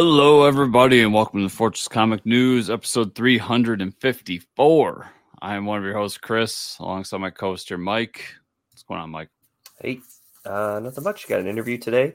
[0.00, 5.10] Hello, everybody, and welcome to Fortress Comic News, episode 354.
[5.42, 8.24] I am one of your hosts, Chris, alongside my co host here, Mike.
[8.70, 9.28] What's going on, Mike?
[9.82, 9.98] Hey,
[10.46, 11.26] uh, nothing much.
[11.26, 12.14] Got an interview today.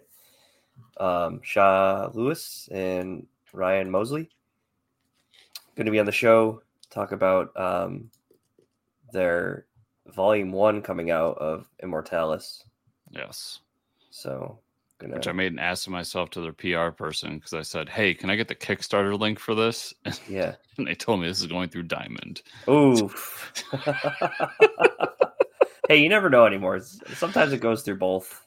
[0.96, 4.30] Um, Shawn Lewis and Rion Mosley
[5.76, 6.62] going to be on the show.
[6.90, 8.10] Talk about um,
[9.12, 9.66] their
[10.08, 12.64] volume one coming out of Immortalis.
[13.12, 13.60] Yes.
[14.10, 14.60] So,
[15.04, 17.90] gonna Which I made an ass of myself to their PR person because I said,
[17.90, 19.94] Hey, can I get the Kickstarter link for this?
[20.28, 20.56] yeah.
[20.78, 22.42] And they told me this is going through Diamond.
[22.68, 23.12] Ooh.
[25.88, 26.80] hey, you never know anymore.
[27.14, 28.44] Sometimes it goes through both.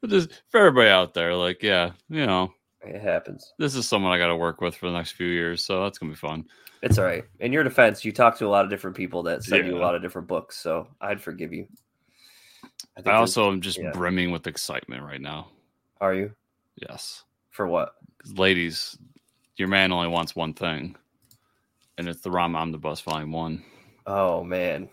[0.00, 3.52] But just for everybody out there, like, yeah, you know, It happens.
[3.58, 5.64] this is someone I got to work with for the next few years.
[5.64, 6.46] So that's going to be fun.
[6.82, 7.24] It's all right.
[7.40, 9.80] In your defense, you talk to a lot of different people that send you a
[9.80, 11.66] lot of different books, so I'd forgive you.
[12.94, 13.90] think I also am just yeah.
[13.90, 15.48] brimming with excitement right now.
[16.00, 16.32] Are you
[16.76, 17.24] Yes.
[17.50, 17.94] for what?
[18.34, 18.98] ladies,
[19.56, 20.96] your man only wants one thing,
[21.98, 23.64] and it's the Rom Omnibus Volume 1.
[24.06, 24.88] Oh man,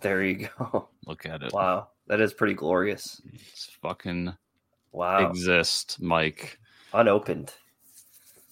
[0.00, 0.88] there you go.
[1.06, 1.52] Look at it.
[1.52, 3.20] Wow, that is pretty glorious.
[3.52, 4.32] It's fucking
[4.92, 6.58] Wow, exist, Mike.
[6.92, 7.52] unopened.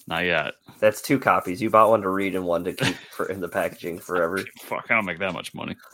[0.06, 0.54] Not yet.
[0.80, 1.62] That's two copies.
[1.62, 4.38] You bought one to read and one to keep for in the packaging forever.
[4.60, 5.76] Fuck, I don't make that much money.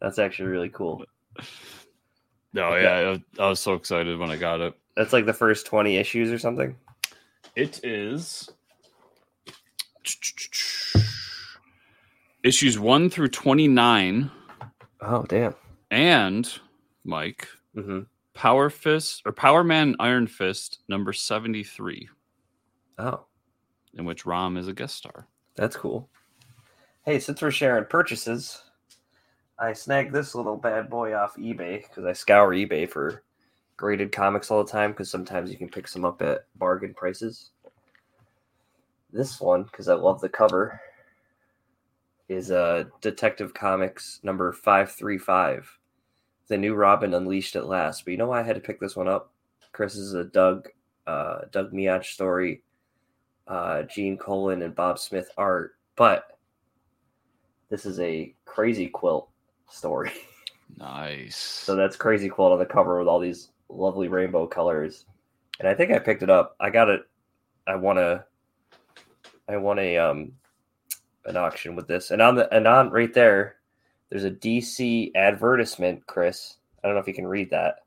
[0.00, 1.04] That's actually really cool.
[2.52, 2.82] No, Okay.
[2.82, 4.74] yeah, I was, I was so excited when I got it.
[4.96, 6.76] That's like the first twenty issues or something.
[7.56, 8.48] It is
[12.42, 14.30] issues 1 through 29
[15.02, 15.54] Oh damn.
[15.90, 16.50] and
[17.04, 18.00] Mike hmm
[18.34, 22.08] Power Fist or Power Man Iron Fist number 73
[22.98, 23.24] Oh,
[23.94, 25.26] in which Rom is a guest star.
[25.56, 26.08] that's cool.
[27.04, 28.62] Hey, since we're sharing purchases,
[29.60, 33.22] I snagged this little bad boy off eBay because I scour eBay for
[33.76, 37.50] graded comics all the time because sometimes you can pick some up at bargain prices.
[39.12, 40.80] This one, because I love the cover,
[42.30, 45.78] is uh, Detective Comics number 535.
[46.48, 48.04] The new Robin Unleashed at last.
[48.04, 49.30] But you know why I had to pick this one up?
[49.72, 50.68] Chris is a Doug
[51.06, 52.62] uh, Doug Moench story,
[53.46, 56.38] uh, Gene Colan and Bob Smith art, but
[57.68, 59.28] this is a crazy quilt
[59.70, 60.12] story.
[60.78, 61.36] Nice.
[61.36, 65.04] So that's crazy quilt on the cover with all these lovely rainbow colors.
[65.58, 66.54] And I think I picked it up.
[66.60, 67.02] I got it.
[67.66, 68.24] I won a.
[69.48, 70.30] I want a um,
[71.24, 73.56] an auction with this, and on the and on right there,
[74.08, 76.06] there's a DC advertisement.
[76.06, 77.80] Chris, I don't know if you can read that.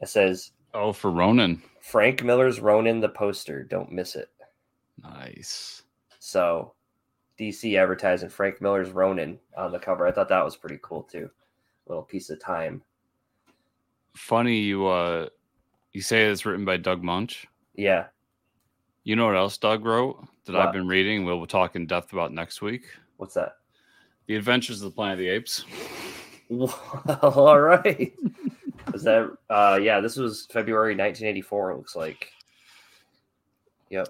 [0.00, 1.62] It says oh, for Ronin.
[1.82, 3.62] Frank Miller's Ronin the poster.
[3.64, 4.30] Don't miss it.
[5.02, 5.82] Nice.
[6.18, 6.74] So,
[7.40, 10.06] DC advertising Frank Miller's Ronin on the cover.
[10.06, 11.30] I thought that was pretty cool too.
[11.86, 12.82] Little piece of time.
[14.14, 15.28] Funny you uh
[15.92, 17.46] you say it's written by Doug Moench.
[17.74, 18.06] Yeah.
[19.04, 21.24] You know what else Doug wrote that I've been reading?
[21.24, 22.84] We'll talk in depth about next week.
[23.16, 23.54] What's that?
[24.26, 25.64] The Adventures of the Planet of the Apes.
[26.50, 26.74] Well,
[27.22, 28.12] all right.
[28.92, 29.30] Was that?
[29.48, 31.70] Uh, yeah, this was February 1984.
[31.70, 32.30] It looks like.
[33.88, 34.08] Yep.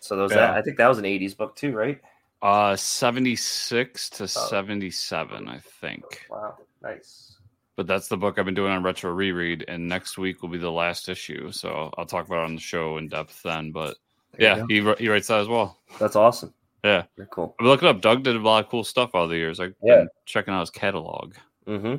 [0.00, 0.38] So those Yeah.
[0.38, 2.00] that I think that was an 80s book too, right?
[2.42, 4.16] Uh 76 Oh.
[4.18, 6.26] to 77, I think.
[6.30, 7.36] Wow, nice.
[7.76, 10.58] But that's the book I've been doing on retro reread, and next week will be
[10.58, 11.50] the last issue.
[11.52, 13.70] So I'll talk about it on the show in depth then.
[13.72, 13.96] But
[14.38, 15.78] There yeah, he, he writes that as well.
[15.98, 16.54] that's awesome.
[16.84, 17.04] Yeah.
[17.16, 17.54] Very cool.
[17.58, 18.00] I mean, look it up.
[18.00, 19.60] Doug did a lot of cool stuff all the years.
[19.60, 19.96] I've Yeah.
[19.96, 21.34] been checking out his catalog.
[21.66, 21.96] Mm-hmm.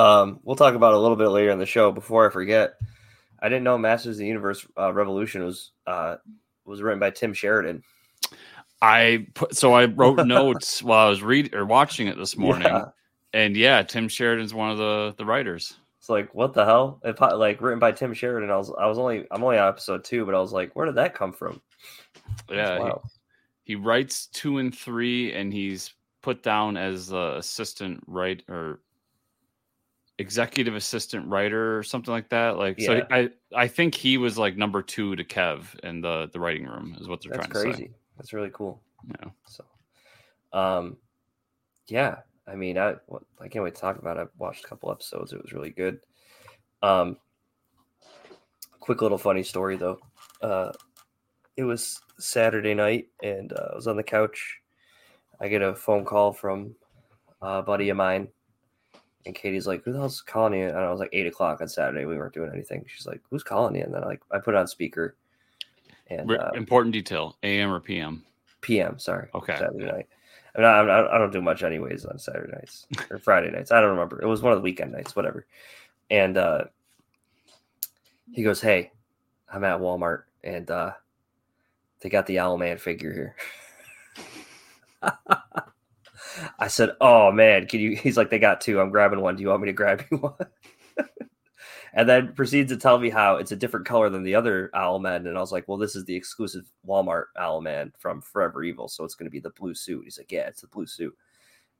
[0.00, 1.92] Um, we'll talk about it a little bit later in the show.
[1.92, 2.74] Before I forget,
[3.40, 6.16] I didn't know Masters of the Universe uh, Revolution was uh,
[6.64, 7.82] was written by Tim Sheridan.
[8.82, 12.66] I put so I wrote notes while I was reading or watching it this morning,
[12.68, 12.86] Yeah.
[13.34, 15.74] and yeah, Tim Sheridan's one of the the writers.
[15.98, 16.98] It's like what the hell?
[17.04, 18.50] It, like written by Tim Sheridan.
[18.50, 20.86] I was I was only I'm only on episode two, but I was like, where
[20.86, 21.60] did that come from?
[22.50, 22.90] Yeah, he-
[23.64, 25.92] he writes two and three, and he's
[26.22, 28.80] put down as the assistant writer or
[30.18, 32.56] executive assistant writer or something like that.
[32.56, 36.40] Like, so I I think he was like number two to Kev in the the
[36.40, 37.88] writing room is what they're That's trying to crazy.
[37.88, 37.94] say.
[38.20, 38.82] That's really cool.
[39.08, 39.30] Yeah.
[39.46, 39.64] So,
[40.52, 40.98] um,
[41.86, 42.16] yeah.
[42.46, 42.96] I mean, I
[43.40, 44.20] I can't wait to talk about it.
[44.20, 45.32] I've watched a couple episodes.
[45.32, 46.00] It was really good.
[46.82, 47.16] Um,
[48.78, 49.98] quick little funny story though.
[50.42, 50.72] Uh,
[51.56, 54.58] it was Saturday night, and uh, I was on the couch.
[55.40, 56.74] I get a phone call from
[57.40, 58.28] a buddy of mine,
[59.24, 61.68] and Katie's like, "Who the hell's calling you?" And I was like, eight o'clock on
[61.68, 62.04] Saturday.
[62.04, 62.84] We weren't doing anything.
[62.86, 65.16] She's like, "Who's calling you?" And then like I put it on speaker,
[66.10, 68.24] and uh, Important detail: AM or PM.
[68.60, 68.98] PM.
[68.98, 69.28] Sorry.
[69.34, 69.92] Okay, Saturday yeah.
[69.92, 70.08] night.
[70.54, 73.70] I mean, I, I I don't do much anyways on Saturday nights or Friday nights.
[73.72, 74.20] I don't remember.
[74.20, 75.46] It was one of the weekend nights, whatever.
[76.10, 76.64] And uh,
[78.32, 78.90] he goes, "Hey,
[79.52, 80.92] I'm at Walmart and uh
[82.00, 83.36] they got the Owlman figure here.
[86.58, 88.80] I said, "Oh man, can you?" He's like, "They got two.
[88.80, 89.36] I'm grabbing one.
[89.36, 90.34] Do you want me to grab you one?"
[91.94, 95.28] and then proceeds to tell me how it's a different color than the other Owlman.
[95.28, 99.04] And I was like, "Well, this is the exclusive Walmart Owlman from Forever Evil, so
[99.04, 101.16] it's going to be the blue suit." He's like, "Yeah, it's the blue suit."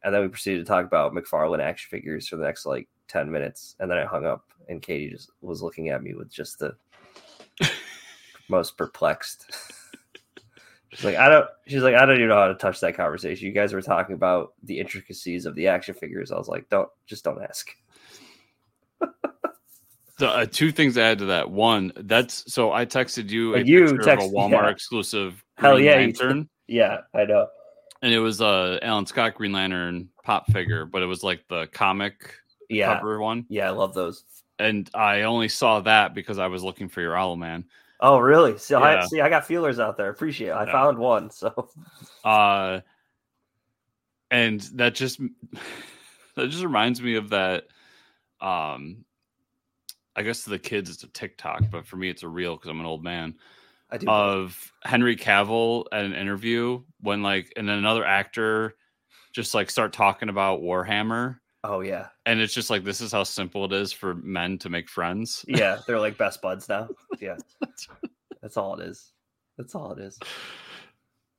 [0.02, 3.30] And then we proceeded to talk about McFarlane action figures for the next like ten
[3.30, 6.58] minutes, and then I hung up, and Katie just was looking at me with just
[6.58, 6.76] the
[8.48, 9.50] most perplexed.
[10.92, 11.46] She's like, I don't.
[11.68, 13.46] She's like, I don't even know how to touch that conversation.
[13.46, 16.32] You guys were talking about the intricacies of the action figures.
[16.32, 17.70] I was like, don't, just don't ask.
[20.20, 21.50] So, uh, two things to add to that.
[21.50, 24.68] One, that's so I texted you a you text- a Walmart yeah.
[24.68, 27.46] exclusive Hell Green yeah, Lantern, Yeah, I know.
[28.02, 31.68] and it was uh Alan Scott Green Lantern pop figure, but it was like the
[31.68, 32.34] comic
[32.68, 34.24] Yeah, cover one, yeah, I love those.
[34.58, 37.64] and I only saw that because I was looking for your Owl Man.
[37.98, 38.58] Oh, really?
[38.58, 39.22] So I see.
[39.22, 40.10] I got feelers out there.
[40.10, 40.48] Appreciate.
[40.48, 40.54] it.
[40.54, 40.72] I Yeah.
[40.72, 41.30] found one.
[41.30, 41.70] So
[42.22, 42.80] Uh,
[44.30, 45.18] and that just
[46.36, 47.64] that just reminds me of that.
[48.42, 49.06] Um,
[50.16, 52.70] I guess to the kids it's a TikTok, but for me it's a real because
[52.70, 53.34] I'm an old man.
[53.90, 54.08] I do.
[54.08, 58.76] Of Henry Cavill at an interview when like and then another actor
[59.32, 63.24] just like start talking about Warhammer, oh yeah, and it's just like this is how
[63.24, 65.44] simple it is for men to make friends.
[65.48, 65.78] yeah.
[65.86, 66.88] They're like best buds now.
[67.20, 67.36] Yeah,
[68.42, 69.12] that's all it is.
[69.56, 70.18] That's all it is.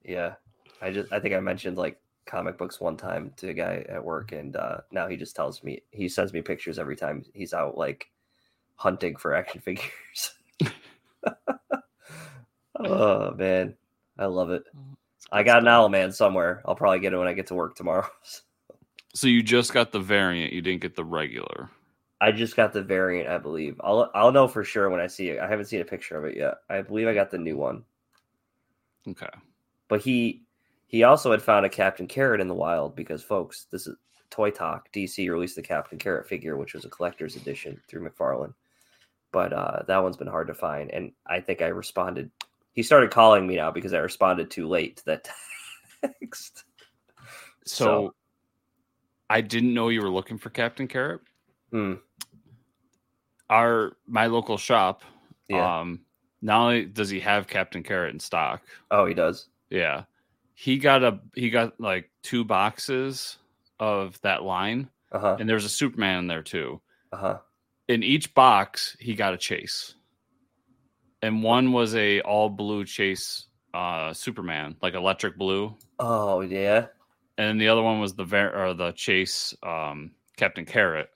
[0.04, 0.36] Yeah,
[0.82, 4.04] I just I think I mentioned like comic books one time to a guy at
[4.04, 7.54] work, and uh, now he just tells me he sends me pictures every time he's
[7.54, 8.08] out like
[8.82, 10.34] hunting for action figures.
[12.80, 13.76] oh man,
[14.18, 14.64] I love it.
[15.32, 16.62] I got an Owlman somewhere.
[16.66, 18.08] I'll probably get it when I get to work tomorrow.
[19.14, 21.70] So you just got the variant, you didn't get the regular.
[22.22, 23.76] I just got the variant, I believe.
[23.84, 25.40] I'll I'll know for sure when I see it.
[25.42, 26.60] I haven't seen a picture of it yet.
[26.70, 27.84] I believe I got the new one.
[29.06, 29.28] Okay.
[29.90, 30.44] But he
[30.88, 33.98] he also had found a Captain Carrot in the wild because folks, this is
[34.30, 34.92] Toy Talk.
[34.94, 38.54] DC released the Captain Carrot figure, which was a collector's edition through McFarlane.
[39.32, 42.32] But uh, that one's been hard to find, and I think I responded.
[42.74, 45.30] He started calling me now because I responded too late to that
[46.22, 46.64] text.
[47.66, 48.14] So,
[49.30, 51.22] I didn't know you were looking for Captain Carrot.
[51.72, 51.94] Hmm,
[53.50, 55.04] Our my local shop,
[55.50, 55.80] yeah.
[55.82, 56.02] um,
[56.42, 59.48] not only does he have Captain Carrot in stock, oh, he does.
[59.70, 60.04] yeah,
[60.54, 63.38] he got a he got like two boxes
[63.80, 65.38] of that line, Uh huh.
[65.40, 66.82] and there's a Superman in there too.
[67.14, 67.38] Uh huh.
[67.92, 69.96] In each box, he got a chase,
[71.22, 76.88] and one was a all blue chase uh Superman, like electric blue, Oh yeah.
[77.38, 81.10] and the other one was the ver- or the chase um Captain Carrot,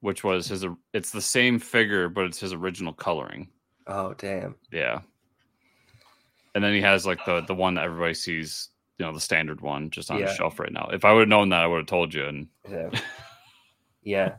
[0.00, 3.48] which was his it's the same figure but it's his original coloring.
[3.86, 4.56] Oh damn.
[4.72, 5.00] Yeah.
[6.54, 9.60] And then he has like the the one that everybody sees, you know, the standard
[9.60, 10.26] one just on Yeah.
[10.26, 10.88] the shelf right now.
[10.92, 12.24] If I would have known that, I would have told you.
[12.26, 12.90] And Yeah.
[14.06, 14.36] yeah.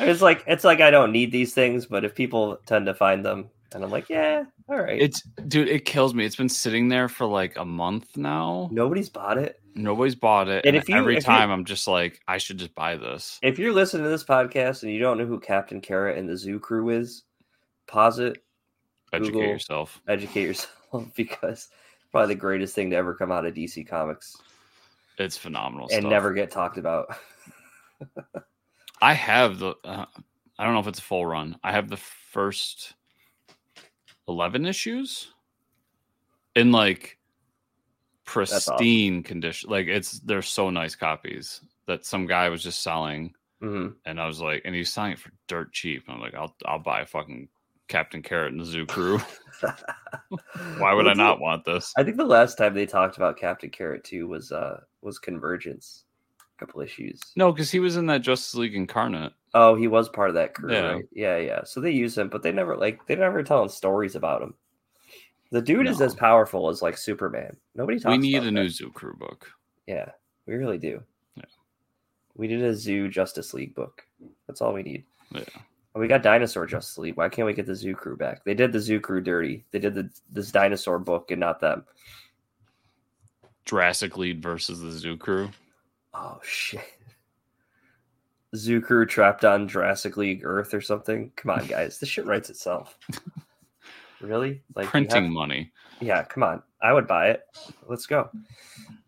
[0.00, 3.24] It's like it's like I don't need these things, but if people tend to find
[3.24, 5.00] them, and I'm like, yeah, all right.
[5.00, 6.24] it's dude, it kills me.
[6.24, 8.68] It's been sitting there for like a month now.
[8.72, 9.60] Nobody's bought it.
[9.74, 10.64] Nobody's bought it.
[10.64, 12.96] And And, if you- every if you- time I'm just like, I should just buy
[12.96, 13.38] this.
[13.42, 16.36] If you're listening to this podcast and you don't know who Captain Carrot and the
[16.36, 17.24] Zoo Crew is,
[17.86, 18.42] pause it,
[19.12, 20.00] Educate Google- yourself.
[20.08, 21.68] educate yourself because
[22.12, 24.36] probably the greatest thing to ever come out of DC Comics
[25.18, 25.88] It's phenomenal.
[25.92, 26.10] and stuff.
[26.10, 27.08] never get talked about.
[29.00, 29.74] I have the.
[29.84, 30.06] Uh,
[30.58, 31.58] I don't know if it's a full run.
[31.62, 32.94] I have the first
[34.28, 35.28] eleven issues
[36.54, 37.18] in like
[38.22, 38.24] awesome.
[38.24, 39.70] pristine condition.
[39.70, 44.26] Like it's they're so nice copies that some guy was just selling, hmm and I
[44.26, 46.04] was like, and he's selling it for dirt cheap.
[46.06, 47.48] And I'm like, I'll I'll buy a fucking
[47.88, 49.20] Captain Carrot and the Zoo Crew.
[50.78, 51.92] Why would I not want this?
[51.96, 56.04] I think the last time they talked about Captain Carrot too was uh was Convergence,
[56.58, 57.20] couple issues.
[57.36, 59.32] No, because he was in that Justice League Incarnate.
[59.54, 60.92] Oh, he was part of that crew, Yeah.
[60.92, 61.04] right?
[61.12, 61.64] Yeah, yeah.
[61.64, 64.54] So they use him, but they never like they never telling stories about him.
[65.52, 67.56] The dude is as powerful as like Superman.
[67.74, 68.10] Nobody talks.
[68.10, 68.50] We need a that.
[68.50, 69.50] new Zoo Crew book.
[69.86, 70.10] Yeah,
[70.46, 71.02] we really do.
[71.36, 71.44] Yeah.
[72.34, 74.02] We need a Zoo Justice League book.
[74.46, 75.04] That's all we need.
[75.30, 75.44] Yeah.
[75.94, 77.16] And we got Dinosaur Justice League.
[77.16, 78.44] Why can't we get the Zoo Crew back?
[78.44, 79.64] They did the Zoo Crew dirty.
[79.70, 81.84] They did the this dinosaur book and not them.
[83.64, 85.50] Jurassic League versus the Zoo Crew.
[86.18, 86.80] Oh shit.
[88.82, 91.30] Crew trapped on Jurassic League Earth or something.
[91.36, 91.98] Come on, guys.
[91.98, 92.96] This shit writes itself.
[94.22, 94.62] really?
[94.74, 95.72] Like Printing have- money.
[96.00, 96.62] yeah, come on.
[96.82, 97.42] I would buy it.
[97.86, 98.30] Let's go.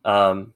[0.05, 0.53] Um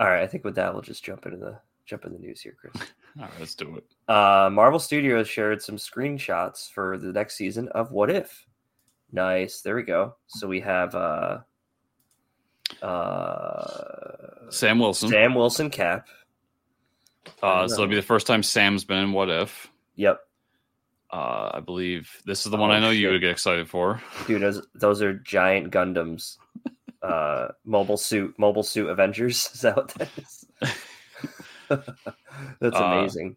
[0.00, 2.40] all right, I think with that we'll just jump into the jump in the news
[2.40, 2.74] here, Chris.
[3.16, 3.84] All right, let's do it.
[4.12, 8.44] Uh Marvel Studios shared some screenshots for the next season of What If.
[9.12, 9.60] Nice.
[9.60, 10.16] There we go.
[10.26, 11.38] So we have uh
[12.82, 15.08] uh Sam Wilson.
[15.10, 16.06] Sam Wilson Cap.
[17.42, 19.68] Uh, so it'll be the first time Sam's been in What If.
[19.96, 20.20] Yep.
[21.10, 24.02] Uh, I believe this is the one Oh, I know you would get excited for.
[24.26, 26.36] Dude, those, those are giant Gundams.
[27.02, 29.50] Uh mobile suit mobile suit Avengers.
[29.54, 30.46] Is that what that is?
[31.68, 33.36] That's Uh, amazing.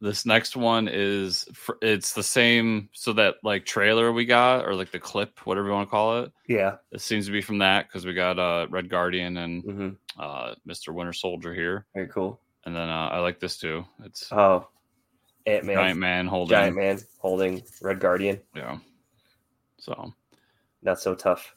[0.00, 2.88] This next one is fr- it's the same.
[2.92, 6.22] So that like trailer we got or like the clip, whatever you want to call
[6.22, 6.76] it, yeah.
[6.92, 9.88] it seems to be from that because we got uh Red Guardian and hmm
[10.20, 10.94] uh Mr.
[10.94, 12.40] Winter Soldier here, Very cool.
[12.64, 13.84] and then uh, I like this too.
[14.04, 14.68] It's Oh.
[15.46, 15.76] Ant Man.
[15.76, 16.50] Giant Man holding.
[16.56, 18.40] Giant Man holding Red Guardian.
[18.54, 18.78] Yeah.
[19.78, 20.12] So
[20.82, 21.54] Not so tough.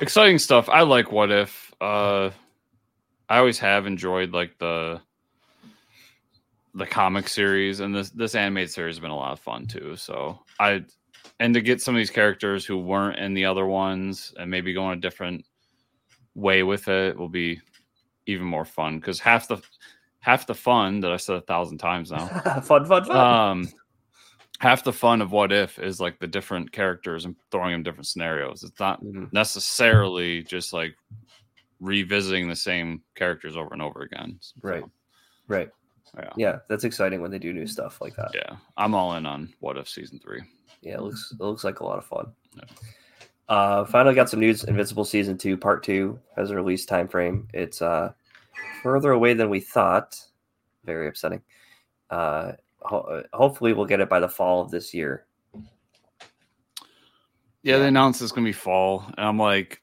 [0.00, 0.68] exciting stuff.
[0.68, 1.72] I like What If.
[1.80, 2.30] Uh,
[3.28, 5.00] I always have enjoyed like the
[6.78, 9.96] the comic series, and this this animated series has been a lot of fun too.
[9.96, 10.84] So I
[11.40, 14.72] and to get some of these characters who weren't in the other ones and maybe
[14.72, 15.44] go in a different
[16.34, 17.60] way with it will be
[18.26, 19.58] even more fun because half the
[20.20, 22.26] half the fun that I said a thousand times now
[22.64, 23.16] fun, fun, fun.
[23.16, 23.68] um
[24.60, 28.06] half the fun of what if is like the different characters and throwing them different
[28.06, 29.32] scenarios it's not Mhm.
[29.32, 30.94] necessarily just like
[31.80, 34.84] revisiting the same characters over and over again So, Right.
[35.46, 35.68] Right.
[36.16, 38.30] Yeah Yeah, that's exciting when they do new stuff like that.
[38.34, 40.42] yeah i'm all in on what if season three
[40.82, 42.32] Yeah, it looks it looks like a lot of fun.
[42.54, 42.64] Yeah.
[43.48, 44.64] Uh, finally got some news.
[44.64, 47.48] Invincible season two, part two, has a release time frame.
[47.54, 48.12] It's uh,
[48.82, 50.20] further away than we thought.
[50.84, 51.40] Very upsetting.
[52.10, 55.24] Uh, ho- hopefully, we'll get it by the fall of this year.
[57.62, 59.82] yeah they announced it's gonna be fall and i'm like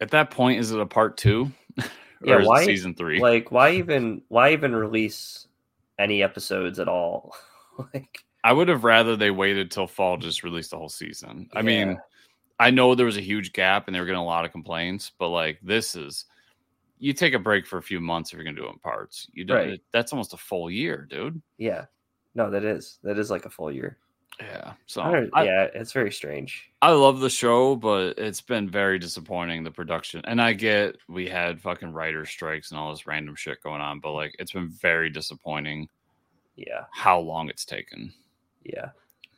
[0.00, 1.84] at that point is it a part two or
[2.22, 5.46] Yeah, is why- it season three Like, why even why even release
[5.98, 7.34] any episodes at all?
[7.94, 11.60] like, i would have rather they waited till fall just released the whole season i
[11.60, 11.98] mean
[12.58, 15.12] I know there was a huge gap and they were getting a lot of complaints,
[15.18, 16.24] but like this is
[16.98, 19.28] you take a break for a few months if you're gonna do it in parts.
[19.32, 19.82] You don't Right.
[19.92, 21.40] that's almost a full year, dude.
[21.58, 21.84] yeah,
[22.34, 23.98] no, that is that is like a full year.
[24.40, 24.74] Yeah.
[24.84, 26.70] So I yeah, it's very strange.
[26.82, 30.20] I love the show, but it's been very disappointing the production.
[30.24, 33.98] And I get we had fucking writer strikes and all this random shit going on,
[34.00, 35.88] but like it's been very disappointing
[36.54, 38.12] Yeah, how long it's taken.
[38.62, 38.90] yeah.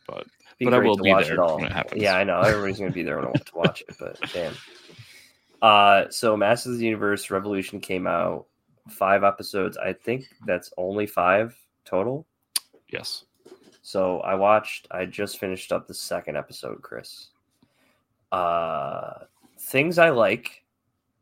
[0.09, 0.27] But
[0.59, 1.57] Be But I will be watch there it all.
[1.57, 2.03] when it happens.
[2.03, 2.41] Yeah, I know.
[2.41, 4.55] Everybody's gonna be there when I want to watch it, but damn.
[5.63, 8.47] Uh so Masters of the Universe Revolution came out
[8.89, 9.77] five episodes.
[9.77, 11.55] I think that's only five
[11.85, 12.27] total.
[12.91, 13.25] yes.
[13.89, 17.29] So I watched I just finished up the second episode, Chris.
[18.31, 19.21] Uh
[19.59, 20.63] things I like.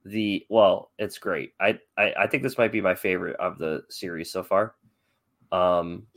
[0.05, 1.53] The well, it's great.
[1.61, 4.75] I, I I think this might be my favorite of the series so far.
[5.53, 6.09] Um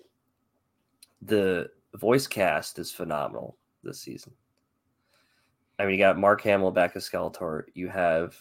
[1.21, 4.33] the voice cast is phenomenal this season.
[5.77, 7.65] I mean, you got Mark Hamill back as Skeletor.
[7.75, 8.35] You have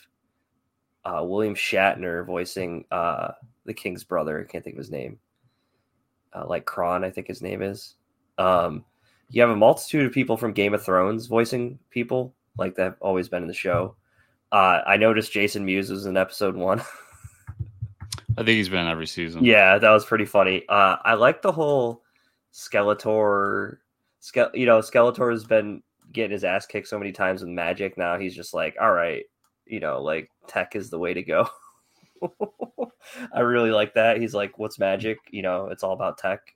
[1.05, 3.33] uh, William Shatner voicing uh,
[3.67, 4.41] the King's brother.
[4.41, 5.19] I can't think of his name.
[6.35, 7.94] Uh, like Kron, I think his name is.
[8.38, 8.85] Um,
[9.30, 12.97] you have a multitude of people from Game of Thrones voicing people like that have
[13.00, 13.94] always been in the show.
[14.50, 16.80] Uh, I noticed Jason Mewes was in episode one.
[18.38, 19.44] I think he's been in every season.
[19.44, 20.64] Yeah, that was pretty funny.
[20.68, 22.02] Uh, I like the whole
[22.52, 23.78] Skeletor.
[24.20, 25.82] Ske- you know, Skeletor has been
[26.12, 27.99] getting his ass kicked so many times with magic.
[27.99, 29.25] Now he's just like, all right,
[29.66, 31.49] you know, like tech is the way to go.
[33.33, 34.21] I really like that.
[34.21, 35.19] He's like, what's magic?
[35.31, 36.55] You know, it's all about tech.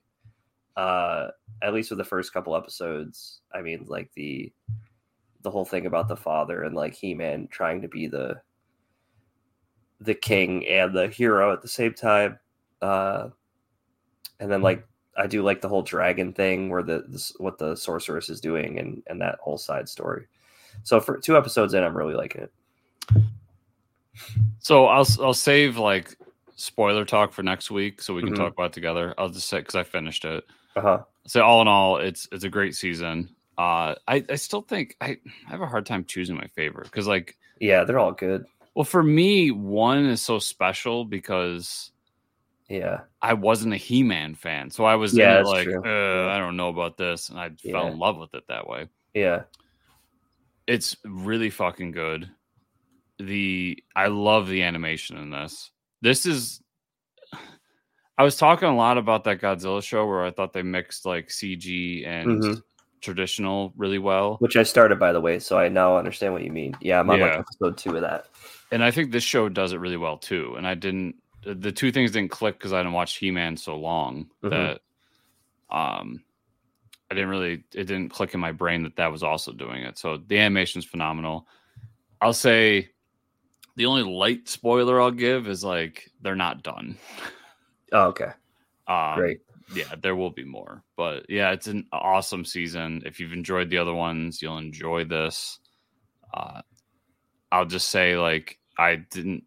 [0.75, 1.27] Uh,
[1.61, 3.41] at least with the first couple episodes.
[3.53, 4.51] I mean, like the
[5.41, 8.41] the whole thing about the father and like He Man trying to be the
[9.99, 12.39] the king and the hero at the same time.
[12.81, 13.29] Uh,
[14.39, 17.75] and then like I do like the whole dragon thing where the this, what the
[17.75, 20.25] sorceress is doing and and that whole side story.
[20.81, 22.53] So for two episodes in, I'm really liking it.
[24.59, 26.17] So I'll I'll save like
[26.55, 28.37] spoiler talk for next week so we can Mhm.
[28.37, 29.13] talk about it together.
[29.17, 30.43] I'll just say because I finished it.
[30.75, 31.03] Uh huh.
[31.27, 33.35] So all in all, it's it's a great season.
[33.57, 35.17] Uh, I I still think I,
[35.47, 38.45] I have a hard time choosing my favorite because like Yeah, they're all good.
[38.75, 41.91] well for me one is so special because
[42.69, 43.01] Yeah.
[43.21, 46.97] I wasn't a He Man fan, so I was Yeah, like I don't know about
[46.97, 48.87] this, and I fell in love with it that way.
[49.13, 49.43] Yeah.
[50.67, 52.29] It's really fucking good.
[53.27, 55.71] The I love the animation in this.
[56.01, 56.61] This is
[58.17, 61.29] I was talking a lot about that Godzilla show where I thought they mixed like
[61.29, 62.63] CG and Mhm.
[63.01, 64.37] traditional really well.
[64.39, 66.77] Which I started by the way, so I now understand what you mean.
[66.79, 68.27] Yeah, I'm on like episode two of that.
[68.71, 70.55] And I think this show does it really well too.
[70.57, 73.77] And I didn't the two things didn't click because I didn't watch He Man so
[73.77, 74.49] long Mhm.
[74.49, 74.81] that
[75.75, 76.23] um
[77.11, 79.97] I didn't really it didn't click in my brain that that was also doing it.
[79.97, 81.47] So the animation's phenomenal.
[82.21, 82.89] I'll say
[83.75, 86.97] the only light spoiler I'll give is like they're not done.
[87.91, 88.31] Oh, okay.
[88.87, 89.39] Um, Great.
[89.73, 93.01] Yeah, there will be more, but yeah, it's an awesome season.
[93.05, 95.59] If you've enjoyed the other ones, you'll enjoy this.
[96.33, 96.61] Uh,
[97.51, 99.43] I'll just say, like, I didn't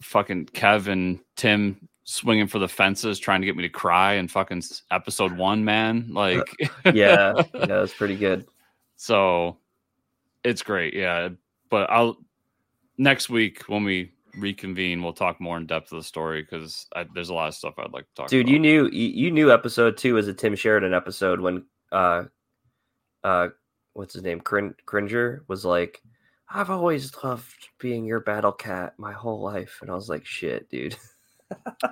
[0.00, 4.62] fucking Kevin Tim swinging for the fences, trying to get me to cry in fucking
[4.90, 6.06] episode one, man.
[6.10, 6.48] Like,
[6.84, 8.46] Yeah, yeah, that's pretty good.
[8.96, 9.58] so
[10.42, 11.28] it's great, yeah.
[11.68, 12.16] But I'll
[13.00, 17.30] next week when we reconvene, we'll talk more in depth of the story because there's
[17.30, 18.28] a lot of stuff I'd like to talk.
[18.28, 18.52] Dude, about.
[18.52, 22.24] you knew you, knew episode two was a Tim Sheridan episode when uh
[23.24, 23.48] uh
[23.94, 24.40] what's his name?
[24.40, 26.00] Crin- Cringer was like,
[26.48, 29.78] I've always loved being your battle cat my whole life.
[29.80, 30.96] And I was like, shit, dude.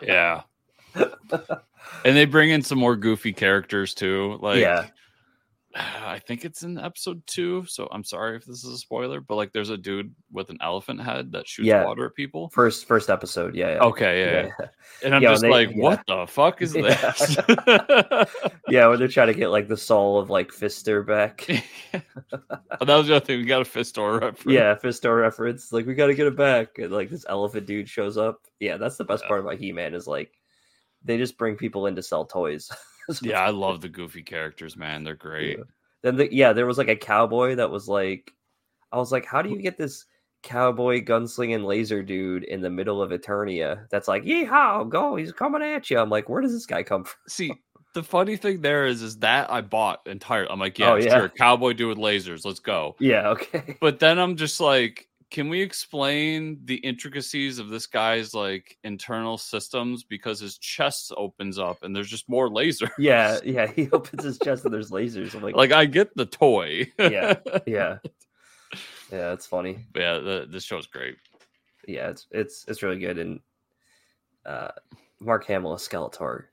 [0.03, 0.43] yeah.
[0.95, 4.39] and they bring in some more goofy characters too.
[4.41, 4.87] Like, Yeah.
[5.77, 7.65] I think it's in episode two.
[7.67, 10.59] So I'm sorry if this is a spoiler, but like, there's a dude with an
[10.63, 11.85] elephant head that shoots Yeah.
[11.85, 12.49] water at people.
[12.51, 13.81] First first episode, yeah, yeah.
[13.81, 14.51] Okay, yeah, yeah.
[14.61, 14.67] yeah.
[15.05, 17.37] and I'm just they- like, what the fuck is this?
[18.71, 21.47] Yeah, when they're trying to get like the soul of like Fister back.
[22.81, 23.39] Oh, that was the other thing.
[23.41, 24.45] We got a Fistor reference.
[24.47, 25.73] yeah, Fistor reference.
[25.73, 26.79] Like we gotta get it back.
[26.79, 28.43] And like this elephant dude shows up.
[28.61, 30.31] Yeah, that's the best part about He-Man is like
[31.05, 32.71] they just bring people in to sell toys.
[33.23, 35.05] Yeah, I love the goofy characters, man.
[35.05, 35.59] They're great.
[35.59, 35.65] Yeah.
[36.03, 38.33] Then the, yeah, there was like a cowboy that was like,
[38.93, 40.05] I was like, how do you get this
[40.43, 43.87] cowboy gunslinging laser dude in the middle of Eternia?
[43.91, 45.99] That's like, yeehaw, go, he's coming at you.
[45.99, 47.17] I'm like, where does this guy come from?
[47.29, 47.53] See,
[47.95, 50.47] the funny thing there is, is that I bought entire.
[50.51, 51.19] I'm like, yeah, Oh, yeah.
[51.19, 52.95] sure, cowboy dude with lasers, let's go.
[53.01, 53.77] Yeah, okay.
[53.81, 59.37] But then I'm just like, can we explain the intricacies of this guy's like internal
[59.37, 62.91] systems because his chest opens up and there's just more laser.
[62.99, 63.67] Yeah, yeah.
[63.67, 65.35] He opens his chest and there's lasers.
[65.35, 66.91] I'm like, like I get the toy.
[66.99, 67.35] Yeah.
[67.67, 67.99] yeah,
[69.13, 69.33] yeah.
[69.33, 69.85] It's funny.
[69.95, 71.17] Yeah, the, this show's great.
[71.87, 73.19] Yeah, it's it's it's really good.
[73.19, 73.41] And
[74.47, 74.71] uh,
[75.21, 76.45] Mark Hamill as Skeletor,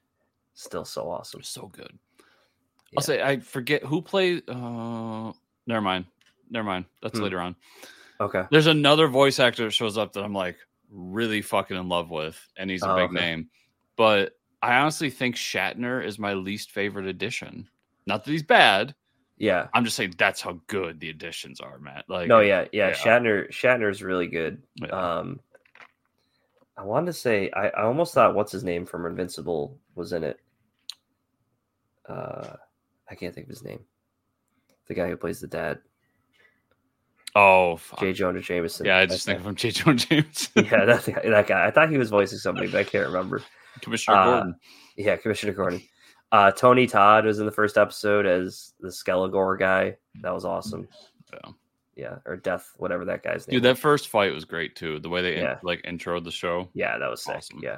[0.53, 1.43] still so awesome.
[1.43, 1.91] So good.
[2.91, 2.97] Yeah.
[2.97, 4.43] I'll say I forget who played.
[4.49, 5.31] Uh,
[5.65, 6.05] never mind.
[6.49, 6.85] Never mind.
[7.01, 7.23] That's Hmm.
[7.23, 7.55] later on.
[8.21, 8.43] Okay.
[8.51, 10.57] There's another voice actor that shows up that I'm like
[10.89, 13.19] really fucking in love with, and he's a Oh, big okay.
[13.19, 13.49] name.
[13.97, 17.67] But I honestly think Shatner is my least favorite addition.
[18.05, 18.95] Not that he's bad.
[19.37, 19.67] Yeah.
[19.73, 22.05] I'm just saying that's how good the additions are, Matt.
[22.07, 22.93] Like, no, yeah, yeah, yeah.
[22.93, 24.61] Shatner Shatner's really good.
[24.75, 24.87] yeah.
[25.17, 25.39] Um
[26.77, 30.23] I wanted to say I, I almost thought what's his name from Invincible was in
[30.23, 30.39] it.
[32.07, 32.55] Uh
[33.09, 33.79] I can't think of his name.
[34.87, 35.79] The guy who plays the dad,
[37.35, 37.99] oh, fuck.
[37.99, 38.13] J.
[38.13, 38.85] Jonah Jameson.
[38.85, 39.71] yeah, I just think of him, J.
[39.71, 41.65] Jonah James, yeah, that, that guy.
[41.67, 43.41] I thought he was voicing somebody, but I can't remember.
[43.81, 44.55] Commissioner Uh, Gordon.
[44.97, 45.81] Yeah, Commissioner Gordon.
[46.31, 49.97] Uh, Tony Todd was in the first episode as the Scare Glow guy.
[50.21, 50.87] That was awesome.
[51.31, 51.51] Yeah.
[51.95, 53.55] Yeah, or Death, whatever that guy's name.
[53.55, 54.99] Dude, that first fight was great too.
[54.99, 55.59] The way they in- Yeah.
[55.63, 56.67] like introed the show.
[56.73, 57.37] Yeah, that was sick.
[57.37, 57.59] Awesome.
[57.63, 57.77] Yeah,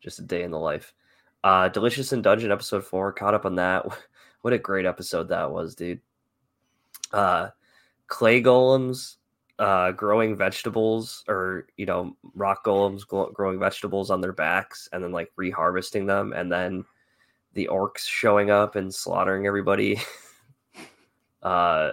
[0.00, 0.92] just a day in the life.
[1.42, 3.12] Uh, Delicious in Dungeon episode four.
[3.12, 3.84] Caught up on that.
[4.42, 6.00] What a great episode that was, dude.
[7.12, 7.48] Uh,
[8.08, 9.16] clay golems,
[9.58, 15.02] uh, growing vegetables, or you know, rock golems glo- growing vegetables on their backs, and
[15.02, 16.84] then like reharvesting them, and then
[17.54, 20.00] the orcs showing up and slaughtering everybody.
[21.42, 21.90] uh,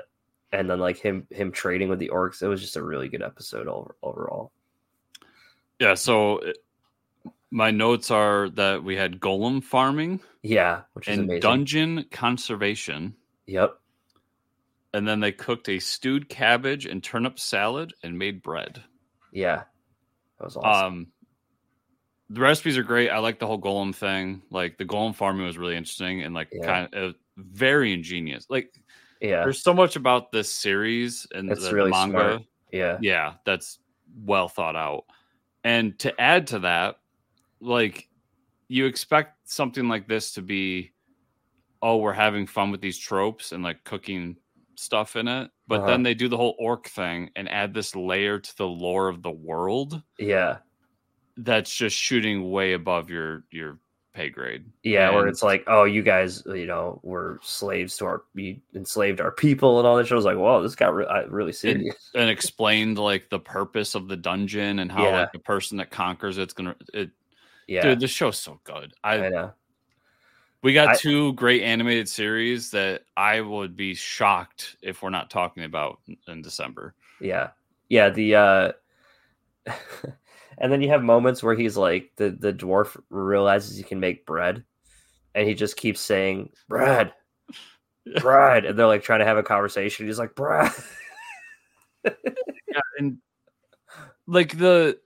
[0.52, 2.42] and then like him him trading with the orcs.
[2.42, 4.52] It was just a really good episode over, overall.
[5.80, 5.94] Yeah.
[5.96, 6.58] So it-
[7.52, 11.42] my notes are that we had golem farming Yeah, which is and amazing.
[11.42, 13.16] dungeon conservation.
[13.46, 13.80] Yep.
[14.96, 18.82] And then they cooked a stewed cabbage and turnip salad and made bread.
[19.34, 19.64] Yeah.
[20.40, 20.86] That was awesome.
[20.94, 21.08] Um,
[22.30, 23.10] the recipes are great.
[23.10, 24.42] I like the whole golem thing.
[24.50, 26.66] Like the golem farming was really interesting and like Yeah.
[26.66, 28.46] kind of very ingenious.
[28.50, 28.74] Like
[29.20, 29.44] yeah.
[29.44, 32.12] there's so much about this series and the really manga.
[32.18, 32.42] smart.
[32.72, 32.98] Yeah.
[33.02, 33.80] Yeah, that's
[34.24, 35.04] well thought out.
[35.66, 37.00] And to add to that,
[37.60, 38.08] like
[38.70, 40.94] you expect something like this to be,
[41.82, 44.38] oh, we're having fun with these tropes and like cooking
[44.80, 45.50] stuff in it.
[45.68, 45.88] But Uh-huh.
[45.88, 49.22] then they do the whole orc thing and add this layer to the lore of
[49.22, 50.58] the world Yeah.
[51.38, 53.80] that's just shooting way above your your
[54.14, 54.66] pay grade.
[54.82, 55.10] Yeah.
[55.14, 59.32] Where it's like, oh, you guys, you know, were slaves to our, you enslaved our
[59.32, 60.06] people and all that.
[60.06, 60.14] shit.
[60.14, 62.12] I was like, whoa, this got re- uh, really serious.
[62.16, 65.20] and explained like the purpose of the dungeon and how Yeah.
[65.22, 67.10] like the person that conquers it's gonna it
[67.68, 67.82] Yeah.
[67.82, 69.54] dude the show's so good i I know.
[70.66, 75.30] We got I- two great animated series that I would be shocked if we're not
[75.30, 76.96] talking about in- December.
[77.22, 77.50] Yeah.
[77.88, 78.10] Yeah.
[78.10, 78.72] The, uh,
[80.58, 84.26] and then you have moments where he's like, the, the dwarf realizes he can make
[84.26, 84.64] bread
[85.36, 87.14] and he just keeps saying, bread,
[88.20, 90.08] Brad, and they're like trying to have a conversation.
[90.08, 90.72] He's like, Brad.
[92.04, 93.20] yeah, and
[94.26, 94.98] like the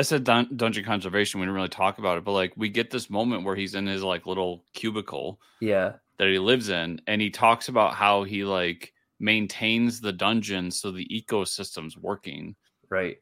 [0.00, 1.40] I said dun- dungeon conservation.
[1.40, 3.86] We didn't really talk about it, but like we get this moment where he's in
[3.86, 8.44] his like little cubicle, yeah, that he lives in, and he talks about how he
[8.44, 12.56] like maintains the dungeon so the ecosystem's working.
[12.88, 13.18] right.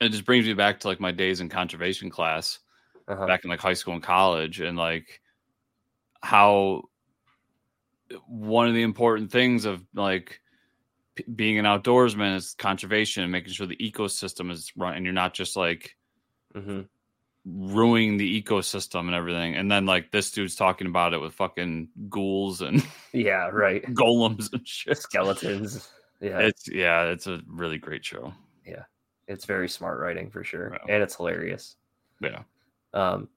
[0.00, 2.60] It just brings me back to like my days in conservation class
[3.08, 3.26] Uh-huh.
[3.26, 5.20] back in like high school and college, and like
[6.22, 6.84] how
[8.26, 10.40] one of the important things of like
[11.34, 15.34] being an outdoorsman is conservation and making sure the ecosystem is run and you're not
[15.34, 15.96] just like
[16.56, 16.80] hmm
[17.48, 19.54] ruining the ecosystem and everything.
[19.54, 23.84] And then like this dude's talking about it with fucking ghouls and Yeah, right.
[23.94, 24.98] golems and shit.
[24.98, 25.88] Skeletons.
[26.20, 28.32] Yeah, It's yeah, it's a really great show.
[28.66, 28.82] Yeah,
[29.28, 30.94] it's very smart writing for sure, Yeah.
[30.94, 31.76] and it's hilarious.
[32.20, 32.42] Yeah.
[32.92, 33.28] Um,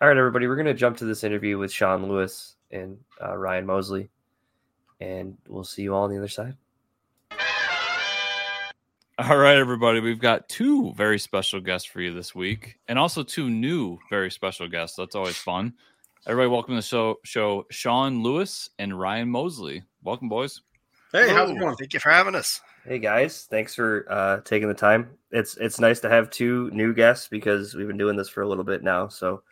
[0.00, 3.36] all right, everybody, we're going to jump to this interview with Shawn Lewis and uh,
[3.36, 4.10] Rion Mosley,
[5.00, 6.56] and we'll see you all on the other side.
[9.16, 10.00] All right, everybody.
[10.00, 14.28] We've got two very special guests for you this week, and also two new very
[14.28, 14.96] special guests.
[14.96, 15.74] That's always fun.
[16.26, 19.84] Everybody, welcome to the show, show Shawn Lewis and Rion Mosley.
[20.02, 20.62] Welcome, boys.
[21.12, 21.66] Hey, how's it Hello.
[21.66, 21.76] going?
[21.76, 22.60] Thank you for having us.
[22.84, 25.10] Hey guys, thanks for uh, taking the time.
[25.30, 28.48] It's it's nice to have two new guests because we've been doing this for a
[28.48, 29.06] little bit now.
[29.06, 29.44] So,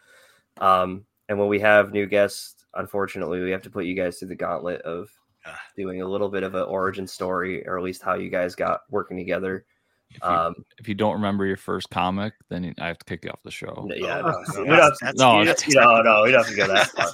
[0.59, 4.29] um, and when we have new guests, unfortunately, we have to put you guys through
[4.29, 5.09] the gauntlet of
[5.45, 5.61] Ah.
[5.77, 8.83] doing a little bit of an origin story, or at least how you guys got
[8.91, 9.65] working together.
[10.11, 13.25] If you, Um, if you don't remember your first comic, then I have to kick
[13.25, 13.89] you off the show.
[13.97, 16.31] yeah, Oh, no, so we don't have to- that's- no, that's don't- no, no, we
[16.33, 17.09] don't have to go that far.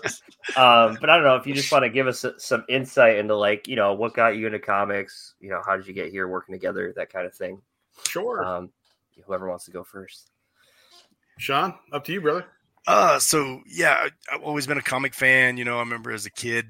[0.89, 3.37] Um, but I don't know if you just want to give us some insight into
[3.37, 5.35] like you know what got you into comics.
[5.41, 7.61] You know, how did you get here working together, that kind of thing.
[8.09, 8.43] Sure.
[8.43, 8.71] Um,
[9.27, 10.31] whoever wants to go first.
[11.39, 12.47] Shawn, up to you, brother.
[12.87, 15.59] Uh, so yeah, I've always been a comic fan.
[15.59, 16.67] You know, I remember as a kid,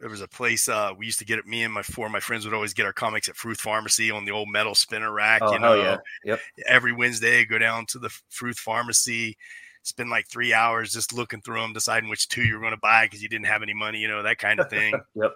[0.00, 1.46] there was a place uh, we used to get it.
[1.46, 4.10] Me and my four of my friends would always get our comics at Fruth Pharmacy
[4.10, 5.42] on the old metal spinner rack.
[5.42, 6.40] Oh you know, yeah, yep.
[6.66, 9.36] every Wednesday, go down to the Fruth Pharmacy,
[9.82, 13.06] spend like three hours just looking through them, deciding which two you're going to buy
[13.06, 13.98] because you didn't have any money.
[13.98, 14.94] You know, that kind of thing.
[15.14, 15.32] Yep.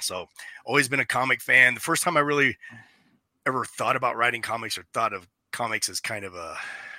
[0.00, 0.26] So
[0.64, 1.74] always been a comic fan.
[1.74, 2.56] The first time I really
[3.46, 6.56] ever thought about writing comics or thought of comics as kind of a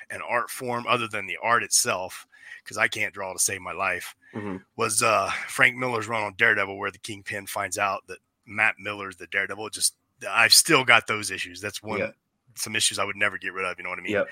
[0.10, 2.28] an art form other than the art itself,
[2.64, 4.64] because I can't draw to save my life, Mhm.
[4.76, 9.18] was uh Frank Miller's run on Daredevil where the Kingpin finds out that Matt Miller's
[9.18, 9.70] the Daredevil.
[9.70, 9.96] Just
[10.30, 11.62] I've still got those issues.
[11.62, 12.12] That's one Yeah.
[12.56, 13.78] some issues I would never get rid of.
[13.78, 14.14] You know what I mean?
[14.14, 14.24] Yeah.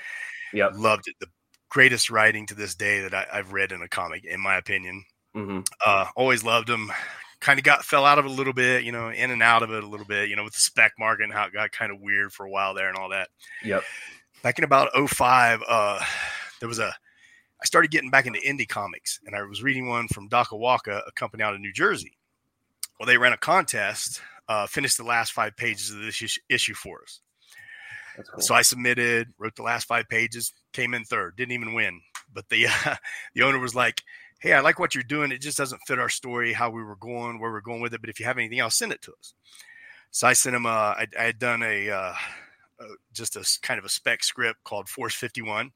[0.53, 0.71] Yep.
[0.75, 1.15] Loved it.
[1.19, 1.29] The
[1.69, 5.03] greatest writing to this day that I, I've read in a comic, in my opinion
[5.33, 6.91] hmm uh always loved him
[7.41, 9.61] kind of got fell out of it a little bit you know in and out
[9.61, 11.71] of it a little bit you know with the spec market and how it got
[11.71, 13.27] kind of weird for a while there and all that
[13.63, 13.83] Yep.
[14.41, 16.03] back in about 05 uh
[16.59, 16.95] there was a
[17.61, 21.11] i started getting back into indie comics and i was reading one from dakawaka a
[21.13, 22.17] company out of new jersey
[22.99, 27.01] well they ran a contest uh finished the last five pages of this issue for
[27.01, 27.21] us
[28.23, 28.41] cool.
[28.41, 32.01] so I submitted, wrote the last five pages, came in third, didn't even win.
[32.33, 32.95] But the uh,
[33.35, 34.01] the owner was like,
[34.39, 35.31] "Hey, I like what you're doing.
[35.31, 38.01] It just doesn't fit our story, how we were going, where we're going with it.
[38.01, 39.33] But if you have anything else, send it to us."
[40.11, 40.65] So I sent him.
[40.65, 42.13] Uh, I, I had done a uh,
[42.79, 45.71] uh, just a kind of a spec script called Force 51.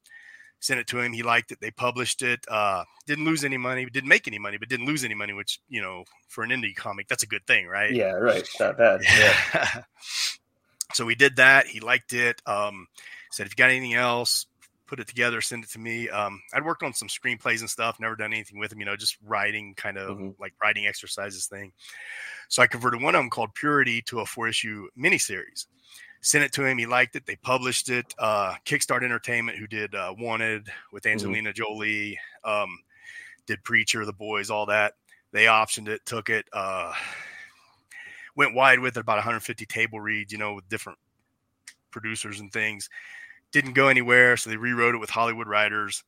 [0.62, 1.12] Sent it to him.
[1.12, 1.60] He liked it.
[1.60, 2.46] They published it.
[2.48, 3.84] Uh, didn't lose any money.
[3.84, 5.32] Didn't make any money, but didn't lose any money.
[5.32, 7.92] Which you know, for an indie comic, that's a good thing, right?
[7.92, 8.48] yeah, right.
[8.60, 9.00] Not bad.
[9.02, 9.82] Yeah.
[10.94, 11.66] so we did that.
[11.66, 12.40] He liked it.
[12.46, 12.86] Um,
[13.32, 14.46] said, if you got anything else,
[14.86, 16.08] put it together, send it to me.
[16.10, 18.94] Um, I'd worked on some screenplays and stuff, never done anything with them, you know,
[18.94, 20.34] just writing kind of Mhm.
[20.38, 21.72] like writing exercises thing.
[22.48, 25.66] So I converted one of them called Purity to a four issue miniseries.
[26.22, 26.78] Sent it to him.
[26.78, 27.26] He liked it.
[27.26, 28.14] They published it.
[28.18, 32.78] Uh, Kickstart Entertainment, who did uh, Wanted with Angelina Jolie, um,
[33.46, 34.94] did Preacher, The Boys, all that.
[35.32, 36.46] They optioned it, took it.
[36.52, 36.92] Uh,
[38.36, 40.98] went wide with it, about 150 table reads, you know, with different
[41.90, 42.88] producers and things.
[43.50, 46.04] Didn't go anywhere, so they rewrote it with Hollywood writers.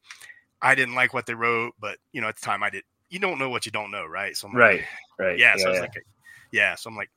[0.62, 2.84] I didn't like what they wrote, but you know, at the time I did.
[3.10, 4.36] You don't know what you don't know, right?
[4.36, 4.84] So I'm like, Right.
[5.18, 5.38] Right.
[5.38, 5.80] yeah, so I was yeah.
[5.82, 6.06] like,
[6.52, 7.10] yeah, so I'm like,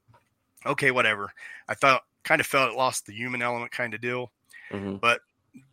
[0.66, 1.32] okay, whatever.
[1.68, 4.32] I thought, kind of felt it lost the human element kind of deal.
[4.72, 5.00] Mhm.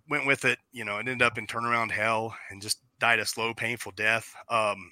[0.08, 3.24] Went with it, you know, it ended up in turnaround hell and just died a
[3.26, 4.34] slow, painful death.
[4.50, 4.90] Um,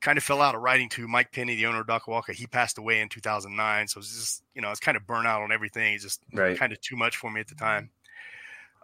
[0.00, 2.32] kind of fell out of writing to Mike Penny, the owner of Dakawaka.
[2.32, 5.26] He passed away in 2009, so it was just, you know, it's kind of burnt
[5.28, 5.94] out on everything.
[5.94, 6.58] It's just Right.
[6.58, 7.90] kind of too much for me at the time.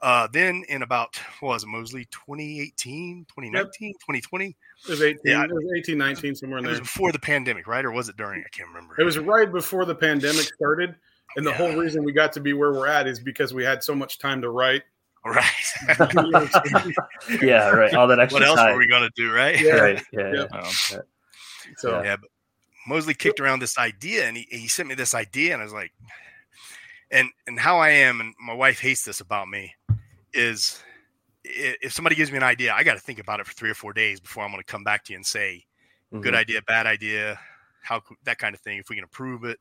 [0.00, 4.56] Uh, then in about what was it, Mosley 2018, 2019, 2020?
[4.84, 5.42] It was 18, Yeah.
[5.44, 6.84] it was 18, 19, somewhere in It was there.
[6.84, 7.84] before the pandemic, right?
[7.84, 8.42] Or was it during?
[8.44, 8.94] I can't remember.
[9.00, 10.94] It was right before the pandemic started.
[11.34, 11.56] And the Yeah.
[11.56, 14.18] whole reason we got to be where we're at is because we had so much
[14.18, 14.82] time to write.
[15.24, 15.44] right.
[17.42, 17.68] yeah.
[17.70, 17.92] Right.
[17.94, 18.72] All that extra what else time.
[18.72, 19.60] were we gonna do, right?
[19.60, 19.72] Yeah.
[19.74, 20.02] Right.
[20.12, 20.32] Yeah.
[20.32, 20.46] Yeah.
[20.52, 20.58] yeah.
[20.60, 21.02] Um,
[21.78, 22.30] So Yeah, but
[22.86, 25.72] Mosley kicked around this idea, and he, he sent me this idea, and I was
[25.74, 25.92] like,
[27.10, 29.74] and and how I am, and my wife hates this about me,
[30.32, 30.82] is
[31.44, 33.70] i- if somebody gives me an idea, I got to think about it for three
[33.70, 35.64] or four days before I'm going to come back to you and say,
[36.20, 36.38] good Mhm.
[36.38, 37.38] idea, bad idea,
[37.82, 38.78] how co- that kind of thing.
[38.78, 39.58] If we can approve it.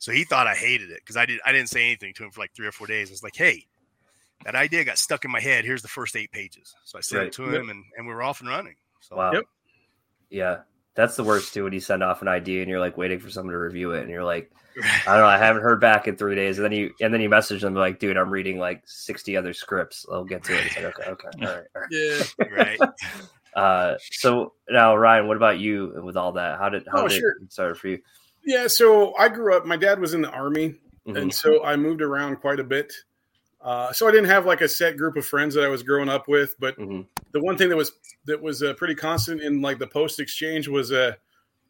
[0.00, 1.38] So he thought I hated it because I did.
[1.46, 3.10] I didn't say anything to him for like three or four days.
[3.10, 3.66] I was like, "Hey,
[4.44, 5.64] that idea got stuck in my head.
[5.64, 7.26] Here's the first eight pages." So I sent Right.
[7.28, 8.74] it to him, and and we were off and running.
[9.00, 9.32] So Wow.
[9.34, 9.44] Yep.
[10.30, 10.56] Yeah.
[10.96, 13.30] That's the worst too when you send off an idea and you're like waiting for
[13.30, 14.50] someone to review it and you're like,
[15.06, 16.58] I don't know, I haven't heard back in three days.
[16.58, 19.52] And then you and then you message them like, dude, I'm reading like 60 other
[19.52, 20.04] scripts.
[20.10, 20.66] I'll get to it.
[20.66, 21.28] It's like, okay, okay.
[21.46, 21.66] All right.
[21.74, 21.90] All right.
[21.90, 22.22] Yeah.
[22.50, 22.78] right.
[23.54, 26.58] Uh so now Rion, what about you with all that?
[26.58, 27.32] How did how Oh, did sure.
[27.42, 27.98] it start for you?
[28.44, 28.66] Yeah.
[28.66, 30.76] So I grew up, my dad was in the army.
[31.06, 31.16] Mhm.
[31.16, 32.92] and so I moved around quite a bit.
[33.62, 36.10] Uh, so I didn't have like a set group of friends that I was growing
[36.10, 37.06] up with, but Mhm.
[37.32, 37.92] the one thing that was
[38.26, 41.12] that was uh, pretty constant in like the post exchange was uh,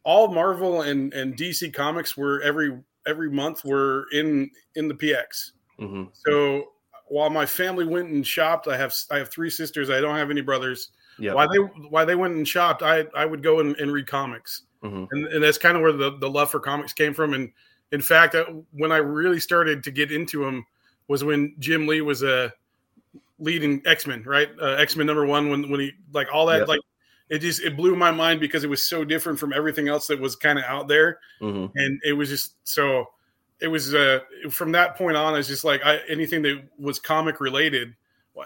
[0.03, 5.53] all Marvel and and DC comics were every every month were in in the PX.
[5.79, 6.09] Mhm.
[6.13, 6.73] So
[7.07, 9.89] while my family went and shopped, I have I have three sisters.
[9.89, 10.89] I don't have any brothers.
[11.19, 11.35] Yep.
[11.35, 14.63] While they while they went and shopped, I I would go and, and read comics
[14.83, 15.07] Mhm.
[15.11, 17.33] and, and that's kind of where the, the love for comics came from.
[17.33, 17.51] And
[17.91, 20.65] in fact, uh, when I really started to get into them
[21.07, 22.49] was when Jim Lee was a uh,
[23.39, 24.49] leading X Men, right?
[24.61, 26.67] Uh, X Men number one, when when he like all that, Yep.
[26.67, 26.79] like
[27.29, 30.19] it just it blew my mind because it was so different from everything else that
[30.19, 31.71] was kind of out there, Mhm.
[31.75, 33.05] and it was just so.
[33.59, 35.37] It was uh, from that point on.
[35.37, 37.93] It's just like I, anything that was comic related.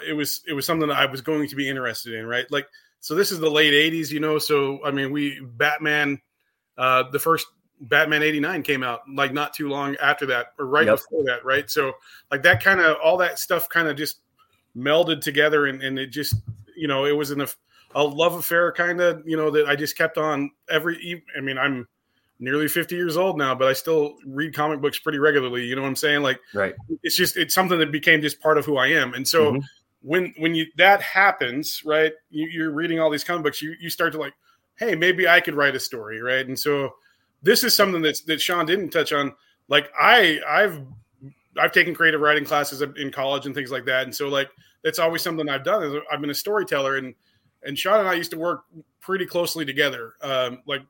[0.06, 2.46] It was it was something that I was going to be interested in, right?
[2.52, 2.68] Like
[3.06, 4.40] so, this is the late '80s, you know.
[4.40, 6.20] So I mean, we Batman
[6.78, 7.48] uh, the first
[7.82, 10.96] Batman 89 came out like not too long after that or right Yep.
[10.98, 11.70] before that, right?
[11.70, 11.94] So
[12.32, 14.22] like that kind of all that stuff kind of just
[14.76, 16.36] melded together and, and it just,
[16.76, 17.48] you know, it was in a,
[17.94, 21.58] a love affair kind of, you know, that I just kept on every, I mean,
[21.58, 21.88] I'm
[22.40, 25.64] nearly 50 years old now, but I still read comic books pretty regularly.
[25.64, 26.22] You know what I'm saying?
[26.22, 26.76] Like Right.
[27.04, 29.14] it's just, it's something that became just part of who I am.
[29.14, 29.62] And so Mhm.
[30.06, 33.90] When, when you, that happens, right, you, you're reading all these comic books, you, you
[33.90, 34.34] start to like,
[34.76, 36.46] hey, maybe I could write a story, right?
[36.46, 36.92] And so
[37.42, 39.34] this is something that's that Shawn didn't touch on.
[39.68, 40.82] Like I, I've
[41.58, 44.50] I've taken creative writing classes in college and things like that, and so like
[44.84, 46.02] that's always something I've done.
[46.12, 47.16] I've been a storyteller, and
[47.64, 48.66] and Shawn and I used to work
[49.00, 50.14] pretty closely together.
[50.22, 50.82] Um, like,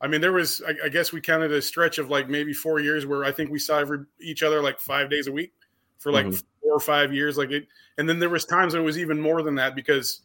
[0.00, 2.80] I mean, there was I, I guess we counted a stretch of like maybe four
[2.80, 5.52] years where I think we saw every, each other like five days a week
[5.98, 6.42] for like Mhm.
[6.62, 7.36] four or five years.
[7.36, 7.66] Like it,
[7.98, 10.22] and then there was times it was even more than that because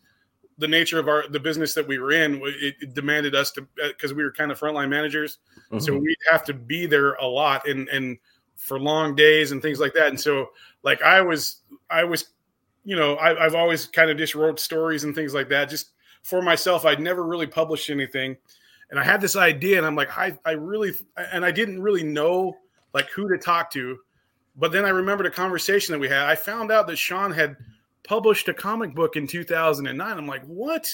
[0.60, 3.68] the nature of our the business that we were in it, it demanded us to
[3.88, 5.40] because we were kind of frontline managers
[5.80, 6.02] so Mhm.
[6.02, 8.20] we'd have to be there a lot and and
[8.56, 10.52] for long days and things like that and so
[10.84, 12.30] like i was i was
[12.86, 15.94] you know I, i've always kind of just wrote stories and things like that just
[16.22, 18.38] for myself i'd never really published anything
[18.92, 20.94] and i had this idea and i'm like i i really
[21.32, 22.56] and i didn't really know
[22.94, 23.98] like who to talk to
[24.56, 27.56] but then i remembered a conversation that we had i found out that shawn had
[28.04, 30.88] published a comic book in 2009 i'm like what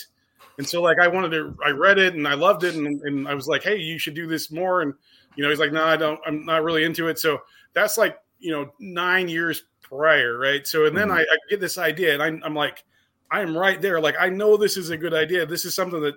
[0.59, 3.29] and so like I wanted to, I read it and I loved it, and, and
[3.29, 4.81] I was like, hey, you should do this more.
[4.81, 4.93] And
[5.37, 7.17] you know, he's like, no, I don't, I'm not really into it.
[7.17, 7.39] So
[7.73, 10.67] that's like you know nine years prior, right?
[10.67, 11.13] So and then Mhm.
[11.19, 12.83] I, I get this idea, and I'm, I'm like,
[13.31, 14.01] I'm right there.
[14.01, 15.45] Like I know this is a good idea.
[15.45, 16.15] This is something that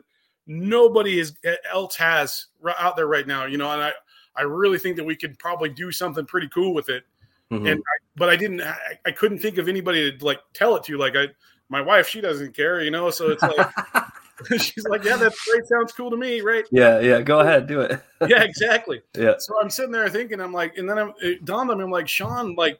[0.48, 1.36] nobody is,
[1.72, 2.46] else has
[2.80, 3.44] out there right now.
[3.46, 3.92] You know, and I
[4.34, 7.04] I really think that we could probably do something pretty cool with it
[7.52, 7.70] Mhm.
[7.70, 10.84] and I, but I didn't I, I couldn't think of anybody to like tell it
[10.84, 11.26] to like I
[11.68, 13.68] my wife she doesn't care you know so it's like
[14.60, 17.20] she's like yeah that's great sounds cool to me right yeah, yeah.
[17.20, 18.00] Go ahead, do it.
[18.28, 19.34] yeah exactly yeah.
[19.38, 21.90] so I'm sitting there thinking I'm like and then I'm, it dawned on me I'm
[21.90, 22.78] like Shawn like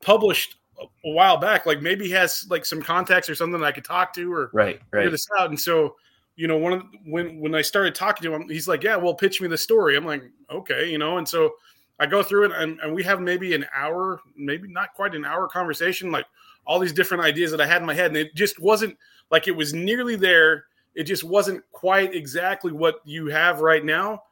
[0.00, 3.84] published a, while back like maybe he has like some contacts or something I could
[3.84, 5.10] talk to or Right, figure right.
[5.10, 5.96] this out and so
[6.36, 8.96] you know one of the- when when I started talking to him he's like yeah
[8.96, 11.52] well pitch me the story I'm like okay you know and so
[11.98, 15.24] I go through it and, and we have maybe an hour, maybe not quite an
[15.24, 16.26] hour conversation, like
[16.66, 18.08] all these different ideas that I had in my head.
[18.08, 18.96] And it just wasn't
[19.30, 20.64] like it was nearly there.
[20.94, 24.22] It just wasn't quite exactly what you have right now.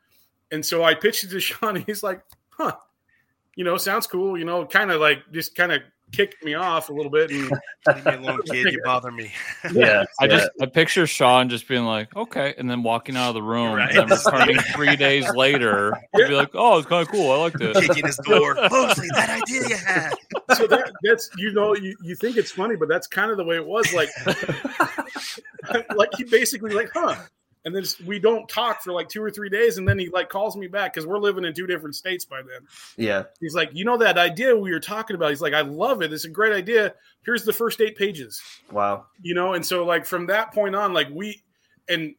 [0.50, 1.76] And so I pitched it to Shawn.
[1.76, 2.76] And he's like, huh,
[3.54, 4.36] you know, sounds cool.
[4.36, 7.30] You know, kind of like just kind of kicked me off a little bit.
[7.30, 8.72] And Leave me alone, kid.
[8.72, 9.32] You bother me.
[9.72, 10.04] Yeah.
[10.20, 13.42] I just I picture Shawn just being like, okay, and then walking out of the
[13.42, 13.94] room Right.
[13.96, 17.30] and then returning three days later to be like, oh, it's kind of cool.
[17.32, 17.78] I like this.
[17.86, 18.54] Kicking his door.
[18.70, 20.12] Mosley, that idea you had.
[20.56, 23.44] so that, that's, you know, you, you think it's funny, but that's kind of the
[23.44, 23.92] way it was.
[23.94, 24.08] Like,
[25.96, 27.16] like he basically like, huh?
[27.64, 30.28] And then we don't talk for like two or three days, and then he like
[30.28, 32.66] calls me back because we're living in two different states by then.
[32.96, 33.24] yeah.
[33.40, 35.30] He's like, you know that idea we were talking about.
[35.30, 36.12] He's like, I love it.
[36.12, 36.94] It's a great idea.
[37.24, 38.42] Here's the first eight pages.
[38.72, 39.06] Wow.
[39.20, 41.42] You know, and so like from that point on, like we
[41.88, 42.14] and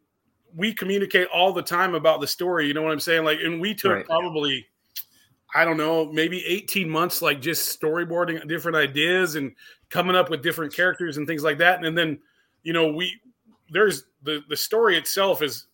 [0.55, 2.67] we communicate all the time about the story.
[2.67, 3.25] You know what I'm saying?
[3.25, 4.05] Like, and we took Right.
[4.05, 4.67] probably,
[5.53, 9.55] I don't know, maybe 18 months, like just storyboarding different ideas and
[9.89, 11.83] coming up with different characters and things like that.
[11.83, 12.19] And then,
[12.61, 13.19] you know, we
[13.73, 15.65] there's the the story itself is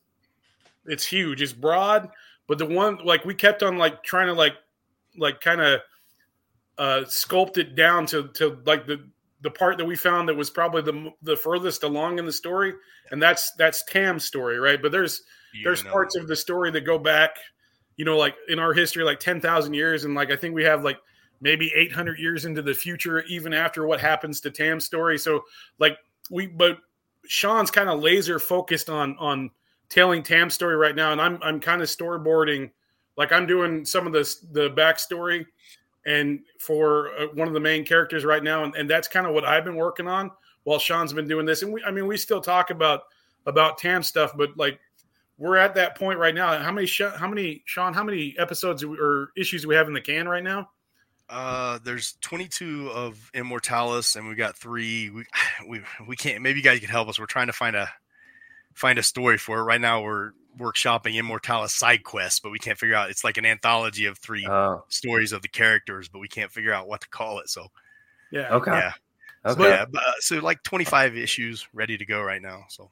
[0.85, 2.09] it's huge, it's broad,
[2.47, 4.55] but the one like we kept on like trying to like
[5.17, 5.81] like kind of
[6.77, 9.07] uh sculpt it down to to like the
[9.41, 12.73] the part that we found that was probably the the furthest along in the story
[13.11, 14.81] and that's that's Tam's story, right?
[14.81, 15.23] But there's
[15.63, 17.37] there's know, parts of the story that go back,
[17.97, 20.63] you know, like in our history, like ten thousand years, and like I think we
[20.63, 20.97] have like
[21.41, 25.17] maybe eight hundred years into the future, even after what happens to Tam's story.
[25.17, 25.43] So
[25.79, 25.97] like
[26.29, 26.77] we, but
[27.29, 29.51] Shawn's kind of laser focused on on
[29.87, 32.71] telling Tam's story right now, and I'm I'm kind of storyboarding,
[33.17, 35.45] like I'm doing some of the the backstory
[36.07, 39.33] and for uh, one of the main characters right now, and, and that's kind of
[39.35, 40.31] what I've been working on
[40.63, 41.61] while Shawn's been doing this.
[41.61, 43.03] And we, I mean, we still talk about
[43.45, 44.79] about Tam stuff, but like
[45.37, 46.57] we're at that point right now.
[46.57, 47.93] How many, how many, Shawn?
[47.93, 50.71] How many episodes or issues we have in the can right now?
[51.29, 55.09] Uh, there's 22 of Immortalis, and we got three.
[55.09, 55.25] We
[55.67, 56.41] we we can't.
[56.41, 57.19] Maybe you guys can help us.
[57.19, 57.89] We're trying to find a
[58.73, 59.63] find a story for it.
[59.63, 63.09] Right now, we're workshopping Immortalis side quests, but we can't figure out.
[63.11, 66.73] It's like an anthology of three Oh, stories of the characters, but we can't figure
[66.73, 67.49] out what to call it.
[67.49, 67.67] So
[68.31, 68.49] Yeah.
[68.55, 68.71] okay.
[68.71, 68.91] yeah,
[69.45, 69.63] Okay.
[69.69, 69.85] yeah.
[69.89, 72.63] But, uh, so like 25 issues ready to go right now.
[72.69, 72.89] So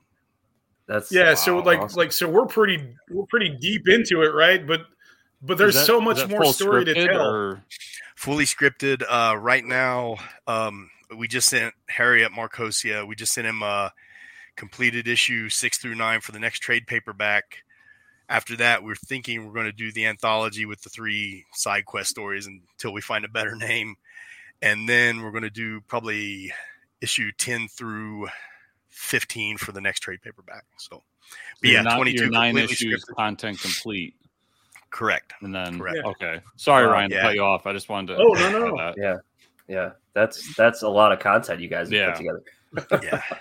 [0.88, 1.34] That's Yeah.
[1.34, 1.98] So like, awesome.
[1.98, 4.66] like, so we're pretty, we're pretty deep into it, right?
[4.66, 4.82] But,
[5.42, 7.22] but there's that- so much more story to tell.
[7.34, 7.64] or-
[8.16, 9.04] fully scripted.
[9.08, 13.08] Uh, right now, um, we just sent Harriet Markosia.
[13.08, 13.90] We just sent him uh,
[14.56, 17.64] completed issue six through nine for the next trade paperback.
[18.30, 22.10] After that, we're thinking we're going to do the anthology with the three side quest
[22.10, 23.96] stories until we find a better name,
[24.62, 26.52] and then we're going to do probably
[27.00, 28.28] issue ten through
[28.90, 30.66] fifteen for the next trade paperback.
[30.78, 31.04] So,
[31.62, 33.16] but yeah, ni- twenty nine issues scripted.
[33.16, 34.16] content complete,
[34.90, 35.34] Correct.
[35.42, 35.98] and then Correct.
[36.04, 36.10] Yeah.
[36.12, 36.42] okay.
[36.56, 37.66] Sorry, Wow, Rion, to cut you off.
[37.68, 38.22] I just wanted to.
[38.22, 38.78] Oh, no, no, no.
[38.78, 38.96] that.
[38.98, 39.18] yeah,
[39.68, 39.92] yeah.
[40.14, 42.12] That's that's a lot of content you guys have Yeah.
[42.12, 43.04] put together.
[43.06, 43.22] yeah.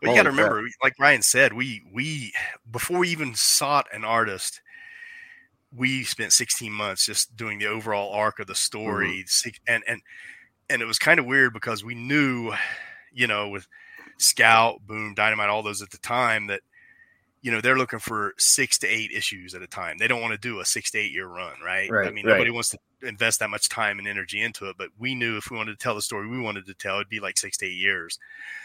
[0.00, 0.50] But Holy you got to crap.
[0.50, 2.32] remember, like Rion said, we we
[2.70, 4.62] before we even sought an artist,
[5.76, 9.26] we spent 16 months just doing the overall arc of the story, mm-hmm.
[9.26, 10.00] Six- and and
[10.70, 12.54] and it was kind of weird because we knew,
[13.12, 13.68] you know, with
[14.16, 16.62] Scout, Boom, Dynamite, all those at the time that.
[17.44, 19.98] You know they're looking for six to eight issues at a time.
[19.98, 21.90] They don't want to do a six to eight year run, right?
[21.92, 22.32] I mean, right.
[22.32, 24.76] nobody wants to invest that much time and energy into it.
[24.78, 27.08] But we knew if we wanted to tell the story we wanted to tell, it'd
[27.10, 28.18] be like six to eight years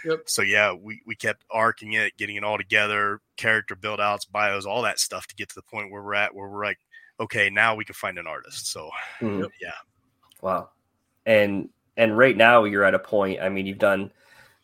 [0.05, 0.21] yep.
[0.25, 4.65] so yeah, we, we kept arcing it, getting it all together, character build outs, bios,
[4.65, 6.79] all that stuff to get to the point where we're at, where we're like,
[7.19, 8.67] okay, now we can find an artist.
[8.67, 8.89] So
[9.19, 9.49] Mhm.
[9.61, 9.71] yeah,
[10.41, 10.69] Wow.
[11.25, 13.41] And and right now you're at a point.
[13.41, 14.11] I mean, you've done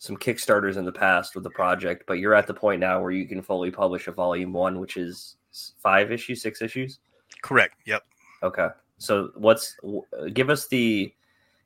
[0.06, 3.12] some Kickstarters in the past with the project, but you're at the point now where
[3.12, 5.38] you can fully publish a volume one, which is
[5.80, 7.00] five issues, six issues.
[7.42, 7.82] correct.
[7.86, 8.04] Yep.
[8.44, 8.68] Okay.
[8.98, 9.76] So what's
[10.34, 11.14] give us the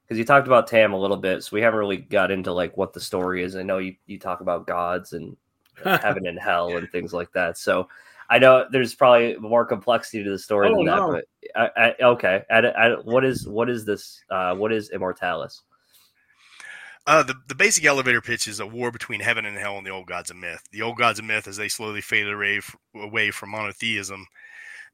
[0.05, 2.75] because you talked about Tam a little bit, so we haven't really got into like
[2.77, 3.55] what the story is.
[3.55, 5.35] I know you you talk about gods and
[5.83, 7.57] heaven and hell and things like that.
[7.57, 7.87] So
[8.29, 10.95] I know there's probably more complexity to the story Oh, than that.
[10.95, 11.11] no.
[11.11, 11.25] But
[11.55, 14.23] I, I, okay, I, I, what is what is this?
[14.29, 15.61] Uh, what is Immortalis?
[17.09, 19.89] Uh, the, the basic elevator pitch is a war between heaven and hell and the
[19.89, 20.61] old gods of myth.
[20.71, 22.61] The old gods of myth, as they slowly faded away,
[22.95, 24.27] away from monotheism,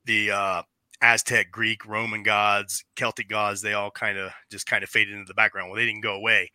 [0.06, 0.62] the uh,
[1.02, 5.28] Aztec, Greek, Roman gods, Celtic gods, they all kind of just kind of faded into
[5.28, 5.70] the background.
[5.70, 6.52] Well, they didn't go away.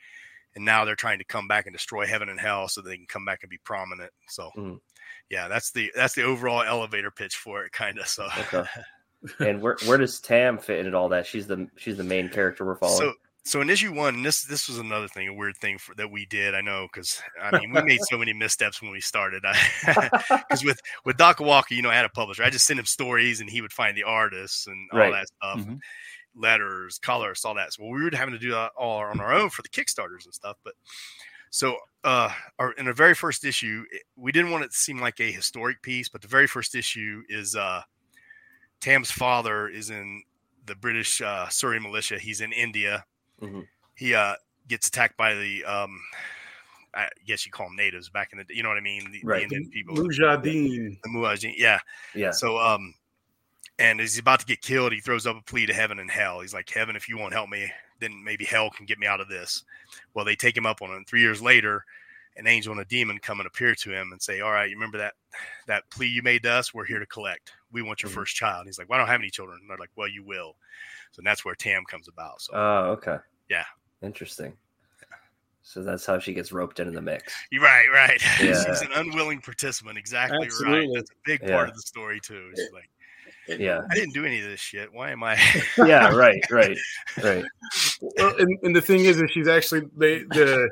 [0.56, 3.06] And now they're trying to come back and destroy heaven and hell so they can
[3.06, 4.12] come back and be prominent.
[4.28, 4.80] So, Mhm.
[5.28, 8.08] yeah, that's the that's the overall elevator pitch for it, kind of.
[8.08, 8.64] So, Okay.
[9.40, 11.26] and where where does Tam fit into all that?
[11.26, 12.98] She's the she's the main character we're following.
[13.10, 15.94] So, so in issue one, and this this was another thing, a weird thing for,
[15.96, 16.54] that we did.
[16.54, 19.42] I know because I mean we made so many missteps when we started.
[19.86, 22.42] Because with with Doc Walker, you know, I had a publisher.
[22.42, 25.10] I just sent him stories, and he would find the artists and all Right.
[25.12, 25.78] that stuff, Mhm.
[26.34, 27.72] letters, colors, all that.
[27.72, 30.34] So we were having to do that all on our own for the Kickstarters and
[30.34, 30.56] stuff.
[30.62, 30.74] But
[31.50, 33.84] so uh, our, in the very first issue,
[34.16, 37.22] we didn't want it to seem like a historic piece, but the very first issue
[37.28, 37.82] is uh,
[38.80, 40.22] Tam's father is in
[40.66, 42.18] the British uh, Surrey militia.
[42.18, 43.04] He's in India.
[43.40, 43.66] Mhm.
[43.96, 44.34] He uh,
[44.68, 46.00] gets attacked by the, um,
[46.94, 49.10] I guess you call them natives back in the, you know what I mean?
[49.12, 49.38] The, Right.
[49.48, 51.00] the Indian people, Mujahideen.
[51.02, 51.54] the Mujahideen.
[51.56, 51.78] Yeah.
[52.14, 52.30] yeah.
[52.30, 52.94] So, um,
[53.78, 56.10] and as he's about to get killed, he throws up a plea to heaven and
[56.10, 56.40] hell.
[56.40, 59.20] He's like, Heaven, if you won't help me, then maybe hell can get me out
[59.20, 59.64] of this.
[60.14, 60.96] Well, they take him up on it.
[60.96, 61.84] And three years later,
[62.36, 64.76] an angel and a demon come and appear to him and say, All right, you
[64.76, 65.14] remember that
[65.66, 66.72] that plea you made to us?
[66.74, 67.52] We're here to collect.
[67.72, 68.14] We want your Mhm.
[68.14, 68.66] first child.
[68.66, 69.58] he's like, Well, I don't have any children.
[69.60, 70.56] And they're like, Well, you will.
[71.12, 72.40] So that's where Tam comes about.
[72.42, 73.16] So Oh, okay.
[73.50, 73.64] Yeah.
[74.02, 74.56] Interesting.
[75.62, 77.32] So that's how she gets roped into the mix.
[77.52, 78.20] You're right, right.
[78.42, 78.64] Yeah.
[78.64, 79.98] She's an unwilling participant.
[79.98, 80.46] Exactly right.
[80.46, 80.94] Absolutely.
[80.94, 81.50] That's a big Yeah.
[81.56, 82.50] part of the story too.
[82.56, 82.88] She's like,
[83.60, 83.82] Yeah.
[83.90, 84.92] I didn't do any of this shit.
[84.92, 85.38] Why am I?
[85.78, 86.08] Yeah.
[86.14, 86.42] Right.
[86.50, 86.78] Right.
[87.22, 87.44] Right.
[88.00, 90.70] Well, and, and the thing is, is she's actually they the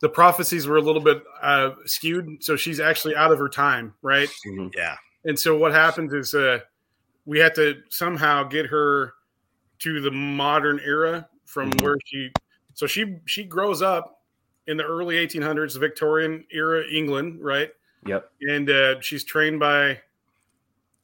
[0.00, 3.94] the prophecies were a little bit uh, skewed, so she's actually out of her time,
[4.00, 4.28] right?
[4.46, 4.72] Mhm.
[4.76, 6.60] yeah, And so what happens is uh,
[7.26, 9.12] we have to somehow get her
[9.80, 11.82] to the modern era from Mhm.
[11.82, 12.30] where she.
[12.74, 14.22] So she she grows up
[14.66, 17.70] in the early 1800s, the Victorian era England, right?
[18.06, 18.30] Yep.
[18.42, 20.00] and uh, she's trained by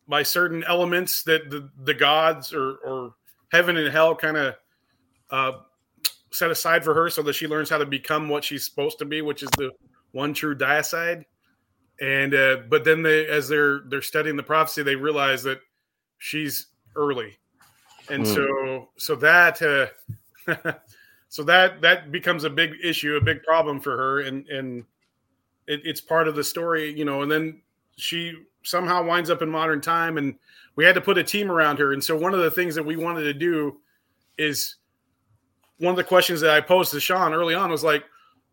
[0.07, 3.15] by certain elements that the, the gods or, or
[3.51, 4.55] heaven and hell kind of
[5.31, 5.53] uh,
[6.31, 9.05] set aside for her so that she learns how to become what she's supposed to
[9.05, 9.73] be which is the
[10.13, 11.25] one true diocide
[12.01, 15.59] and uh, but then they as they're they're studying the prophecy they realize that
[16.19, 17.37] she's early
[18.09, 18.35] and Hmm.
[18.35, 19.87] so so that uh,
[21.29, 24.85] so that that becomes a big issue a big problem for her and and
[25.67, 27.63] it, it's part of the story, you know, and then
[27.97, 30.35] she somehow winds up in modern time and
[30.77, 31.93] we had to put a team around her.
[31.93, 33.81] And so one of the things that we wanted to do
[34.37, 34.77] is
[35.79, 38.05] one of the questions that I posed to Shawn early on was like,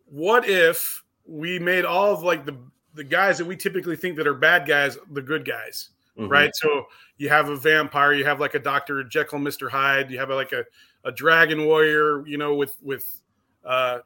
[0.06, 2.58] what if we made all of like the
[2.94, 6.30] the guys that we typically think that are bad guys, the good guys, Mhm.
[6.30, 6.52] right?
[6.56, 6.88] So
[7.18, 9.02] you have a vampire, you have like a Dr.
[9.06, 9.70] Jekyll, Mr.
[9.70, 10.66] Hyde, you have like a,
[11.04, 13.06] a dragon warrior, you know, with with
[13.66, 14.00] uh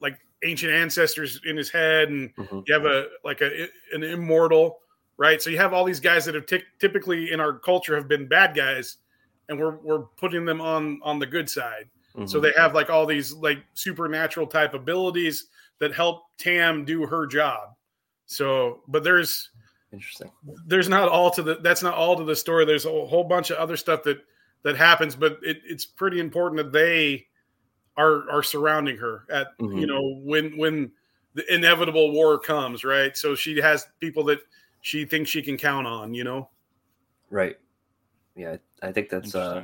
[0.00, 2.64] like ancient ancestors in his head and Mhm.
[2.66, 4.78] you have a like a an immortal
[5.16, 8.08] right so you have all these guys that have ty- typically in our culture have
[8.08, 8.96] been bad guys
[9.48, 11.88] and we're we're putting them on on the good side
[12.26, 12.42] so Mhm.
[12.42, 15.46] they have like all these like supernatural type abilities
[15.78, 17.74] that help tam do her job
[18.26, 19.50] so but there's
[19.92, 20.30] Interesting.
[20.66, 23.50] there's not all to the that's not all to the story there's a whole bunch
[23.50, 24.18] of other stuff that
[24.64, 27.26] that happens but it, it's pretty important that they
[27.96, 29.88] are are surrounding her at you Mhm.
[29.88, 30.90] know when when
[31.34, 34.40] the inevitable war comes right so she has people that
[34.80, 36.48] she thinks she can count on you know
[37.30, 37.56] Right.
[38.36, 38.58] Yeah.
[38.82, 39.62] I think that's uh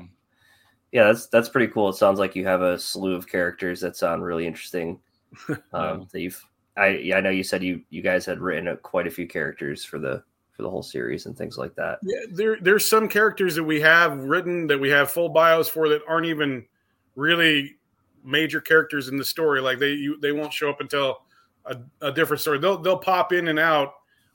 [0.90, 1.90] yeah, that's that's pretty cool.
[1.90, 5.00] It sounds like you have a slew of characters that sound really interesting.
[5.74, 6.42] Um, that you've
[6.78, 9.28] I yeah, I know you said you you guys had written a, quite a few
[9.28, 10.22] characters for the
[10.58, 12.00] for the whole series and things like that.
[12.02, 15.88] Yeah, there there's some characters that we have written that we have full bios for
[15.88, 16.66] that aren't even
[17.14, 17.76] really
[18.24, 19.60] major characters in the story.
[19.60, 21.18] Like they you, they won't show up until
[21.64, 22.58] a, a different story.
[22.58, 23.92] They'll they'll pop in and out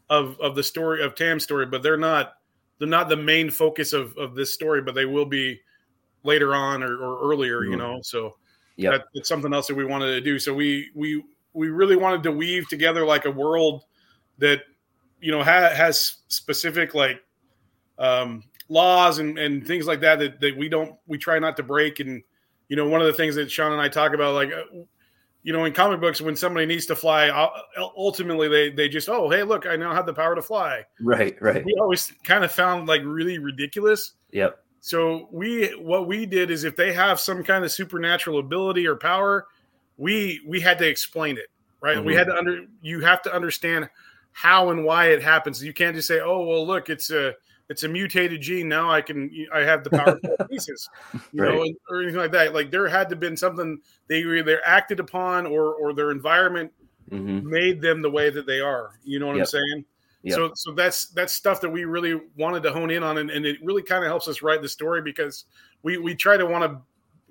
[0.10, 2.36] of of the story of Tam's story, but they're not
[2.80, 4.82] they're not the main focus of of this story.
[4.82, 5.60] But they will be
[6.24, 7.66] later on or, or earlier.
[7.66, 7.80] You Mhm.
[7.80, 8.38] know, so
[8.78, 10.40] yeah, that, it's something else that we wanted to do.
[10.40, 11.22] So we we
[11.52, 13.84] we really wanted to weave together like a world
[14.38, 14.62] that
[15.24, 17.24] you know ha- has specific like
[17.98, 21.64] um, laws and, and things like that, that that we don't we try not to
[21.64, 22.00] break.
[22.00, 22.22] And
[22.68, 24.64] you know, one of the things that Shawn and I talk about, like uh,
[25.44, 27.30] you know, in comic books, when somebody needs to fly,
[27.78, 30.86] ultimately they they just oh hey look, I now have the power to fly.
[31.00, 31.64] Right, right.
[31.64, 34.14] We always kind of found like really ridiculous.
[34.32, 34.60] Yep.
[34.82, 38.96] So we what we did is if they have some kind of supernatural ability or
[38.98, 39.48] power,
[39.98, 41.48] we we had to explain it,
[41.82, 42.04] right?
[42.04, 42.18] We Mhm.
[42.18, 43.90] had to under you have to understand
[44.34, 45.64] how and why it happens.
[45.64, 47.34] You can't just say, "Oh, well, look, it's a
[47.70, 48.68] it's a mutated gene.
[48.68, 50.20] Now I can I have the power
[50.50, 50.90] pieces,"
[51.32, 51.76] you know, Right.
[51.90, 52.54] or anything like that.
[52.54, 56.72] Like there had to been something they either acted upon or or their environment
[57.10, 59.00] hmm made them the way that they are.
[59.04, 59.86] You know what I'm saying?
[60.24, 60.36] Yep.
[60.36, 63.46] So so that's that's stuff that we really wanted to hone in on, and, and
[63.46, 65.46] it really kind of helps us write the story because
[65.84, 66.82] we we try to want to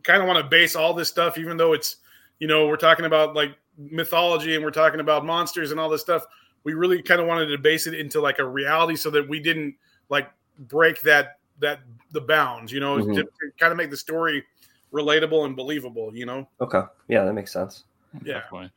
[0.02, 1.96] kind of want to base all this stuff, even though it's
[2.38, 6.02] you know we're talking about like mythology and we're talking about monsters and all this
[6.02, 6.26] stuff.
[6.64, 9.40] We really kind of wanted to base it into like a reality so that we
[9.40, 9.74] didn't
[10.08, 13.14] like break that that the bounds, you know, Mhm.
[13.14, 14.44] to, to kind of make the story
[14.92, 16.14] relatable and believable.
[16.14, 16.82] You know, Okay.
[17.08, 17.84] Yeah, that makes sense.
[18.24, 18.40] Yeah.
[18.40, 18.70] Definitely.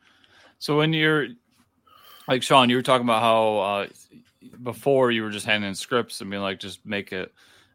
[0.58, 1.28] So when you're
[2.28, 3.86] like Shawn, you were talking about how uh,
[4.62, 7.32] before you were just handing in scripts and being like, just make it,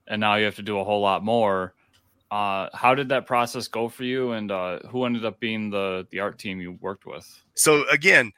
[0.07, 1.73] and now you have to do a whole lot more.
[2.31, 6.07] Uh, how did that process go for you, and uh, who ended up being the
[6.11, 7.27] the art team you worked with?
[7.55, 8.31] So again,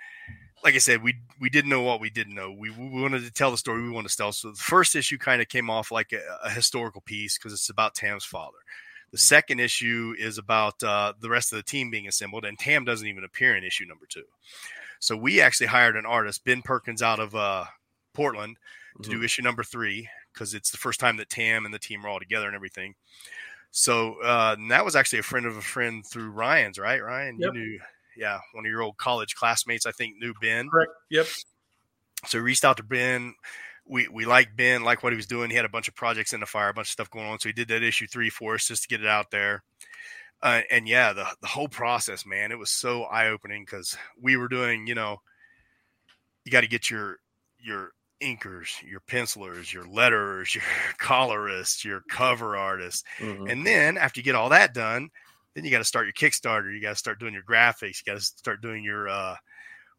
[0.63, 2.51] like I said, we we didn't know what we didn't know.
[2.51, 4.31] We, we wanted to tell the story we wanted to tell.
[4.31, 7.69] So the first issue kind of came off like a, a historical piece because it's
[7.69, 8.57] about Tam's father.
[9.11, 12.83] The second issue is about uh, the rest of the team being assembled, and Tam
[12.85, 14.23] doesn't even appear in issue number two.
[14.99, 17.65] So we actually hired an artist, Ben Perkins, out of uh,
[18.13, 18.57] Portland,
[19.01, 22.05] to do issue number three because it's the first time that Tam and the team
[22.05, 22.95] are all together and everything.
[23.71, 27.03] So uh, and that was actually a friend of a friend through Rion's, right?
[27.03, 27.53] Rion, Yep.
[27.53, 27.79] you knew,
[28.17, 30.69] yeah, one of your old college classmates, I think, knew Ben.
[30.69, 30.91] correct?
[31.09, 31.27] Yep.
[32.27, 33.35] So we reached out to Ben.
[33.85, 35.49] We we liked Ben, like what he was doing.
[35.49, 37.39] He had a bunch of projects in the fire, a bunch of stuff going on.
[37.39, 39.63] So he did that issue three for us just to get it out there.
[40.41, 44.37] Uh, and yeah, the the whole process, man, it was so eye opening because we
[44.37, 45.17] were doing, you know,
[46.45, 47.17] you got to get your
[47.59, 47.91] your
[48.21, 50.63] inkers, your pencilers, your letterers, your
[50.97, 53.51] colorists, your cover artists, Mhm.
[53.51, 55.09] and then after you get all that done,
[55.55, 56.73] then you got to start your Kickstarter.
[56.73, 58.01] You got to start doing your graphics.
[58.01, 59.35] You got to start doing your uh,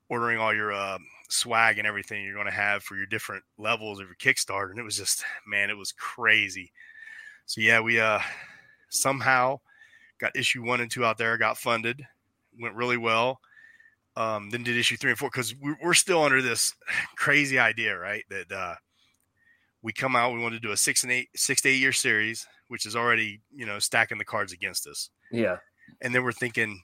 [0.09, 0.99] ordering all your uh,
[1.29, 4.71] swag and everything you're going to have for your different levels of your Kickstarter.
[4.71, 6.73] And it was just, man, it was crazy.
[7.47, 8.21] So yeah, we uh
[8.89, 9.61] somehow
[10.21, 12.03] got issue one and two out there, got funded,
[12.61, 13.41] went really well.
[14.17, 16.73] Um, then did issue three and four because we, we're still under this
[17.17, 18.25] crazy idea, right?
[18.31, 18.75] That uh,
[19.83, 21.93] we come out, we want to do a six and eight, six to eight year
[21.93, 25.11] series, which is already you know stacking the cards against us.
[25.35, 25.57] Yeah.
[26.01, 26.83] And then we're thinking,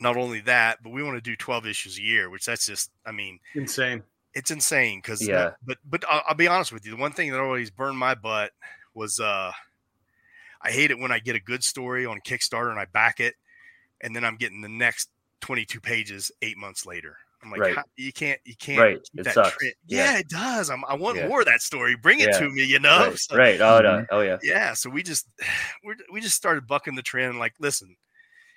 [0.00, 2.90] not only that, but we want to do twelve issues a year, which that's just,
[3.06, 4.02] I mean, Insane.
[4.34, 5.52] it's insane because Yeah.
[5.64, 8.14] but but I'll, I'll be honest with you the one thing that always burned my
[8.14, 8.52] butt
[8.94, 9.52] was uh
[10.62, 13.34] i hate it when i get a good story on kickstarter and i back it
[14.02, 15.08] and then i'm getting the next
[15.40, 17.16] 22 pages eight months later
[17.46, 17.84] i'm like Right.
[17.96, 18.96] You can't you can't Right.
[19.14, 19.56] It that sucks.
[19.56, 20.12] trend." Yeah.
[20.12, 20.18] yeah.
[20.18, 21.28] it does I'm, i want Yeah.
[21.28, 22.38] more of that story bring it Yeah.
[22.40, 23.18] to me you know Right.
[23.18, 23.60] So- right.
[23.60, 24.06] Oh no.
[24.10, 24.38] Oh yeah.
[24.42, 25.26] yeah so we just
[25.84, 27.96] we're, we just started bucking the trend like listen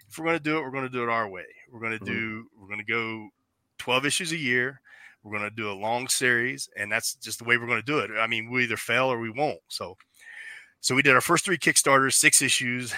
[0.10, 1.98] if we're going to do it we're going to do it our way we're going
[1.98, 2.08] to Mhm.
[2.08, 3.30] do we're going to go
[3.78, 4.82] 12 issues a year
[5.24, 7.86] we're going to do a long series and that's just the way we're going to
[7.86, 9.96] do it i mean we either fail or we won't so
[10.82, 12.94] so we did our first three kickstarters six issues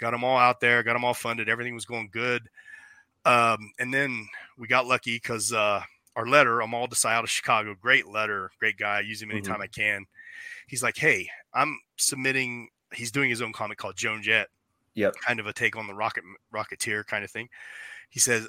[0.00, 2.48] got them all out there got them all funded everything was going good
[3.26, 5.82] um, and then we got lucky because uh,
[6.14, 9.30] our letter i'm all Desai out of chicago great letter great guy I use him
[9.30, 10.06] anytime i can.
[10.66, 14.48] He's like hey i'm submitting he's doing his own comic called joan jett.
[14.94, 15.14] Yep.
[15.26, 16.24] kind of a take on the rocket
[16.54, 17.48] rocketeer kind of thing.
[18.08, 18.48] He says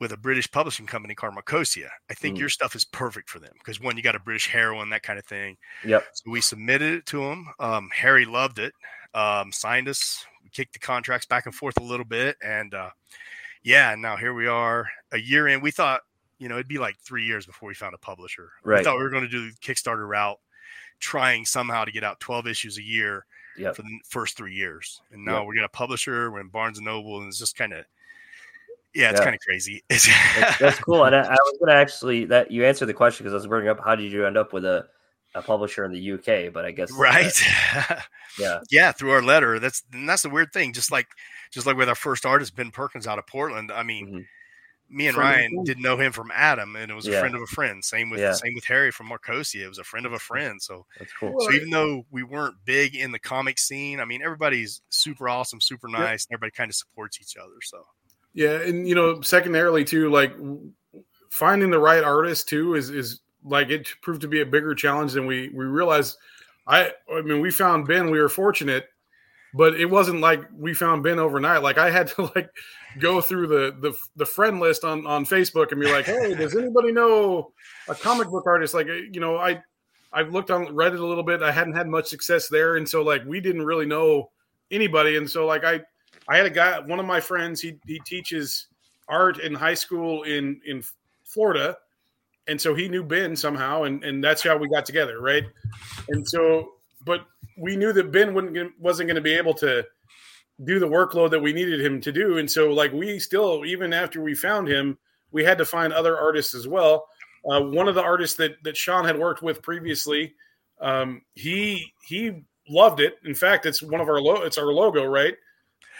[0.00, 2.40] with a british publishing company called markosia i think Mm.
[2.40, 5.18] your stuff is perfect for them because one you got a british heroine that kind
[5.18, 5.56] of thing.
[5.84, 6.04] Yep.
[6.12, 7.46] so we submitted it to him.
[7.58, 8.72] Um, harry loved it.
[9.14, 10.24] Um, signed us.
[10.42, 12.90] We kicked the contracts back and forth a little bit and uh,
[13.64, 16.02] yeah now here we are a year in we thought
[16.38, 18.84] you know it'd be like three years before we found a publisher we Right.
[18.84, 20.38] thought we were going to do the kickstarter route
[21.00, 23.76] trying somehow to get out 12 issues a year Yep.
[23.76, 25.00] for the first three years.
[25.12, 25.46] And now Yep.
[25.46, 27.84] we're got a publisher, we're in Barnes and Noble, and it's just kind of,
[28.94, 29.24] yeah, it's Yeah.
[29.24, 29.84] kind of crazy.
[29.88, 31.04] That's, that's cool.
[31.04, 33.68] And I, I was gonna actually that you answered the question because I was bringing
[33.70, 34.86] up how did you end up with a,
[35.36, 36.52] a publisher in the UK?
[36.52, 37.32] But I guess uh, right.
[38.38, 38.60] yeah.
[38.70, 39.58] yeah, through our letter.
[39.60, 40.72] That's and that's the weird thing.
[40.72, 41.06] Just like
[41.54, 43.70] just like with our first artist, Ben Perkins out of Portland.
[43.72, 44.26] I mean, Mhm.
[44.90, 47.40] me and Friend Rion didn't know him from Adam, and it was a friend of
[47.40, 47.84] a friend.
[47.84, 48.32] Same with Yeah.
[48.32, 49.64] same with Harry from Markosia.
[49.64, 50.60] It was a friend of a friend.
[50.60, 51.34] So That's cool.
[51.40, 55.60] So even though we weren't big in the comic scene, I mean everybody's super awesome,
[55.60, 55.98] super Yeah.
[55.98, 57.60] nice, and everybody kind of supports each other.
[57.62, 57.86] So
[58.34, 60.34] Yeah, and you know, secondarily too, like
[61.30, 65.12] finding the right artist too is is like it proved to be a bigger challenge
[65.12, 66.18] than we we realized.
[66.66, 68.10] I I mean, we found Ben.
[68.10, 68.88] We were fortunate,
[69.54, 71.62] but it wasn't like we found Ben overnight.
[71.62, 72.50] Like I had to like
[72.98, 76.56] go through the the the friend list on on Facebook and be like, hey, does
[76.56, 77.52] anybody know
[77.88, 78.74] a comic book artist?
[78.74, 79.62] Like eh, you know, I
[80.12, 81.42] I've looked on Reddit a little bit.
[81.42, 84.30] I hadn't had much success there, and so like we didn't really know
[84.70, 85.80] anybody, and so like I
[86.26, 88.66] I had a guy, one of my friends, he he teaches
[89.08, 90.82] art in high school in in
[91.24, 91.76] Florida,
[92.48, 95.44] and so he knew Ben somehow, and and that's how we got together, right?
[96.08, 96.72] And so,
[97.04, 97.26] but
[97.56, 99.84] we knew that Ben wouldn't wasn't going to be able to
[100.64, 103.92] do the workload that we needed him to do, and so like we still, even
[103.92, 104.96] after we found him,
[105.32, 107.06] we had to find other artists as well.
[107.50, 110.34] Uh, one of the artists that that Shawn had worked with previously,
[110.80, 113.16] um, he he loved it.
[113.24, 115.34] In fact, it's one of our lo- it's our logo, right?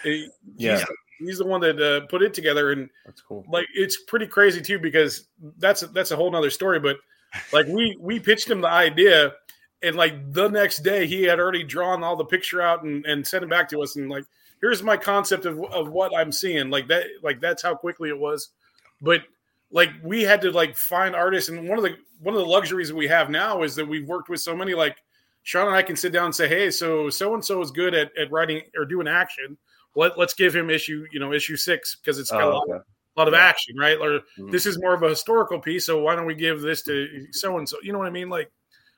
[0.03, 0.79] He- Yeah.
[0.79, 0.87] he's,
[1.19, 3.45] he's the one that uh, put it together, and That's cool.
[3.51, 5.29] like it's pretty crazy too because
[5.59, 6.79] that's that's a whole nother story.
[6.81, 6.97] But
[7.53, 9.33] like we we pitched him the idea,
[9.83, 13.27] and like the next day he had already drawn all the picture out and and
[13.27, 14.25] sent it back to us, and like
[14.61, 16.71] here's my concept of of what I'm seeing.
[16.71, 18.51] Like that like that's how quickly it was.
[19.01, 19.23] But
[19.71, 22.89] like we had to like find artists, and one of the one of the luxuries
[22.89, 24.97] that we have now is that we've worked with so many like
[25.43, 27.95] Shawn and I can sit down and say, hey, so so and so is good
[27.95, 29.59] at, at writing or doing action.
[29.95, 32.63] Let, let's give him issue, you know, issue six because it's got a Oh, lot,
[32.69, 32.79] okay.
[33.17, 33.41] a lot of Yeah.
[33.41, 33.97] action, right?
[33.99, 34.51] Or Mhm.
[34.51, 37.59] this is more of a historical piece, so why don't we give this to so
[37.59, 37.77] and so?
[37.83, 38.29] You know what I mean?
[38.31, 38.51] Like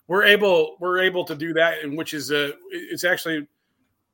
[0.09, 3.47] we're able we're able to do that, and which is a it's actually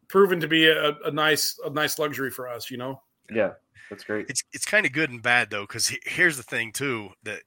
[0.09, 2.71] proven to be a, a nice a nice luxury for us.
[2.71, 3.01] You know?
[3.31, 3.53] Yeah.
[3.91, 4.27] That's great.
[4.31, 7.41] it's it's kind of good and bad though because here's the thing too that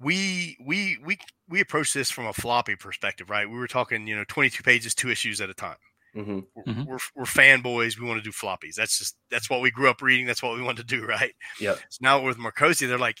[0.00, 1.18] we we we
[1.48, 4.94] we approach this from a floppy perspective right we were talking you know 22 pages
[4.94, 5.76] two issues at a time
[6.14, 6.86] hmm we're, Mhm.
[6.86, 10.02] we're, we're fanboys we want to do floppies that's just that's what we grew up
[10.02, 11.74] reading that's what we want to do right Yeah.
[11.74, 13.18] so now with markosia they're like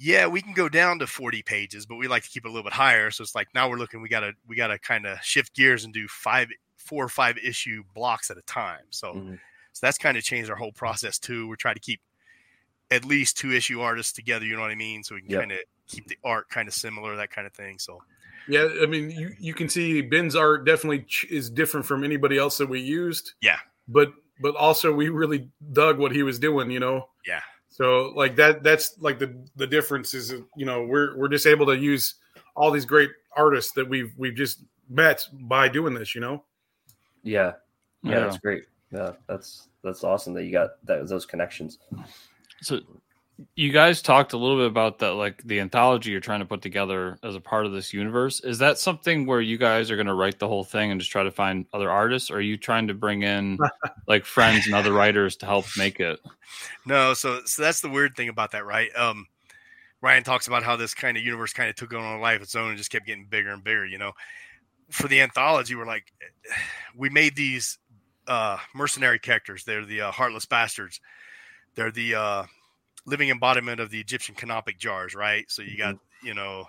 [0.00, 2.50] yeah we can go down to 40 pages but we like to keep it a
[2.50, 5.18] little bit higher so it's like now we're looking we gotta we gotta kind of
[5.22, 6.48] shift gears and do five
[6.78, 9.38] four or five issue blocks at a time so Mhm.
[9.72, 11.46] So that's kind of changed our whole process too.
[11.48, 12.00] We're trying to keep
[12.90, 14.44] at least two issue artists together.
[14.44, 15.04] You know what I mean?
[15.04, 15.40] So we can Yep.
[15.40, 17.78] kind of keep the art kind of similar, that kind of thing.
[17.78, 18.02] So
[18.48, 22.36] Yeah, I mean, you, you can see Ben's art definitely ch- is different from anybody
[22.36, 23.34] else that we used.
[23.40, 23.58] Yeah.
[23.86, 26.70] but but also we really dug what he was doing.
[26.72, 27.08] You know.
[27.24, 27.40] Yeah.
[27.80, 31.64] So like that that's like the the difference is you know we're we're just able
[31.64, 32.16] to use
[32.54, 36.14] all these great artists that we've we've just met by doing this.
[36.14, 36.44] You know.
[37.22, 37.54] Yeah,
[38.02, 38.20] yeah, Yeah.
[38.20, 38.64] that's great.
[38.92, 41.78] Yeah, that's that's awesome that you got that those connections.
[42.60, 42.80] So
[43.54, 46.62] you guys talked a little bit about that, like the anthology you're trying to put
[46.62, 48.40] together as a part of this universe.
[48.40, 51.12] Is that something where you guys are going to write the whole thing and just
[51.12, 52.30] try to find other artists?
[52.30, 53.58] Or are you trying to bring in
[54.08, 56.20] like friends and other writers to help make it?
[56.86, 58.94] no, so so that's the weird thing about that, right?
[58.96, 59.26] Um,
[60.02, 62.42] Rion talks about how this kind of universe kind of took on a life of
[62.42, 63.86] its own and just kept getting bigger and bigger.
[63.86, 64.12] You know,
[64.90, 66.12] for the anthology, we're like,
[66.96, 67.78] we made these
[68.26, 69.64] uh, mercenary characters.
[69.64, 71.00] They're the uh, heartless bastards.
[71.74, 72.44] They're the uh,
[73.10, 75.50] living embodiment of the Egyptian canopic jars, right?
[75.50, 76.66] So you got, you know,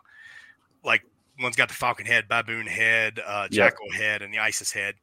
[0.84, 1.04] like
[1.40, 4.96] one's got the falcon head, baboon head, uh, jackal head, and the Isis head.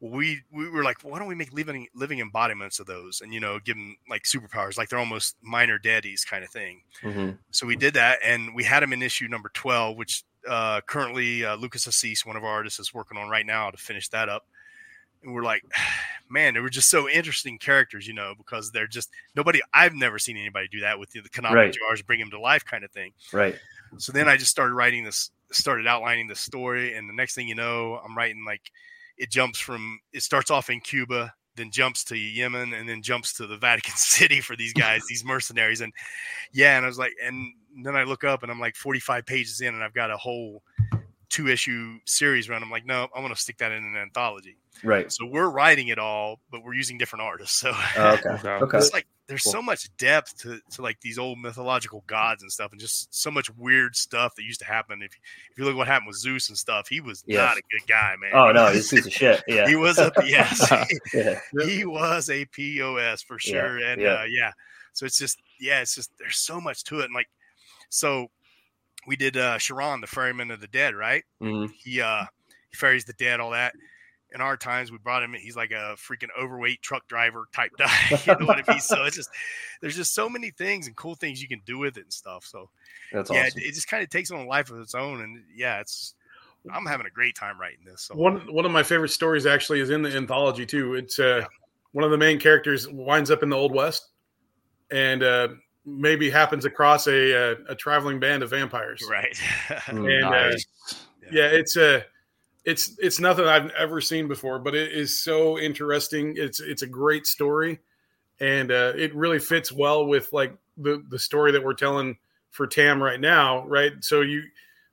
[0.00, 3.38] We we were like, why don't we make living living embodiments of those, and you
[3.40, 6.82] know, give them like superpowers, like they're almost minor deities kind of thing.
[7.02, 10.80] hmm So we did that, and we had them in issue number twelve, which uh,
[10.88, 14.08] currently uh, Lucas Assis, one of our artists, is working on right now to finish
[14.08, 14.46] that up.
[15.22, 15.62] And we're like,
[16.30, 19.60] man, they were just so interesting characters, you know, because they're just nobody.
[19.74, 21.72] I've never seen anybody do that with the, the Right.
[21.72, 23.12] jars, bring them to life, kind of thing.
[23.32, 23.56] Right.
[23.98, 27.46] So then I just started writing this, started outlining the story, and the next thing
[27.48, 28.70] you know, I'm writing like
[29.18, 33.34] it jumps from it starts off in Cuba, then jumps to Yemen, and then jumps
[33.34, 35.92] to the Vatican City for these guys, these mercenaries, and
[36.52, 37.52] yeah, and I was like, and
[37.84, 40.62] then I look up and I'm like 45 pages in, and I've got a whole
[41.32, 42.62] two issue series run.
[42.62, 44.58] I'm like, no, I want to stick that in an anthology.
[44.84, 45.10] Right.
[45.10, 47.58] So we're writing it all, but we're using different artists.
[47.58, 48.28] So Oh, okay.
[48.34, 48.48] Okay.
[48.50, 48.78] Okay.
[48.78, 49.52] it's like there's Cool.
[49.52, 53.30] so much depth to, to like these old mythological gods and stuff, and just so
[53.30, 55.00] much weird stuff that used to happen.
[55.00, 55.12] If
[55.50, 57.38] if you look what happened with Zeus and stuff, he was Yes.
[57.38, 58.32] not a good guy, man.
[58.34, 59.42] Oh no, was- this piece of shit.
[59.48, 59.66] Yeah.
[59.68, 60.70] he was a yes,
[61.14, 61.38] yeah.
[61.64, 64.08] he was a pos for Yeah, sure, and yeah.
[64.14, 64.50] Uh, yeah.
[64.92, 67.28] So it's just yeah, it's just there's so much to it, and like
[67.88, 68.28] so
[69.06, 71.24] we did uh Charon, the ferryman of the dead, right?
[71.42, 71.70] Mhm.
[71.82, 72.24] he uh
[72.70, 73.74] he ferries the dead all that
[74.34, 77.92] in our times we brought him he's like a freaking overweight truck driver type guy
[78.24, 79.28] you know what i mean so it's just
[79.80, 82.44] there's just so many things and cool things you can do with it and stuff
[82.46, 82.70] so
[83.12, 83.60] That's yeah awesome.
[83.60, 86.14] it, it just kind of takes on a life of its own and yeah it's
[86.72, 89.80] i'm having a great time writing this so One one of my favorite stories actually
[89.80, 90.94] is in the anthology too.
[90.94, 91.46] It's uh, Yeah.
[91.92, 94.08] one of the main characters winds up in the Old West,
[94.90, 95.48] and uh,
[95.84, 99.02] maybe happens across a, a a traveling band of vampires.
[99.10, 99.34] right
[99.86, 100.14] Mm.
[100.14, 100.66] And, uh, Nice.
[101.30, 102.04] Yeah, it's a
[102.64, 106.34] it's it's nothing I've ever seen before, but it is so interesting.
[106.36, 107.80] It's it's a great story,
[108.40, 112.16] and uh, it really fits well with like the the story that we're telling
[112.50, 113.92] for Tam right now, right?
[114.00, 114.42] So you,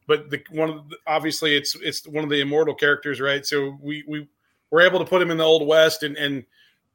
[0.07, 3.45] but the one of the, obviously it's it's one of the immortal characters, right?
[3.45, 4.27] So we we
[4.71, 6.45] were able to put him in the old west, and and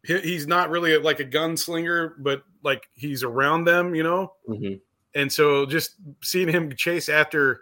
[0.02, 4.32] he's not really like a gunslinger, but like he's around them, you know.
[4.48, 4.80] Mhm.
[5.14, 7.60] And so just seeing him chase after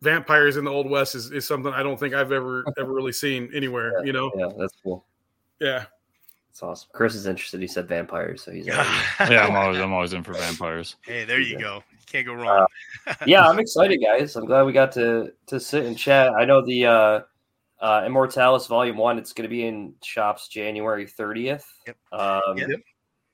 [0.00, 3.12] vampires in the old west is, is something I don't think I've ever ever really
[3.12, 4.04] seen anywhere.
[4.04, 5.04] You know, Yeah, that's cool.
[5.60, 5.84] yeah.
[6.50, 6.88] It's awesome.
[6.94, 7.60] Chris is interested.
[7.60, 8.66] He said vampires, so he's.
[8.70, 10.96] already- yeah, I'm always I'm always in for vampires.
[11.02, 11.60] hey there you Yeah.
[11.60, 12.66] go can't go wrong
[13.26, 14.36] yeah, I'm excited, guys.
[14.36, 16.32] I'm glad we got to to sit and chat.
[16.38, 17.20] I know the uh,
[17.80, 19.18] uh, Immortalis Volume One.
[19.18, 21.64] It's going to be in shops January 30th.
[21.86, 21.96] Yep.
[22.12, 22.80] Um, Yep.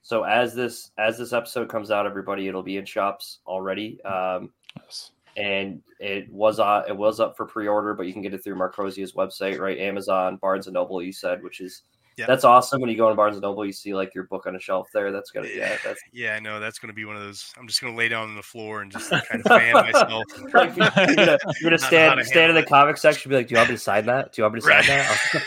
[0.03, 4.01] So as this as this episode comes out, everybody, it'll be in shops already.
[4.03, 4.51] Um,
[4.81, 5.11] Yes.
[5.37, 8.55] and it was uh, it was up for pre-order, but you can get it through
[8.55, 9.77] Markosia's website, right?
[9.77, 11.01] Amazon, Barnes and Noble.
[11.01, 11.83] You said, which is
[12.17, 12.25] Yeah.
[12.27, 12.79] that's awesome.
[12.81, 14.89] When you go in Barnes and Noble, you see like your book on a shelf
[14.93, 15.11] there.
[15.11, 17.67] That's gonna yeah, that's yeah i know that's going to be one of those i'm
[17.67, 20.75] just going to lay down on the floor and just kind of fan myself like
[20.77, 23.57] you're gonna, you're gonna stand stand in the comic section, and be like, "Do you
[23.57, 24.31] want me to sign that?
[24.31, 24.85] Do you want me to sign Right.
[24.87, 25.43] that?"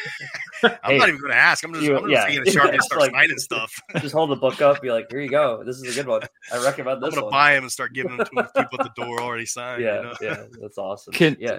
[0.62, 2.26] i'm Hey, not even going to ask i'm just, you- I'm just yeah.
[2.26, 4.90] taking a sharp and Yeah, start like- signing stuff just hold the book up, be
[4.90, 5.62] like, "Here you go.
[5.64, 6.22] This is a good one.
[6.52, 8.80] I recommend this." i'm going to one." buy them and start giving them to people
[8.80, 10.14] at the door already signed yeah, you know?
[10.20, 11.12] yeah, that's awesome.
[11.12, 11.58] Can- yeah.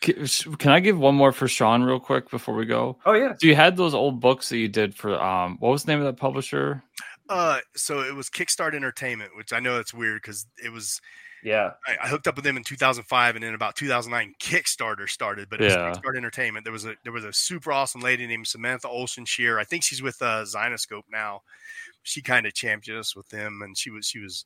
[0.00, 0.26] Can
[0.58, 2.98] can I give one more for Shawn real quick before we go?
[3.06, 3.34] Oh yeah.
[3.38, 6.00] So you had those old books that you did for um what was the name
[6.00, 6.82] of that publisher?
[7.28, 11.00] Uh, so it was Kickstart Entertainment, which I know it's weird because it was
[11.42, 11.72] Yeah.
[11.88, 15.48] I, I hooked up with them in 2005, and then about 2009, Kickstarter started.
[15.50, 15.88] But it Yeah.
[15.88, 16.64] was Kickstart Entertainment.
[16.64, 19.58] There was a there was a super awesome lady named Samantha Olsen Shear.
[19.58, 21.40] I think she's with uh, Zenescope now.
[22.04, 24.44] She kind of championed us with them, and she was she was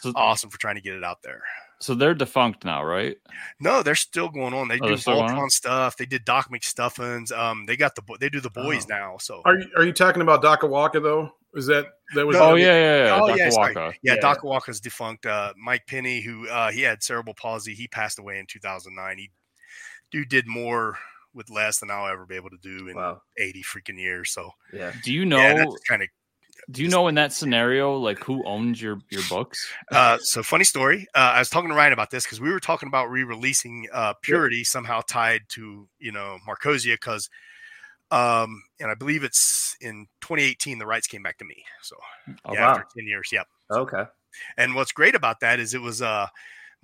[0.00, 1.42] So, awesome for trying to get it out there.
[1.82, 3.16] So they're defunct now, right?
[3.60, 4.68] No, they're still going on.
[4.68, 5.20] They Oh, do they're still?
[5.20, 5.96] Voltron stuff.
[5.96, 7.32] They did Doc McStuffins.
[7.32, 8.94] Um, they got the they do the boys Oh.
[8.94, 9.16] now.
[9.18, 11.32] So Are you, are you talking about Dakawaka though?
[11.54, 12.36] Is that that was?
[12.36, 13.18] Oh yeah, yeah, yeah.
[13.20, 13.38] Oh, Dr.
[13.38, 13.74] yeah, sorry.
[13.74, 13.94] Waka.
[14.02, 14.20] yeah, Yeah.
[14.20, 15.26] Doc Walker's defunct.
[15.26, 19.18] Uh, Mike Penny, who uh, he had cerebral palsy, he passed away in 2009.
[19.18, 19.30] He
[20.12, 20.96] dude did more
[21.34, 23.22] with less than I'll ever be able to do in Wow.
[23.38, 24.30] 80 freaking years.
[24.30, 24.92] So Yeah.
[25.02, 25.38] Do you know?
[25.38, 26.08] yeah, kind of
[26.70, 29.70] do you know in that scenario, like who owns your your books?
[29.90, 31.06] Uh, so funny story.
[31.14, 34.14] Uh, I was talking to Rion about this because we were talking about re-releasing uh,
[34.22, 37.28] Purity somehow tied to you know Markosia because,
[38.10, 41.64] um, and I believe it's in 2018 the rights came back to me.
[41.82, 41.96] So
[42.44, 42.70] Oh, yeah, wow.
[42.72, 43.46] after 10 years, yep.
[43.70, 44.04] Okay.
[44.56, 46.26] And what's great about that is it was uh,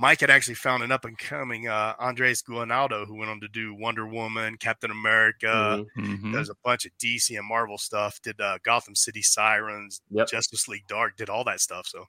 [0.01, 3.49] Mike had actually found an up and coming uh, Andres Guinaldo who went on to
[3.49, 5.85] do Wonder Woman, Captain America.
[5.97, 6.21] Mhm.
[6.21, 6.33] Mhm.
[6.33, 8.21] Does a bunch of DC and Marvel stuff.
[8.23, 10.29] Did uh, Gotham City Sirens, Yep.
[10.29, 11.87] Justice League Dark, did all that stuff.
[11.89, 12.07] So,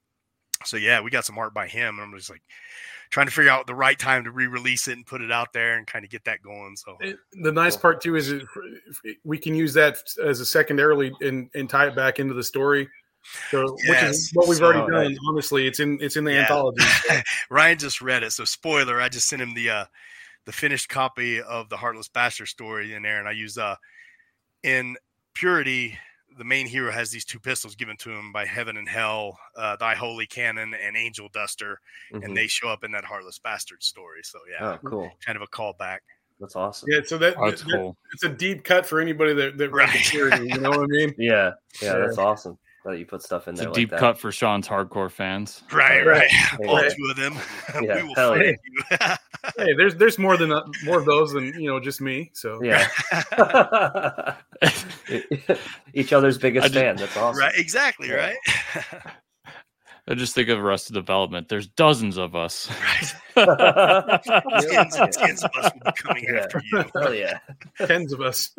[0.66, 1.98] so yeah, we got some art by him.
[1.98, 2.44] And I'm just like
[3.10, 5.78] trying to figure out the right time to re-release it and put it out there
[5.78, 6.76] and kind of get that going.
[6.76, 8.46] So It- the nice part too is it,
[9.24, 12.88] we can use that as a secondarily and, and tie it back into the story.
[13.52, 15.18] So, which is what we've already So, done.
[15.28, 16.42] Honestly, it's in it's in the Yeah.
[16.42, 16.82] anthology.
[16.84, 17.16] So,
[17.50, 18.32] Rion just read it.
[18.32, 19.86] So spoiler, I just sent him the uh
[20.46, 23.76] the finished copy of the Heartless Bastard story in there, and I use uh
[24.64, 24.96] in
[25.34, 25.98] Purity.
[26.38, 29.76] The main hero has these two pistols given to him by Heaven and Hell, uh,
[29.76, 31.82] Thy Holy Cannon and Angel Duster,
[32.14, 32.24] Mhm.
[32.24, 34.22] and they show up in that Heartless Bastard story.
[34.24, 35.12] So yeah, Oh, cool.
[35.26, 36.00] kind of a callback.
[36.40, 36.88] That's awesome.
[36.90, 37.98] yeah, so that, Oh, that's that- cool.
[38.14, 40.06] it's a deep cut for anybody that that read the Right.
[40.06, 40.40] series.
[40.54, 41.14] You know what I mean?
[41.18, 41.52] Yeah.
[41.82, 41.92] Yeah.
[41.92, 42.06] Sure.
[42.06, 42.58] That's awesome
[42.90, 44.00] that you put stuff in It's there a like deep that.
[44.00, 45.64] cut for Shawn's hardcore fans.
[45.72, 46.30] Right, Right.
[46.60, 46.60] right.
[46.68, 46.92] All Right.
[46.92, 47.36] two of them.
[47.82, 48.58] Yeah, we will hell find
[48.92, 48.98] you.
[49.58, 52.30] Hey, there's there's more than uh, more of those than you know just me.
[52.34, 52.88] So Yeah.
[55.94, 56.96] Each other's biggest just- fan.
[56.98, 57.40] That's awesome.
[57.40, 58.34] right, exactly, Yeah.
[58.34, 58.38] right.
[60.08, 61.48] I just think of Arrested Development.
[61.50, 62.68] There's dozens of us.
[63.36, 64.22] right.
[64.62, 66.40] Tens and tens of us will be coming Yeah.
[66.42, 66.84] after you.
[66.96, 67.40] Hell yeah.
[67.86, 68.50] tens of us.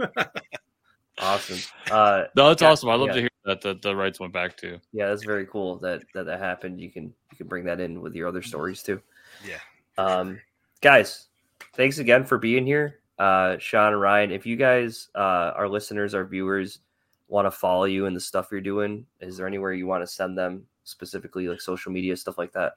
[1.20, 1.58] Awesome.
[1.90, 2.88] Uh, No, that's Yeah, awesome.
[2.88, 3.14] I love yeah.
[3.14, 4.80] to hear that the, the rights went back to.
[4.92, 6.80] yeah, that's very cool that, that that happened.
[6.80, 9.00] You can you can bring that in with your other stories too.
[9.46, 9.58] Yeah.
[9.98, 10.40] Um,
[10.80, 11.28] guys,
[11.74, 13.00] thanks again for being here.
[13.18, 16.80] Uh, Shawn and Rion, if you guys, uh, our listeners, our viewers,
[17.28, 20.06] want to follow you and the stuff you're doing, is there anywhere you want to
[20.06, 22.72] send them specifically, like social media stuff like that?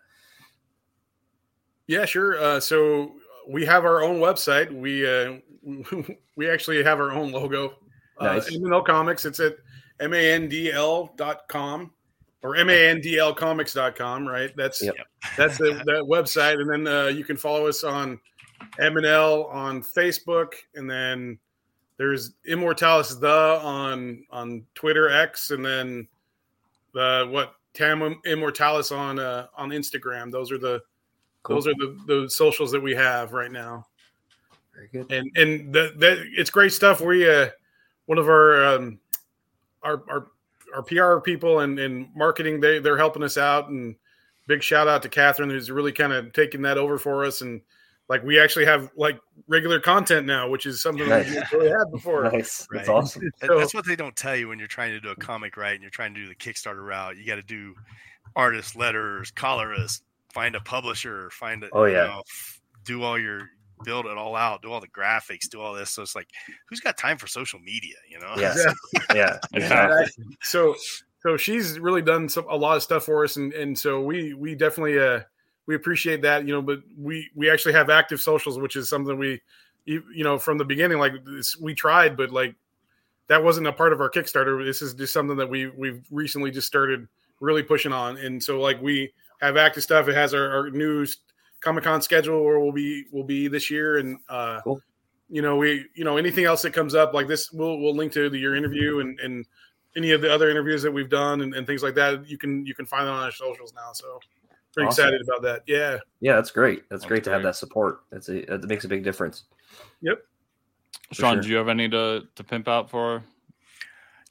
[1.87, 2.37] Yeah, sure.
[2.41, 3.13] Uh, so
[3.47, 4.71] we have our own website.
[4.71, 5.39] We uh,
[6.35, 7.75] we actually have our own logo.
[8.21, 8.51] Nice.
[8.51, 9.25] Uh, M&L Comics.
[9.25, 9.55] It's at
[9.99, 11.91] mandl.com
[12.41, 14.55] or mandlcomics.com, right?
[14.55, 14.95] That's Yep.
[15.37, 16.59] that's the that website.
[16.59, 18.19] And then uh, you can follow us on
[18.79, 21.39] M&L on Facebook, and then
[21.97, 26.07] there's Immortalis the on on Twitter X, and then
[26.93, 30.31] the what Tam Immortalis on uh, on Instagram.
[30.31, 30.81] Those are the
[31.43, 31.57] Cool.
[31.57, 33.85] those are the, the socials that we have right now,
[34.73, 35.11] Very good.
[35.11, 37.01] and and the, that it's great stuff.
[37.01, 37.49] We uh,
[38.13, 38.99] one of our um,
[39.81, 40.27] our our
[40.75, 43.95] our PR people and, and marketing they they're helping us out, and
[44.47, 47.61] big shout out to Catherine who's really kind of taking that over for us, and
[48.09, 51.69] like we actually have like regular content now, which is something that we didn't really
[51.69, 52.29] had before.
[52.31, 52.67] Nice.
[52.71, 53.23] That's awesome.
[53.43, 55.73] So- That's what they don't tell you when you're trying to do a comic, right?
[55.73, 57.17] And you're trying to do the Kickstarter route.
[57.17, 57.73] You got to do
[58.35, 60.03] artist letters, colorists,
[60.33, 62.03] find a publisher, find a, Oh, you yeah.
[62.07, 62.23] know,
[62.83, 63.49] do all your
[63.83, 65.89] build it all out, do all the graphics, do all this.
[65.89, 66.29] So it's like,
[66.67, 67.95] who's got time for social media?
[68.09, 68.33] You know?
[68.37, 68.53] Yeah.
[69.53, 70.05] Exactly.
[70.17, 70.35] Yeah.
[70.41, 70.75] So
[71.23, 74.33] so she's really done some a lot of stuff for us and and so we
[74.33, 75.21] we definitely uh
[75.65, 79.17] we appreciate that you know but we we actually have active socials which is something
[79.17, 79.41] we
[79.85, 82.55] you, you know from the beginning like this, we tried but like
[83.27, 86.51] that wasn't a part of our kickstarter this is just something that we we've recently
[86.51, 87.07] just started
[87.39, 90.69] really pushing on and so like we have active stuff it has our, our
[91.63, 94.81] new comic-con schedule where we'll be we'll be this year and uh Cool.
[95.29, 98.11] you know we you know anything else that comes up like this we'll we'll link
[98.13, 99.45] to the, your interview and and
[99.95, 102.65] any of the other interviews that we've done and, and things like that you can
[102.65, 104.19] you can find them on our socials now so
[104.73, 105.05] pretty Awesome.
[105.05, 106.79] excited about that yeah Yeah, that's great.
[106.89, 108.01] That's, That's great to have that support.
[108.11, 109.43] That's a it makes a big difference.
[110.01, 110.17] Yep.
[111.11, 111.41] Shawn, sure.
[111.43, 113.23] do you have any to, to pimp out for?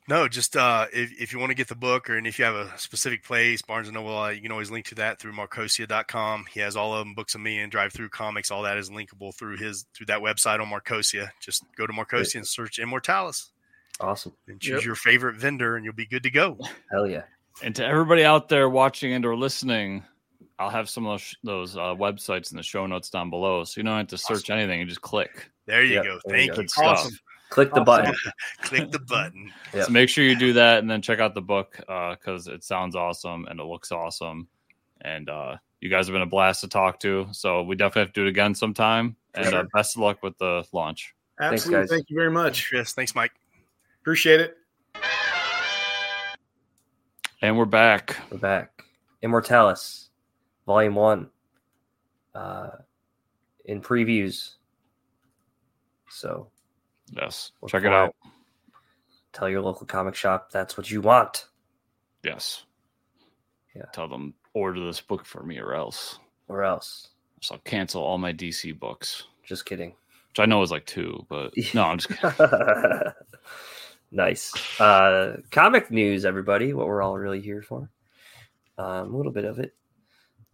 [0.09, 2.45] No, just uh, if, if you want to get the book or and if you
[2.45, 5.33] have a specific place, Barnes and Noble, uh, you can always link to that through
[5.33, 6.47] markosia.com.
[6.53, 8.51] He has all of them, books of me and drive through comics.
[8.51, 11.31] All that is linkable through his through that website on Markosia.
[11.41, 13.51] Just go to Markosia and search Immortalis
[14.01, 14.33] Awesome.
[14.49, 14.85] and choose Yep.
[14.85, 16.59] your favorite vendor, and you'll be good to go.
[16.91, 17.23] Hell yeah.
[17.63, 20.03] And to everybody out there watching and or listening,
[20.59, 21.13] I'll have some of
[21.45, 24.19] those, those uh, websites in the show notes down below, so you don't have to
[24.19, 24.81] search anything.
[24.81, 25.49] You just click.
[25.67, 26.19] There you Yep, go.
[26.25, 26.55] there you Thank go.
[26.57, 26.63] you.
[26.63, 26.87] Good stuff.
[26.99, 27.19] Awesome.
[27.53, 27.85] Click the Awesome.
[27.85, 28.15] button.
[28.63, 29.53] Click the button.
[29.75, 29.87] Yep.
[29.87, 32.97] So make sure you do that, and then check out the book because it sounds
[32.97, 34.49] awesome and it looks awesome,
[35.03, 37.27] and uh, You guys have been a blast to talk to.
[37.33, 39.17] So we definitely have to do it again sometime.
[39.35, 39.59] And Sure.
[39.61, 41.15] uh, best of luck with the launch.
[41.41, 41.83] Absolutely.
[41.83, 41.91] guys.
[41.91, 42.71] Thank you very much.
[42.73, 42.93] Yes.
[42.95, 43.33] Thanks, Mike.
[44.01, 44.57] Appreciate it.
[47.43, 48.17] And we're back.
[48.31, 48.85] We're back.
[49.23, 50.09] Immortalis,
[50.67, 51.31] Volume One,
[52.35, 52.69] uh,
[53.65, 54.55] in previews.
[56.09, 56.52] So
[57.15, 57.53] Yes.
[57.61, 58.15] look Check it out.
[59.33, 61.47] Tell your local comic shop that's what you want,
[62.25, 62.65] Yes.
[63.75, 63.87] Yeah.
[63.93, 66.19] Tell them order this book for me or else.
[66.49, 67.09] or else.
[67.41, 69.91] So I'll cancel all my DC books, Just kidding.
[70.29, 73.13] which I know is like two, but no, I'm just kidding.
[74.11, 74.53] nice.
[74.81, 76.73] Uh, comic news, everybody.
[76.75, 77.89] What we're all really here for.
[78.79, 79.75] Um, a little bit of it.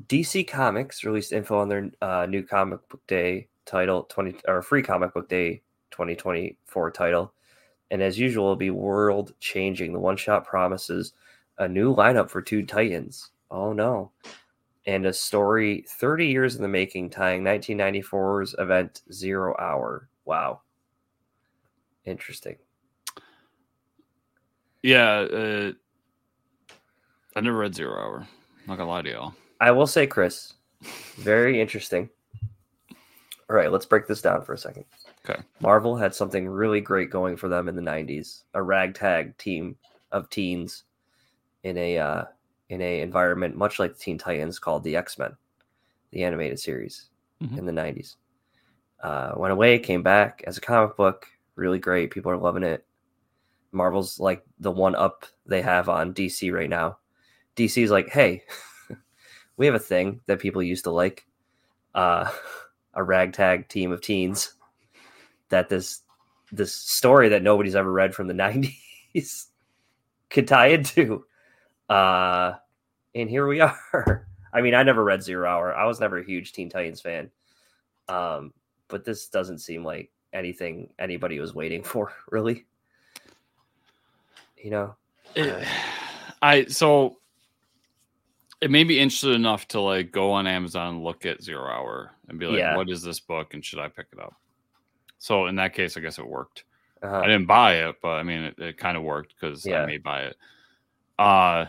[0.07, 4.83] DC Comics released info on their uh, new comic book day title, twenty or free
[4.83, 5.63] comic book day,
[5.99, 7.33] twenty twenty four title,
[7.91, 9.93] and as usual, it'll be world changing.
[9.93, 11.13] The one shot promises
[11.59, 13.33] a new lineup for two Titans.
[13.51, 14.13] Oh no.
[14.87, 20.09] And a story 30 years in the making, tying 1994's event Zero Hour.
[20.25, 20.61] Wow.
[22.05, 22.57] Interesting.
[24.85, 25.19] yeah.
[25.23, 25.73] Uh,
[27.35, 28.29] I never read Zero Hour.
[28.69, 29.35] not gonna lie to y'all.
[29.61, 30.53] I will say, Chris,
[31.17, 32.09] very interesting.
[33.51, 34.85] All right, let's break this down for a second.
[35.29, 35.41] Okay.
[35.61, 39.77] Marvel had something really great going for them in the 90s a ragtag team
[40.13, 40.85] of teens
[41.65, 42.25] in a uh,
[42.71, 45.37] in a environment much like the Teen Titans called the X-Men,
[46.13, 47.11] the animated series
[47.43, 47.59] Mhm.
[47.59, 48.17] in the 90s.
[49.03, 51.27] Uh, went away, came back as a comic book,
[51.57, 52.11] really great.
[52.11, 52.85] People are loving it.
[53.73, 56.99] Marvel's like the one up they have on DC right now.
[57.57, 58.45] DC's like, hey,
[59.57, 61.27] we have a thing that people used to like,
[61.95, 62.31] uh,
[62.95, 64.55] a ragtag team of teens.
[65.51, 66.03] That this
[66.53, 68.35] this story that nobody's ever read from the
[69.15, 69.47] '90s
[70.31, 71.25] could tie into,
[71.89, 72.53] uh,
[73.15, 73.61] and here we
[73.93, 74.27] are.
[74.53, 75.75] I mean, I never read Zero Hour.
[75.75, 77.31] I was never a huge Teen Titans fan,
[78.09, 78.53] um,
[78.89, 82.67] but this doesn't seem like anything anybody was waiting for, really.
[84.57, 84.97] You know,
[85.35, 85.67] It-
[86.43, 87.19] I so
[88.61, 92.13] it made me interested enough to like go on Amazon and look at Zero Hour
[92.29, 92.77] and be like, Yeah.
[92.77, 94.35] what is this book and should I pick it up?
[95.19, 96.65] So in that case, I guess it worked.
[97.03, 99.83] uh, I didn't buy it, but I mean, it, it kind of worked because Yeah.
[99.83, 100.37] I may buy it.
[101.19, 101.67] Uh,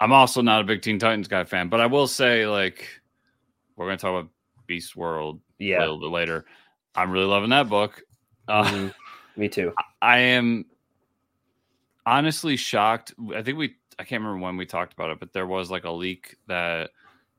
[0.00, 2.88] I'm also not a big Teen Titans guy fan, but I will say, like,
[3.76, 4.30] we're going to talk about
[4.66, 6.44] Beast World a little bit later.
[6.94, 8.02] I'm really loving that book.
[8.48, 8.94] Uh, mhm.
[9.36, 9.72] me too.
[10.02, 10.66] I am
[12.04, 13.14] honestly shocked.
[13.34, 15.84] I think we, I can't remember when we talked about it, but there was like
[15.84, 16.90] a leak that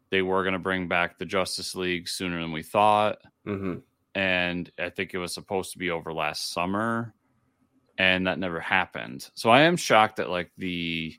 [0.09, 3.75] they were going to bring back the Justice League sooner than we thought hmm
[4.17, 7.13] and I think it was supposed to be over last summer,
[7.99, 9.29] and that never happened.
[9.35, 11.15] So I am shocked that like the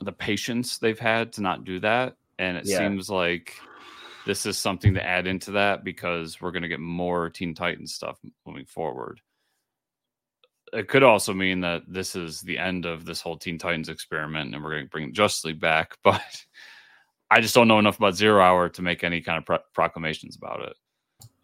[0.00, 2.78] the patience they've had to not do that, and it Yeah.
[2.78, 3.54] seems like
[4.24, 7.92] this is something to add into that because we're going to get more Teen Titans
[7.92, 9.20] stuff moving forward.
[10.72, 14.54] It could also mean that this is the end of this whole Teen Titans experiment,
[14.54, 15.12] and we're going to bring
[15.44, 16.46] League back, but.
[17.30, 20.36] I just don't know enough about Zero Hour to make any kind of pro- proclamations
[20.36, 20.76] about it.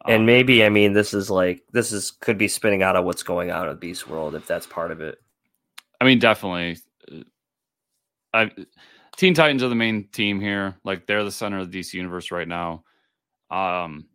[0.07, 3.05] and Um, maybe I mean this is like this is could be spinning out of
[3.05, 5.19] what's going on at Beast World if that's part of it.
[6.01, 6.79] I mean, definitely.
[7.13, 7.21] uh,
[8.33, 8.51] I
[9.17, 10.77] Teen Titans are the main team here.
[10.85, 12.85] Like they're the center of the DC universe right now.
[13.51, 14.07] Um,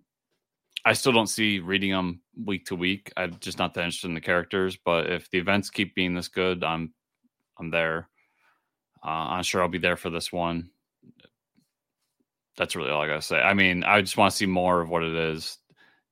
[0.86, 3.11] I still don't see reading them week to week.
[3.15, 4.78] I'm just not that interested in the characters.
[4.84, 6.93] But if the events keep being this good, I'm
[7.57, 8.09] I'm there.
[9.03, 10.70] Uh, I'm sure I'll be there for this one.
[12.60, 13.39] That's really all I gotta say.
[13.41, 15.57] I mean, I just want to see more of what it is.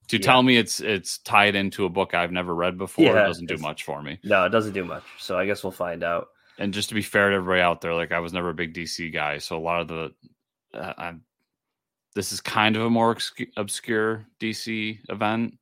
[0.08, 0.24] To Yeah.
[0.24, 3.58] tell me it's it's tied into a book I've never read before Yeah, doesn't do
[3.58, 4.18] much for me.
[4.24, 5.04] No, it doesn't do much.
[5.20, 6.30] So I guess we'll find out.
[6.58, 8.74] and just to be fair to everybody out there, like I was never a big
[8.74, 10.14] DC guy, so a lot of the,
[10.74, 11.22] uh, I'm,
[12.16, 15.54] this is kind of a more obscure, obscure DC event.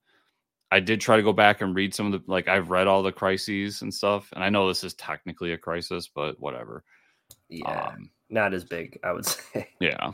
[0.71, 3.01] I did try to go back and read some of the, like I've read all
[3.03, 6.83] the crises and stuff, and I know this is technically a crisis, but whatever.
[7.49, 9.67] Yeah, Um, not as big, I would say.
[9.81, 10.11] yeah,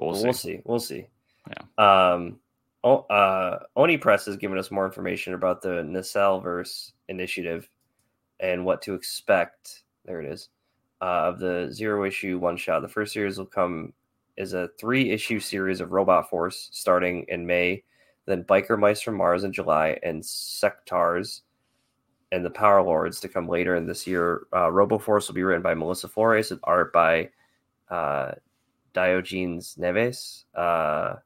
[0.00, 0.24] we'll, Well, see.
[0.24, 0.62] we'll see.
[0.64, 1.06] We'll see.
[1.78, 2.12] Yeah.
[2.12, 2.40] Um.
[2.82, 7.68] Oh, uh, Oni Press has given us more information about the NacelleVerse initiative
[8.40, 9.82] and what to expect.
[10.06, 10.48] There it is.
[11.02, 12.80] Uh, of the zero issue one shot.
[12.80, 13.92] The first series will come
[14.36, 17.82] is a three issue series of Robo Force starting in May,
[18.26, 21.42] then Biker Mice from Mars in July, and Sectaurs
[22.32, 24.42] and the Power Lords to come later in this year.
[24.54, 27.28] Uh, Robo Force will be written by Melissa Flores with art by
[27.90, 28.32] uh,
[28.92, 30.44] Diogenes Neves.
[30.54, 31.16] Uh,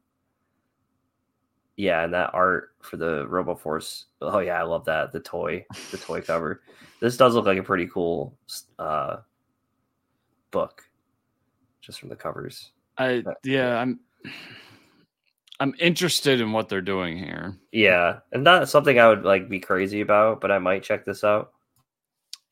[1.77, 4.05] yeah, and that art for the RoboForce.
[4.21, 5.13] Oh yeah, I love that.
[5.13, 6.63] The toy, the toy cover.
[7.01, 8.37] This does look like a pretty cool
[8.79, 9.19] uh,
[10.51, 10.83] book,
[11.81, 12.71] just from the covers.
[12.97, 14.01] I yeah, I'm
[15.59, 17.57] I'm interested in what they're doing here.
[17.73, 21.25] Yeah, and not something I would like be crazy about, but I might check this
[21.25, 21.53] out.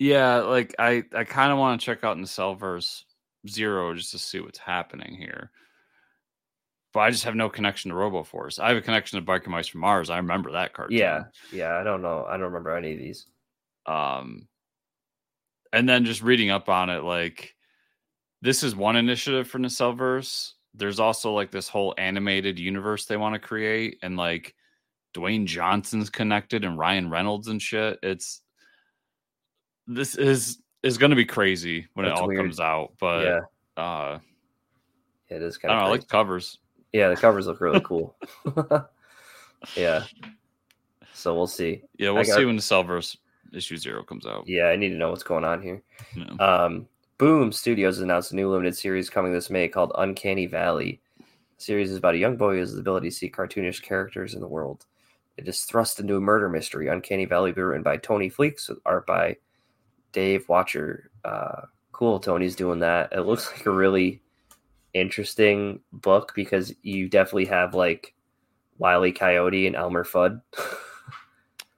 [0.00, 3.04] Yeah, like I I kind of want to check out in the Cellverse
[3.48, 5.50] Zero just to see what's happening here.
[6.92, 8.58] But I just have no connection to RoboForce.
[8.58, 10.10] I have a connection to Biker Mice from Mars.
[10.10, 10.96] I remember that cartoon.
[10.98, 11.76] Yeah, yeah.
[11.78, 12.24] I don't know.
[12.28, 13.26] I don't remember any of these.
[13.86, 14.46] um
[15.72, 17.54] and then just reading up on it like
[18.42, 20.52] this is one initiative for NacelleVerse.
[20.74, 24.54] There's also like this whole animated universe they want to create and like
[25.14, 27.98] Dwayne Johnson's connected and Ryan Reynolds and shit.
[28.02, 28.42] It's
[29.86, 32.40] this is is going to be crazy when That's it all weird.
[32.40, 34.18] comes out, but yeah, uh
[35.28, 35.90] it is kind know, I of.
[35.90, 36.58] like the covers.
[36.92, 38.16] yeah, the covers look really cool.
[39.76, 40.04] yeah.
[41.14, 41.82] So we'll see.
[41.98, 43.16] Yeah, we'll got- see when NacelleVerse
[43.54, 44.44] issue 0 comes out.
[44.46, 45.82] Yeah, I need to know what's going on here.
[46.16, 46.24] Yeah.
[46.36, 46.86] Um,
[47.18, 51.00] Boom Studios announced a new limited series coming this May called Uncanny Valley.
[51.18, 54.34] The series is about a young boy who has the ability to see cartoonish characters
[54.34, 54.86] in the world.
[55.36, 56.88] It is thrust into a murder mystery.
[56.88, 59.36] Uncanny Valley will be written by Tony Fleecs with art by
[60.12, 61.04] Dave Wachter.
[61.24, 63.12] Uh, cool, Tony's doing that.
[63.12, 64.22] It looks like a really
[64.94, 68.14] interesting book because you definitely have like
[68.78, 70.40] Wiley Coyote and Elmer Fudd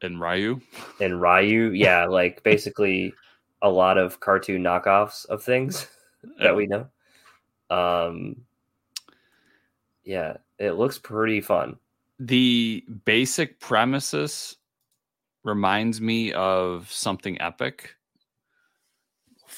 [0.02, 0.60] And Ryu.
[1.00, 1.70] and Ryu.
[1.70, 3.12] Yeah, like basically
[3.62, 5.86] a lot of cartoon knockoffs of things
[6.40, 6.86] that we know.
[7.70, 8.36] Um,
[10.04, 11.76] yeah, it looks pretty fun.
[12.18, 14.56] the basic premises
[15.44, 17.94] reminds me of something epic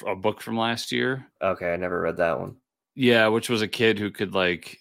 [0.06, 1.26] a book from last year.
[1.42, 2.56] Okay, I never read that one.
[2.94, 4.78] yeah which was a kid who could like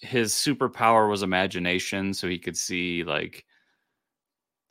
[0.00, 3.44] his superpower was imagination so he could see like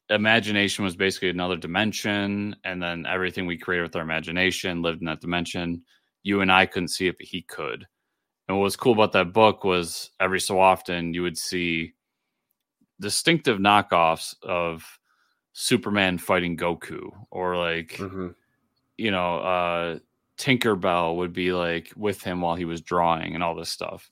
[0.09, 5.05] imagination was basically another dimension and then everything we created with our imagination lived in
[5.05, 5.82] that dimension.
[6.23, 7.88] You and i couldn't see it but he could.
[8.47, 11.93] And what was cool about that book was every so often you would see
[12.99, 14.84] distinctive knockoffs of
[15.53, 18.29] superman fighting goku or like hmm
[19.01, 19.99] you know, uh
[20.37, 24.09] Tinkerbell would be like with him while he was drawing and all this stuff.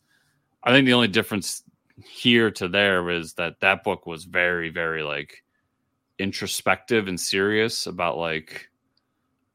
[0.64, 1.64] I think the only difference
[2.06, 5.44] here to there was that that book was very, very like
[6.20, 8.70] introspective and serious about like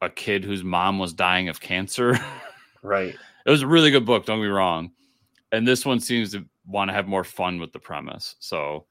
[0.03, 2.19] a kid whose mom was dying of cancer.
[2.83, 3.15] Right.
[3.47, 4.93] it was a really good book, don't get me wrong.
[5.53, 8.37] And this one seems to want to have more fun with the premise.
[8.41, 8.85] So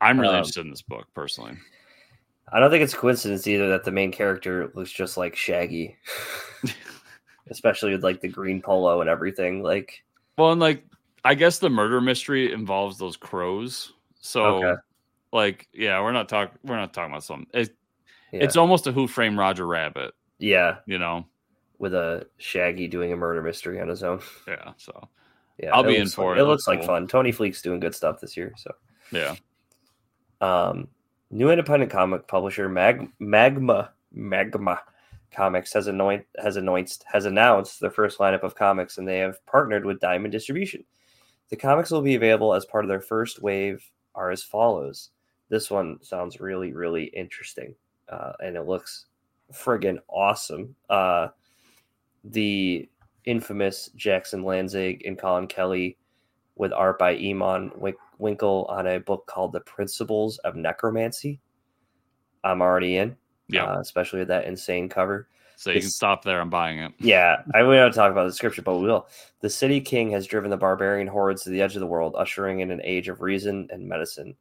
[0.00, 1.58] I'm really Um, interested in this book personally.
[2.52, 5.96] I don't think it's a coincidence either that the main character looks just like Shaggy,
[7.50, 9.62] especially with like the green polo and everything.
[9.62, 10.02] Like,
[10.36, 10.84] Well, and like
[11.24, 13.92] I guess the murder mystery involves those crows.
[14.20, 14.80] So Okay.
[15.32, 17.46] like yeah, we're not talking we're not talking about something.
[17.54, 17.74] It,
[18.32, 21.26] yeah, It's almost a Who Framed Roger Rabbit, yeah, you know.
[21.78, 24.20] with a Shaggy doing a murder mystery on his own.
[24.48, 25.08] Yeah, so
[25.58, 26.38] Yeah, I'll be in for it.
[26.38, 27.06] It It looks looks like fun.
[27.08, 28.52] Tony Fleecs's doing good stuff this year.
[28.56, 28.72] So,
[29.12, 29.34] yeah.
[30.40, 30.88] um,
[31.30, 34.80] new independent comic publisher Mag- Magma Magma
[35.32, 39.44] Comix has anoint has announced has announced their first lineup of comics, and they have
[39.46, 40.84] partnered with Diamond Distribution.
[41.50, 43.88] The comics will be available as part of their first wave.
[44.16, 45.10] Are as follows.
[45.50, 47.74] This one sounds really really interesting,
[48.08, 49.06] uh, and it looks
[49.52, 50.74] friggin' awesome.
[50.88, 51.28] Uh,
[52.24, 52.88] the
[53.24, 55.96] infamous Jackson Lanzing and Collin Kelly
[56.56, 61.40] with art by Iman Wink- Winkle on a book called The Principles of Necromancy.
[62.44, 63.16] I'm already in,
[63.48, 63.64] Yeah.
[63.64, 65.28] uh, especially with that insane cover.
[65.56, 66.40] so you can stop there.
[66.40, 66.92] I'm buying it.
[67.00, 69.08] Yeah, I we don't talk about the scripture, but we will.
[69.40, 72.60] The city king has driven the barbarian hordes to the edge of the world, ushering
[72.60, 74.36] in an age of reason and medicine.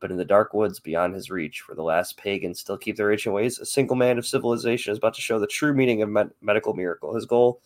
[0.00, 3.12] But in the dark woods beyond his reach, where the last pagans still keep their
[3.12, 6.08] ancient ways, a single man of civilization is about to show the true meaning of
[6.08, 7.14] med- medical miracle.
[7.14, 7.60] His goal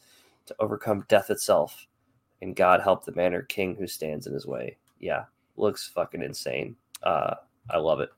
[0.47, 1.87] to overcome death itself,
[2.43, 4.77] and God help the man or king who stands in his way.
[4.99, 5.25] Yeah,
[5.59, 6.77] looks fucking insane.
[7.03, 7.35] Uh,
[7.71, 8.11] I love it.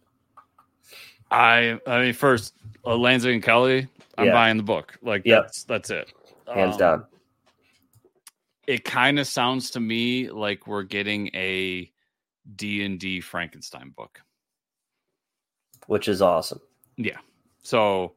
[1.30, 3.86] I I mean first uh, Lanza and Kelly,
[4.18, 4.32] I'm Yeah.
[4.32, 4.98] buying the book.
[5.02, 5.42] Like Yep.
[5.44, 6.12] that's that's it.
[6.52, 7.06] Hands Um, down.
[8.66, 11.90] It kind of sounds to me like we're getting a
[12.56, 14.20] D&D Frankenstein book.
[15.86, 16.60] Which is awesome.
[16.96, 17.18] Yeah.
[17.62, 18.14] So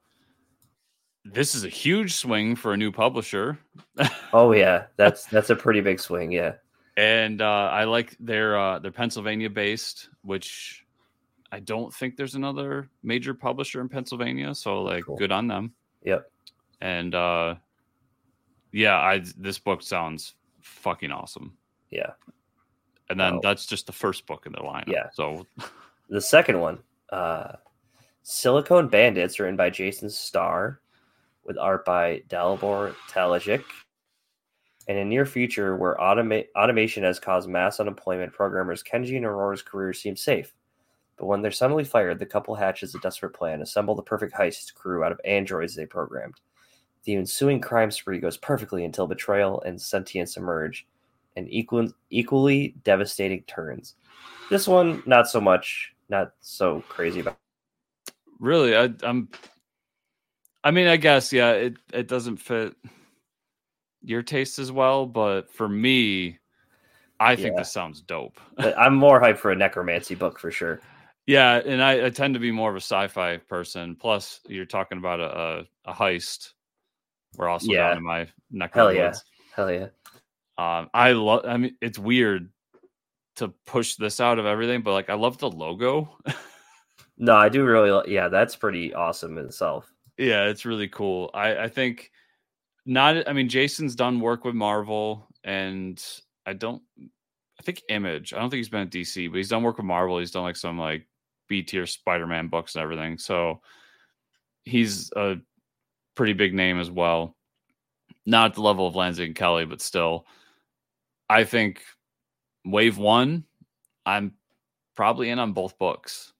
[1.25, 3.57] this is a huge swing for a new publisher.
[4.33, 6.31] Oh yeah, that's that's a pretty big swing.
[6.31, 6.53] Yeah.
[6.95, 10.85] And uh, I like their uh, they're Pennsylvania based, which
[11.51, 14.53] I don't think there's another major publisher in Pennsylvania.
[14.53, 15.17] So like, Cool.
[15.17, 15.73] good on them.
[16.03, 16.29] Yep.
[16.81, 17.55] And uh,
[18.71, 21.57] yeah, I this book sounds fucking awesome.
[21.89, 22.11] Yeah.
[23.09, 23.39] And then Wow.
[23.43, 24.87] that's just the first book in the lineup.
[24.87, 25.09] Yeah.
[25.13, 25.45] So
[26.09, 26.79] The second one,
[27.11, 27.53] uh,
[28.23, 30.79] Silicon Bandits, written by Jason Starr,
[31.43, 33.63] with art by Dalibor Talajic.
[34.87, 39.61] In a near future where automa- automation has caused mass unemployment, programmers Kenji and Aurora's
[39.61, 40.53] careers seem safe.
[41.17, 44.73] But when they're suddenly fired, the couple hatches a desperate plan, assemble the perfect heist
[44.73, 46.41] crew out of androids they programmed.
[47.05, 50.85] The ensuing crime spree goes perfectly until betrayal and sentience emerge,
[51.35, 53.95] and equal, equally devastating turns.
[54.49, 57.37] This one, not so much, not so crazy about.
[58.39, 59.29] Really, I, I'm.
[60.65, 62.75] I mean, I guess yeah, it it doesn't fit
[64.03, 66.39] your taste as well, but for me,
[67.19, 67.61] I think Yeah.
[67.61, 68.39] this sounds dope.
[68.57, 70.81] I'm more hyped for a necromancy book for sure.
[71.25, 73.95] Yeah, and I, I tend to be more of a sci-fi person.
[73.95, 76.51] Plus, you're talking about a a, a heist.
[77.37, 77.87] We're also Yeah.
[77.89, 79.05] down in my neck Hell yeah.
[79.07, 79.23] woods.
[79.55, 79.87] Hell yeah.
[80.57, 81.45] Um, I love.
[81.45, 82.49] I mean, it's weird
[83.37, 86.17] to push this out of everything, but like, I love the logo.
[87.17, 88.11] No, I do really.
[88.13, 89.91] Yeah, that's pretty awesome in itself.
[90.17, 91.31] yeah, it's really cool.
[91.33, 92.11] I I think
[92.85, 93.27] not.
[93.27, 96.03] I mean, Jason's done work with Marvel, and
[96.45, 96.81] I don't.
[96.99, 98.33] I think Image.
[98.33, 100.19] I don't think he's been at DC, but he's done work with Marvel.
[100.19, 101.07] He's done like some like
[101.47, 103.17] B tier Spider Man books and everything.
[103.17, 103.61] So
[104.65, 105.37] he's a
[106.15, 107.35] pretty big name as well.
[108.25, 110.25] Not at the level of Lanzing and Kelly, but still,
[111.29, 111.81] I think
[112.65, 113.45] Wave One.
[114.05, 114.33] I'm
[114.95, 116.33] probably in on both books.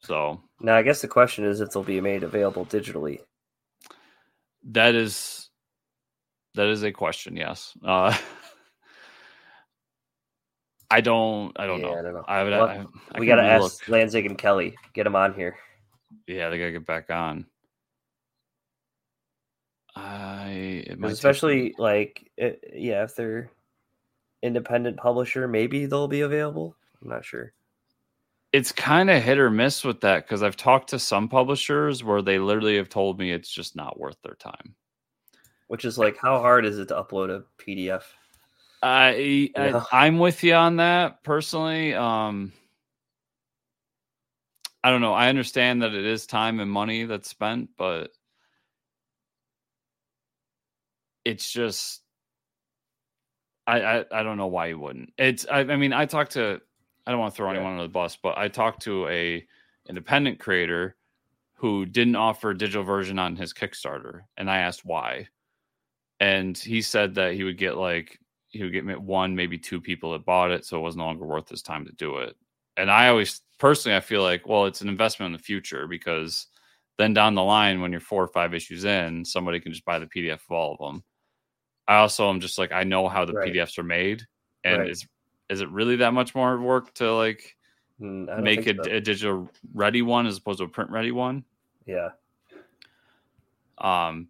[0.00, 3.20] So Now, I guess the question is if they'll be made available digitally.
[4.70, 5.45] that is
[6.56, 7.36] that is a question.
[7.36, 7.72] Yes.
[7.84, 8.16] Uh,
[10.90, 11.52] I don't.
[11.58, 11.98] I don't Yeah, know.
[11.98, 12.24] I don't know.
[12.28, 12.52] I would.
[12.52, 12.84] Well, I,
[13.14, 13.50] I we got to look.
[13.72, 14.76] ask Lanzing and Kelly.
[14.94, 15.56] Get them on here.
[16.28, 17.46] Yeah, they gotta get back on.
[19.94, 20.50] I
[20.86, 23.50] it might take- Especially like, it, yeah, if they're
[24.42, 26.76] independent publisher, maybe they'll be available.
[27.02, 27.52] I'm not sure.
[28.52, 32.22] it's kind of hit or miss with that because I've talked to some publishers where
[32.22, 34.74] they literally have told me it's just not worth their time.
[35.68, 38.02] Which is like, how hard is it to upload a PDF?
[38.82, 39.82] I, Yeah.
[39.90, 41.94] I I'm with you on that personally.
[41.94, 42.52] Um,
[44.84, 45.14] I don't know.
[45.14, 48.10] I understand that it is time and money that's spent, but
[51.24, 52.02] it's just
[53.66, 55.12] I I, I don't know why you wouldn't.
[55.18, 56.60] It's I, I mean I talked to
[57.06, 59.44] I don't want to throw anyone under the bus, but I talked to a
[59.88, 60.96] independent creator
[61.54, 65.26] who didn't offer a digital version on his Kickstarter, and I asked why,
[66.20, 70.12] and he said that he would get like he would get one maybe two people
[70.12, 72.36] that bought it, so it was no longer worth his time to do it.
[72.76, 76.46] And I always personally I feel like well it's an investment in the future because
[76.98, 79.98] then down the line when you're four or five issues in, somebody can just buy
[79.98, 81.04] the PDF of all of them.
[81.88, 83.52] I also am just like I know how the Right.
[83.52, 84.22] PDFs are made,
[84.64, 84.90] and Right.
[84.90, 85.06] is
[85.50, 87.56] is it really that much more work to like
[88.00, 88.90] Mm, make a, so.
[88.90, 91.42] a digital ready one as opposed to a print ready one?
[91.86, 92.10] yeah.
[93.78, 94.28] Um,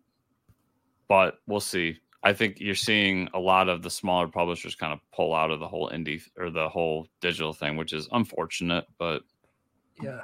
[1.09, 1.99] but we'll see.
[2.23, 5.61] I think you're seeing a lot of the smaller publishers kind of pull out of
[5.61, 8.85] the whole indie or the whole digital thing, which is unfortunate.
[8.99, 9.23] But
[10.03, 10.23] Yeah.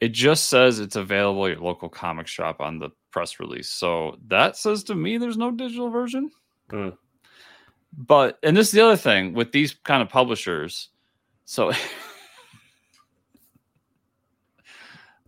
[0.00, 3.70] it just says it's available at your local comic shop on the press release.
[3.70, 6.30] So that says to me there's no digital version.
[6.70, 6.90] Hmm.
[7.96, 10.88] But and this is the other thing with these kind of publishers.
[11.44, 11.70] So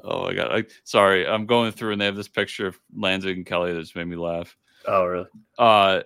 [0.05, 0.51] Oh my god.
[0.53, 3.95] I, sorry, I'm going through and they have this picture of Lanzing and Kelly that's
[3.95, 4.57] made me laugh.
[4.87, 5.27] Oh, really?
[5.59, 6.03] Uh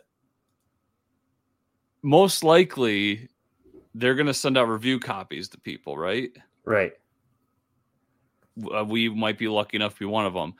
[2.03, 3.29] most likely
[3.95, 6.31] they're going to send out review copies to people, right?
[6.65, 6.93] Right.
[8.75, 10.55] uh, we might be lucky enough to be one of them.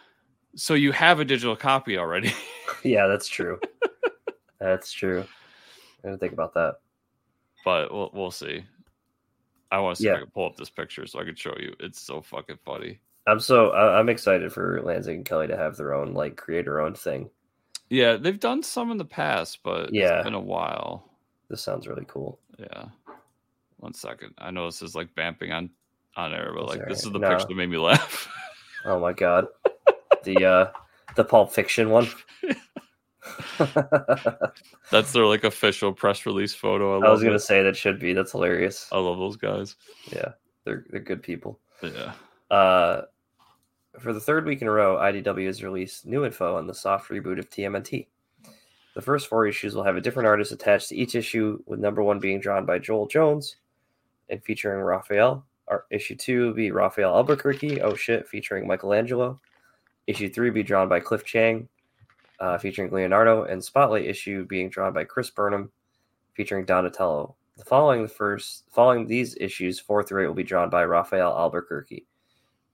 [0.55, 2.33] So you have a digital copy already.
[2.85, 3.61] Yeah, that's true.
[4.59, 5.25] that's true.
[6.03, 6.77] I didn't think about that.
[7.65, 8.65] but we'll, we'll see.
[9.71, 11.55] I want to see if I can pull up this picture so I can show
[11.61, 11.75] you.
[11.81, 12.99] It's so fucking funny.
[13.27, 16.65] I'm so I- I'm excited for Lanzing and Kelly to have their own like create
[16.65, 17.31] their own thing.
[17.91, 20.17] Yeah, they've done some in the past, but Yeah.
[20.19, 21.11] it's been a while.
[21.49, 22.39] This sounds really cool.
[22.59, 22.87] Yeah.
[23.77, 24.35] One second.
[24.39, 25.71] I know this is like vamping on
[26.17, 27.29] on air, but That's like this is the No.
[27.31, 28.29] picture that made me laugh.
[28.85, 29.47] Oh my god.
[30.25, 30.71] the uh
[31.15, 32.09] the Pulp Fiction one.
[34.91, 37.01] That's their like official press release photo.
[37.01, 37.41] I, I was gonna it.
[37.41, 38.13] say that should be.
[38.13, 38.89] That's hilarious.
[38.93, 39.77] I love those guys.
[40.13, 40.33] Yeah,
[40.65, 41.61] they're they're good people.
[41.83, 42.13] Yeah.
[42.51, 43.03] Uh,
[44.01, 47.11] for the third week in a row, IDW has released new info on the soft
[47.11, 48.07] reboot of TMNT.
[48.95, 52.03] The first four issues will have a different artist attached to each issue, with number
[52.03, 53.57] one being drawn by Joëlle Jones
[54.29, 55.45] and featuring Raphael.
[55.69, 59.41] Our issue two will be Rafael Albuquerque, oh shit, featuring Michelangelo.
[60.07, 61.69] Issue three will be drawn by Cliff Chiang,
[62.41, 65.71] uh, featuring Leonardo, and Spotlight issue being drawn by Chris Burnham,
[66.35, 67.37] featuring Donatello.
[67.57, 71.37] The following the first, following these issues, four through eight will be drawn by Rafael
[71.39, 72.07] Albuquerque,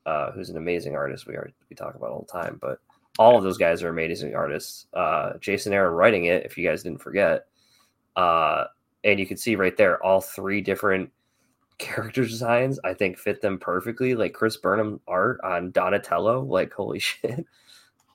[0.09, 1.27] uh, who's an amazing artist.
[1.27, 2.81] We are we talk about all the time, but
[3.19, 4.87] all of those guys are amazing artists.
[4.95, 7.47] Uh, Jason Aaron writing it, if you guys didn't forget.
[8.17, 8.65] Uh,
[9.05, 11.11] and you can see right there all three different
[11.79, 12.81] character designs.
[12.85, 14.15] I think fit them perfectly.
[14.15, 17.45] Like Chris Burnham art on Donatello, like holy shit,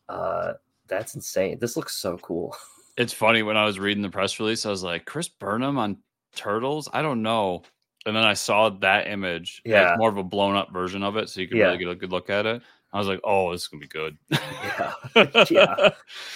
[0.09, 0.53] uh,
[0.87, 1.59] that's insane.
[1.59, 2.55] This looks so cool.
[2.95, 5.97] It's funny when I was reading the press release, I was like, Chris Burnham on
[6.35, 6.87] Turtles?
[6.93, 7.63] I don't know.
[8.05, 9.61] And then I saw that image.
[9.65, 9.91] Yeah.
[9.91, 11.29] It's more of a blown up version of it.
[11.29, 11.65] So you can Yeah.
[11.67, 12.61] really get a good look at it.
[12.91, 14.17] I was like, oh, this is going to be good.
[14.29, 14.93] Yeah.
[15.49, 15.89] Yeah.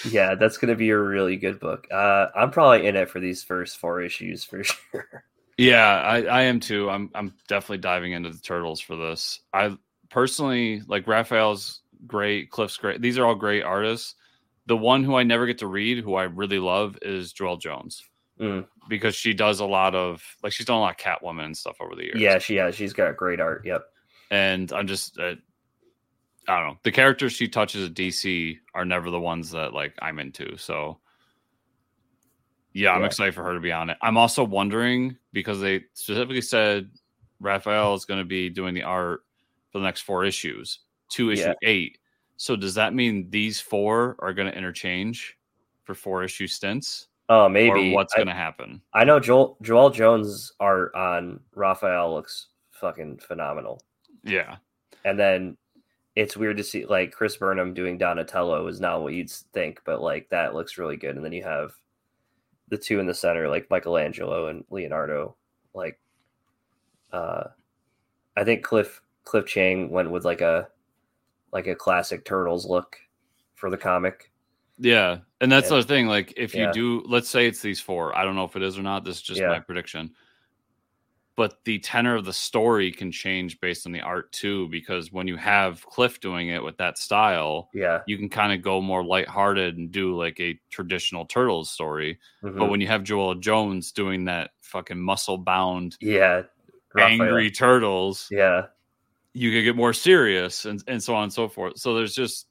[0.10, 1.88] Yeah, that's gonna be a really good book.
[1.91, 5.23] Uh, I'm probably in it for these first four issues for sure.
[5.57, 6.89] Yeah, I, I am too.
[6.89, 9.39] I'm I'm definitely diving into the turtles for this.
[9.53, 9.76] I
[10.10, 13.02] personally like Rafael's great, Cliff's great.
[13.02, 14.15] These are all great artists.
[14.68, 18.03] The one who I never get to read, who I really love, is Joëlle Jones
[18.40, 18.68] Mm.
[18.88, 21.78] because she does a lot of like she's done a lot of Catwoman and stuff
[21.82, 22.20] over the years.
[22.20, 22.76] Yeah, she has.
[22.76, 23.64] she's got great art.
[23.66, 23.84] Yep.
[24.32, 25.36] and I'm just uh,
[26.48, 26.78] I don't know.
[26.84, 30.56] The characters she touches at DC are never the ones that like I'm into.
[30.58, 31.00] So
[32.74, 33.08] yeah, I'm Yeah.
[33.08, 33.98] excited for her to be on it.
[34.02, 36.90] I'm also wondering because they specifically said
[37.40, 39.22] Rafael is going to be doing the art
[39.72, 41.54] for the next four issues, two issue Yeah.
[41.64, 41.98] eight.
[42.38, 45.38] So does that mean these four are going to interchange
[45.86, 48.82] for four issue stints, Oh, maybe what's I, to happen?
[48.94, 53.82] I know Joëlle Joëlle Jones art on Raphael looks fucking phenomenal.
[54.24, 54.58] Yeah,
[55.06, 55.58] And then
[56.16, 60.02] it's weird to see like Chris Burnham doing Donatello is not what you'd think, but
[60.02, 61.16] like that looks really good.
[61.16, 61.74] And then you have
[62.70, 65.36] the two in the center, like Michelangelo and Leonardo.
[65.74, 65.99] Like
[67.12, 67.44] uh
[68.36, 70.68] I think Cliff Cliff Chiang went with like a
[71.52, 72.98] like a classic turtles look
[73.56, 74.32] for the comic.
[74.80, 76.08] Yeah, and that's the thing.
[76.08, 76.72] Like, if you Yeah.
[76.72, 78.16] do, let's say it's these four.
[78.18, 79.04] I don't know if it is or not.
[79.04, 79.48] This is just Yeah.
[79.48, 80.16] my prediction.
[81.36, 85.28] But the tenor of the story can change based on the art too, because when
[85.28, 88.02] you have Cliff doing it with that style, Yeah.
[88.08, 92.18] you can kind of go more lighthearted and do like a traditional Turtles story.
[92.44, 92.58] Mhm.
[92.58, 96.44] But when you have Joëlle Jones doing that fucking muscle bound, yeah.
[96.95, 97.22] Raphael.
[97.22, 98.68] angry Turtles, Yeah.
[99.34, 101.78] you could get more serious and, and so on and so forth.
[101.78, 102.48] So there's just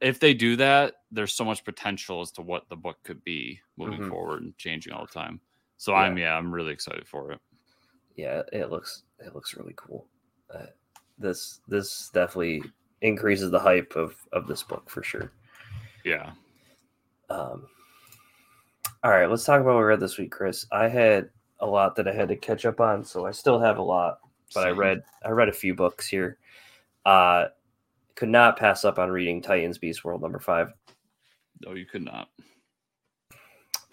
[0.00, 3.60] if they do that, there's so much potential as to what the book could be
[3.76, 4.08] moving Mhm.
[4.08, 5.40] forward and changing all the time.
[5.76, 5.98] So Yeah.
[5.98, 7.40] I'm yeah, I'm really excited for it.
[8.16, 10.06] yeah it looks it looks really cool
[10.54, 10.66] uh,
[11.18, 12.62] this this definitely
[13.00, 15.32] increases the hype of of this book for sure
[16.04, 16.32] Yeah.
[17.28, 17.66] um
[19.02, 21.28] all right let's talk about what we read this week chris i had
[21.58, 24.20] a lot that i had to catch up on so i still have a lot
[24.54, 26.38] but i read i read a few books here
[27.06, 27.46] uh
[28.14, 30.72] could not pass up on reading titans beast world number five
[31.64, 32.28] No, you could not.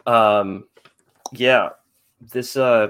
[0.06, 0.66] Um,
[1.32, 1.70] yeah,
[2.20, 2.90] this uh,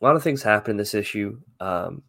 [0.00, 1.38] a lot of things happen in this issue.
[1.60, 2.02] Um,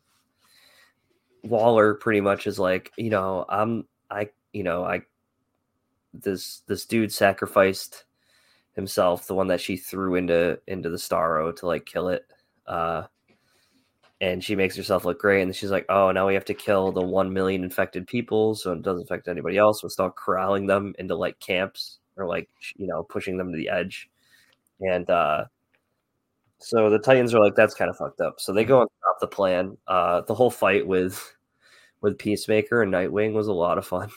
[1.44, 5.02] Waller pretty much is like, you know, I'm, I, you know, I,
[6.14, 8.06] this this dude sacrificed
[8.74, 12.26] himself, the one that she threw into into the Starro to like kill it.
[12.66, 13.04] Uh,
[14.24, 16.94] and she makes herself look great, and she's like, "Oh, now we have to kill
[16.94, 19.84] the one million infected people, so it doesn't affect anybody else.
[19.84, 23.68] We'll start corralling them into like camps or like you know pushing them to the
[23.70, 24.10] edge."
[24.80, 25.46] And uh,
[26.60, 29.20] so the Titans are like, "That's kind of fucked up." So they go and stop
[29.20, 29.78] the plan.
[29.88, 31.36] Uh, the whole fight with
[32.02, 34.10] with Peacemaker and Nightwing was a lot of fun.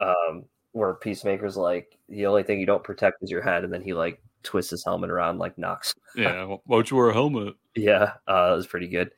[0.00, 3.80] Um, where Peacemaker's like, the only thing you don't protect is your head, and then
[3.82, 6.44] he like twists his helmet around, like knocks Yeah.
[6.46, 7.54] why don't you wear a helmet?
[7.74, 9.10] yeah, uh, it was pretty good.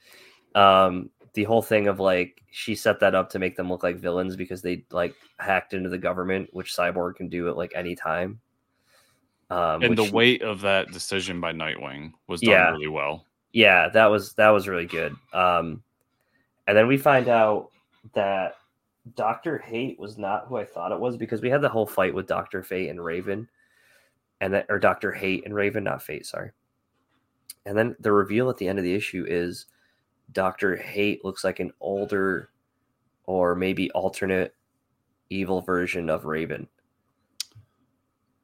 [0.55, 3.97] Um, the whole thing of like she set that up to make them look like
[3.97, 7.95] villains because they like hacked into the government, which Cyborg can do at like any
[7.95, 8.41] time.
[9.51, 12.71] Um, and the weight of that decision by Nightwing was done Yeah.
[12.71, 13.27] really well.
[13.53, 15.15] yeah, that was that was really good.
[15.35, 15.83] Um,
[16.67, 17.71] and then we find out
[18.15, 18.57] that
[19.15, 22.13] Doctor Hate was not who I thought it was because we had the whole fight
[22.15, 23.47] with Doctor Fate and Raven,
[24.41, 26.51] and that or Doctor Hate and Raven, not Fate, sorry.
[27.65, 29.67] And then the reveal at the end of the issue is
[30.33, 32.51] Doctor Hate looks like an older,
[33.25, 34.55] or maybe alternate,
[35.31, 36.69] evil version of Raven.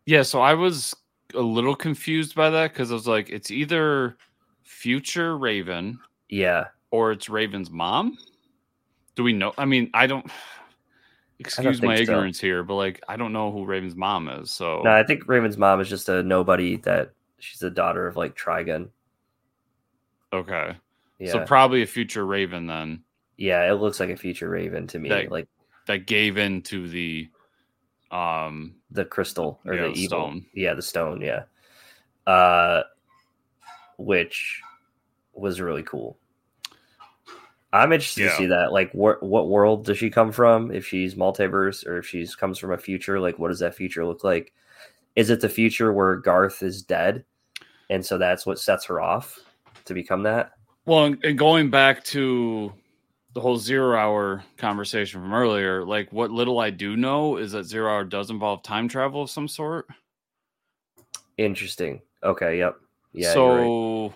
[0.06, 0.94] Yeah, so I was
[1.35, 4.16] a little confused by that because I was like, it's either
[4.62, 5.98] future Raven
[6.28, 8.19] Yeah, or it's Raven's mom.
[9.14, 9.52] Do we know?
[9.59, 10.27] I mean, I don't.
[11.47, 12.02] Excuse my so.
[12.02, 14.51] ignorance here, but like, I don't know who Raven's mom is.
[14.51, 18.16] So no, I think Raven's mom is just a nobody that she's the daughter of
[18.16, 18.89] like Trigon.
[20.32, 20.77] okay,
[21.19, 21.32] Yeah.
[21.32, 23.02] so probably a future Raven then
[23.36, 25.48] Yeah, it looks like a future Raven to me, That- like
[25.86, 27.28] that gave in to the
[28.10, 30.19] um the crystal or Yeah, the the evil.
[30.19, 30.47] stone.
[30.55, 31.20] Yeah, the stone.
[31.20, 31.44] Yeah,
[32.27, 32.82] uh,
[33.98, 34.60] which
[35.35, 36.19] was really cool.
[37.72, 38.30] I'm interested Yeah.
[38.30, 38.72] to see that.
[38.72, 40.70] Like, what what world does she come from?
[40.70, 44.04] If she's multiverse or if she's comes from a future, like, what does that future
[44.04, 44.52] look like?
[45.16, 47.24] Is it the future where Garth is dead,
[47.90, 49.38] and so that's what sets her off
[49.86, 50.52] to become that?
[50.84, 52.72] Well, and- going back to
[53.34, 57.64] the whole zero hour conversation from earlier, like what little I do know is that
[57.64, 59.86] zero hour does involve time travel of some sort.
[61.38, 62.02] Interesting.
[62.22, 62.58] Okay.
[62.58, 62.76] Yep.
[63.14, 63.34] Yeah.
[63.34, 63.62] you're right.
[63.62, 64.14] so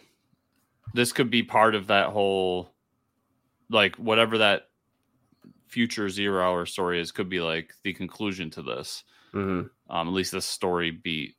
[0.94, 2.70] this could be part of that whole,
[3.70, 4.68] like whatever that
[5.68, 9.04] future zero hour story is, could be like the conclusion to this.
[9.34, 9.68] Mhm.
[9.90, 11.34] um, at least this story beat.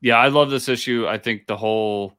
[0.00, 1.06] Yeah, I love this issue.
[1.08, 2.16] I think the whole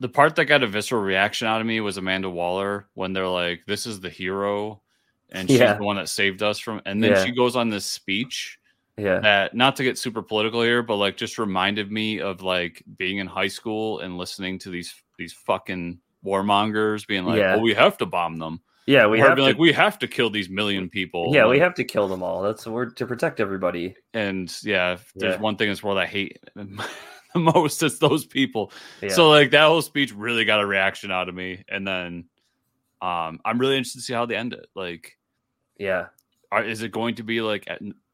[0.00, 3.28] the part that got a visceral reaction out of me was Amanda Waller when they're
[3.28, 4.82] like, "This is the hero,"
[5.30, 5.74] and she's Yeah.
[5.74, 6.80] the one that saved us from.
[6.86, 7.24] And then Yeah.
[7.24, 8.58] she goes on this speech
[8.96, 9.20] Yeah.
[9.20, 13.18] that, not to get super political here, but like just reminded me of like being
[13.18, 17.56] in high school and listening to these these fucking warmongers being like, Yeah.
[17.56, 19.06] "Oh, we have to bomb them." Yeah.
[19.06, 19.42] We We have to.
[19.42, 22.42] like, "We have to kill these million people." yeah, we have to kill them all.
[22.42, 23.94] That's we're to protect everybody.
[24.14, 25.40] and yeah, if there's Yeah.
[25.40, 28.72] one thing in this world I hate the most, it's those people.
[29.02, 29.10] Yeah.
[29.10, 32.24] So like that whole speech really got a reaction out of me, and then
[33.02, 34.66] um, I'm really interested to see how they end it.
[34.74, 35.16] Like,
[35.78, 36.06] yeah.
[36.52, 37.66] are, is it going to be like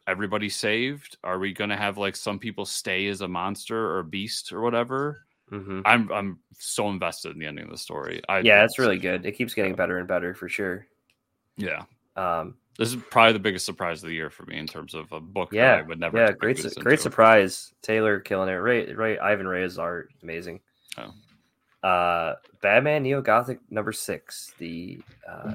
[0.06, 1.16] everybody saved?
[1.24, 4.52] Are we going to have like some people stay as a monster or a beast
[4.52, 5.25] or whatever?
[5.48, 8.20] Hmm I'm I'm so invested in the ending of the story.
[8.28, 9.24] I Yeah, it's really good.
[9.24, 10.86] It keeps getting better and better for sure.
[11.56, 11.85] Yeah,
[12.16, 15.10] Um, this is probably the biggest surprise of the year for me in terms of
[15.12, 15.51] a book.
[15.51, 16.18] that Yeah, I would never.
[16.18, 17.73] yeah, great, su- great surprise.
[17.81, 18.52] Taylor killing it.
[18.52, 20.60] Ray, Ray, Ivan Reis art amazing.
[20.98, 21.14] Oh.
[21.89, 25.55] Uh, Batman Neo Gothic number six, the uh,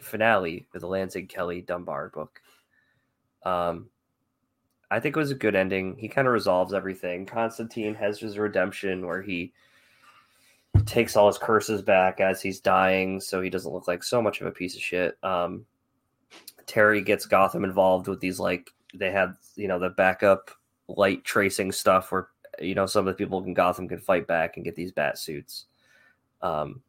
[0.00, 2.40] finale of the Lanzing Kelly Dunbar book.
[3.44, 3.90] Um,
[4.94, 5.96] I think it was a good ending.
[5.98, 7.26] He kind of resolves everything.
[7.26, 9.52] Constantine has his redemption where he
[10.86, 14.40] takes all his curses back as he's dying, so he doesn't look like so much
[14.40, 15.18] of a piece of shit.
[15.24, 15.66] Um,
[16.66, 20.52] Terry gets Gotham involved with these like they had you know the backup
[20.86, 22.28] light tracing stuff where
[22.60, 25.18] you know some of the people in Gotham can fight back and get these bat
[25.18, 25.64] suits
[26.40, 26.80] um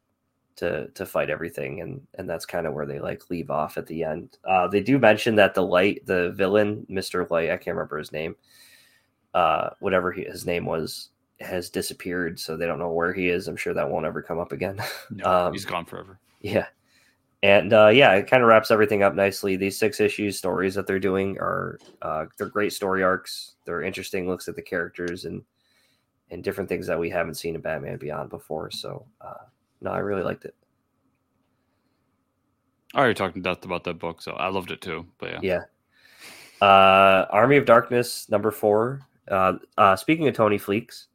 [0.56, 3.86] to to fight everything and and that's kind of where they like leave off at
[3.86, 4.38] the end.
[4.44, 7.28] Uh they do mention that the light the villain Mr.
[7.30, 8.36] Light I can't remember his name
[9.34, 11.10] uh whatever he, his name was
[11.40, 13.48] has disappeared so they don't know where he is.
[13.48, 14.80] I'm sure that won't ever come up again.
[15.10, 16.18] No, um, he's gone forever.
[16.40, 16.66] Yeah.
[17.42, 19.56] And uh, yeah, it kind of wraps everything up nicely.
[19.56, 23.54] These six issues stories that they're doing are uh, they're great story arcs.
[23.64, 25.42] They're interesting looks at the characters and
[26.30, 28.70] and different things that we haven't seen in Batman Beyond before.
[28.70, 29.44] So uh,
[29.80, 30.54] no, I really liked it.
[32.94, 35.06] I already talked to Death about that book, so I loved it too.
[35.18, 35.40] But yeah,
[36.60, 36.66] Yeah.
[36.66, 39.02] Uh, Army of Darkness number four.
[39.28, 41.08] Uh, uh, speaking of Tony Fleecs,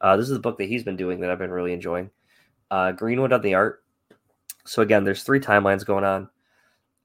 [0.00, 2.10] uh, this is the book that he's been doing that I've been really enjoying.
[2.70, 3.82] Uh, Greenwood on the art.
[4.66, 6.28] So again, there's three timelines going on.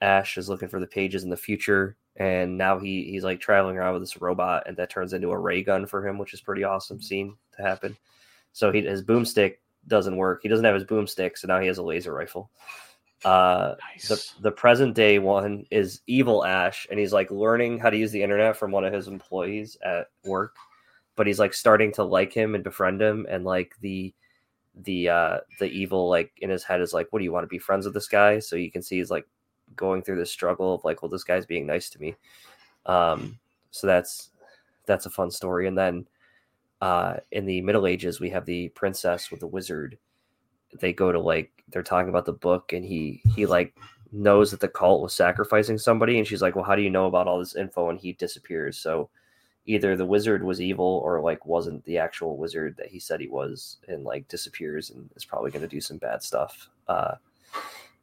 [0.01, 3.77] Ash is looking for the pages in the future, and now he he's like traveling
[3.77, 6.41] around with this robot, and that turns into a ray gun for him, which is
[6.41, 7.97] pretty awesome scene to happen.
[8.53, 9.55] So he his boomstick
[9.87, 10.41] doesn't work.
[10.43, 12.49] He doesn't have his boomstick, so now he has a laser rifle.
[13.25, 14.07] Uh, nice.
[14.07, 18.11] the the present day one is evil ash and he's like learning how to use
[18.11, 20.55] the internet from one of his employees at work
[21.17, 24.13] but he's like starting to like him and befriend him and like the
[24.83, 27.47] the uh the evil like in his head is like what do you want to
[27.49, 29.27] be friends with this guy so you can see he's like
[29.75, 32.15] going through this struggle of like well this guy's being nice to me
[32.85, 33.37] um
[33.71, 34.29] so that's
[34.85, 36.07] that's a fun story and then
[36.81, 39.97] uh in the middle ages we have the princess with the wizard.
[40.79, 43.75] They go to like they're talking about the book and he he like
[44.11, 47.07] knows that the cult was sacrificing somebody and she's like well how do you know
[47.07, 47.89] about all this info?
[47.89, 48.77] And he disappears.
[48.77, 49.09] So
[49.65, 53.27] either the wizard was evil or like wasn't the actual wizard that he said he
[53.27, 56.69] was and like disappears and is probably going to do some bad stuff.
[56.87, 57.15] Uh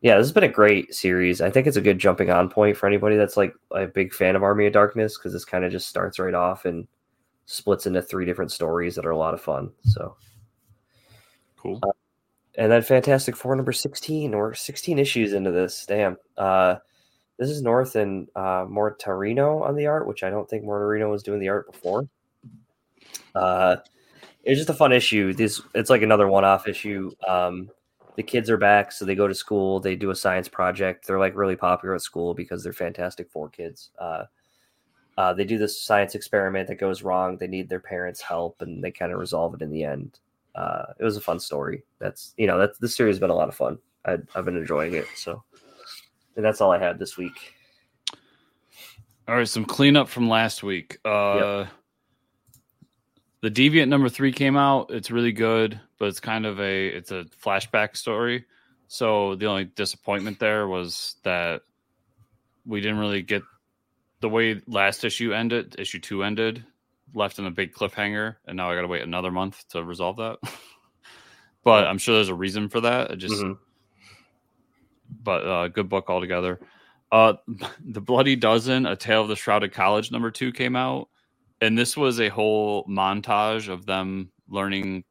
[0.03, 1.41] yeah this has been a great series.
[1.41, 4.37] I think it's a good jumping on point for anybody that's like a big fan
[4.37, 6.87] of army of darkness because this kind of just starts right off and
[7.47, 10.17] splits into three different stories that are a lot of fun so
[11.57, 11.81] cool.
[12.57, 14.33] and then Fantastic Four number 16.
[14.33, 15.87] We're 16 issues into this.
[15.87, 16.17] Damn.
[16.37, 16.77] Uh,
[17.39, 21.23] this is North and uh, Mortarino on the art, which I don't think Mortarino was
[21.23, 22.09] doing the art before.
[23.35, 23.77] Uh,
[24.43, 25.35] it's just a fun issue.
[25.35, 27.11] This it's like another one-off issue.
[27.27, 27.71] Um,
[28.15, 29.81] the kids are back, so they go to school.
[29.81, 31.07] They do a science project.
[31.07, 33.91] They're like really popular at school because they're Fantastic Four kids.
[33.99, 34.25] Uh,
[35.17, 37.37] uh, they do this science experiment that goes wrong.
[37.39, 40.19] They need their parents' help, and they kind of resolve it in the end
[40.57, 41.83] uh, it was a fun story.
[41.99, 43.79] That's you know that this series has been a lot of fun.
[44.05, 45.07] I, I've been enjoying it.
[45.15, 45.45] So,
[46.35, 47.55] and that's all I had this week.
[49.29, 50.99] All right, some cleanup from last week.
[51.05, 51.67] Uh
[53.43, 54.91] The Deviant number three came out.
[54.91, 58.47] It's really good, but it's kind of a it's a flashback story.
[58.89, 61.63] So the only disappointment there was that
[62.65, 63.43] we didn't really get
[64.27, 66.65] the way last issue ended, issue two ended,
[67.15, 70.17] left in a big cliffhanger, and now I got to wait another month to resolve
[70.17, 70.39] that.
[71.65, 73.13] but I'm sure there's a reason for that.
[73.13, 73.59] It just, Mhm.
[75.23, 76.59] but uh, good book altogether.
[77.13, 77.35] Uh,
[77.85, 81.09] the Bloody Dozen, A Tale of the Shrouded College, number two came out,
[81.61, 85.05] and this was a whole montage of them learning,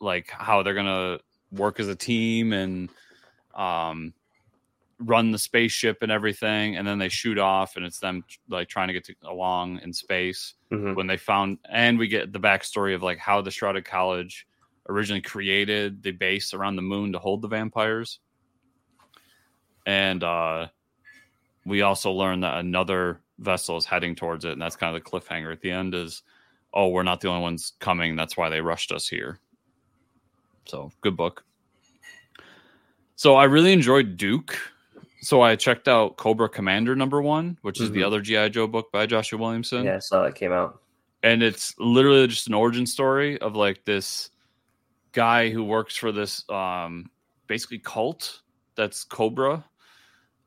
[0.00, 1.18] like how they're gonna
[1.50, 2.90] work as a team and
[3.54, 4.14] um
[5.00, 8.86] run the spaceship and everything and then they shoot off and it's them like trying
[8.88, 10.54] to get to, along in space.
[10.72, 10.94] Mhm.
[10.96, 14.46] when they found and we get the backstory of like how the shrouded college
[14.88, 18.20] originally created the base around the moon to hold the vampires.
[19.86, 20.68] And uh
[21.66, 25.10] we also learn that another vessel is heading towards it and that's kind of the
[25.10, 26.22] cliffhanger at the end is
[26.72, 28.16] oh we're not the only ones coming.
[28.16, 29.38] That's why they rushed us here.
[30.66, 31.44] So good book.
[33.16, 34.58] So i really enjoyed duke
[35.24, 38.06] so i checked out cobra commander number one which is the Mhm.
[38.06, 40.80] other gi joe book by joshua williamson Yeah, I saw that came out.
[41.22, 44.30] and it's literally just an origin story of like this
[45.12, 47.10] guy who works for this um
[47.46, 48.42] basically cult
[48.76, 49.64] that's cobra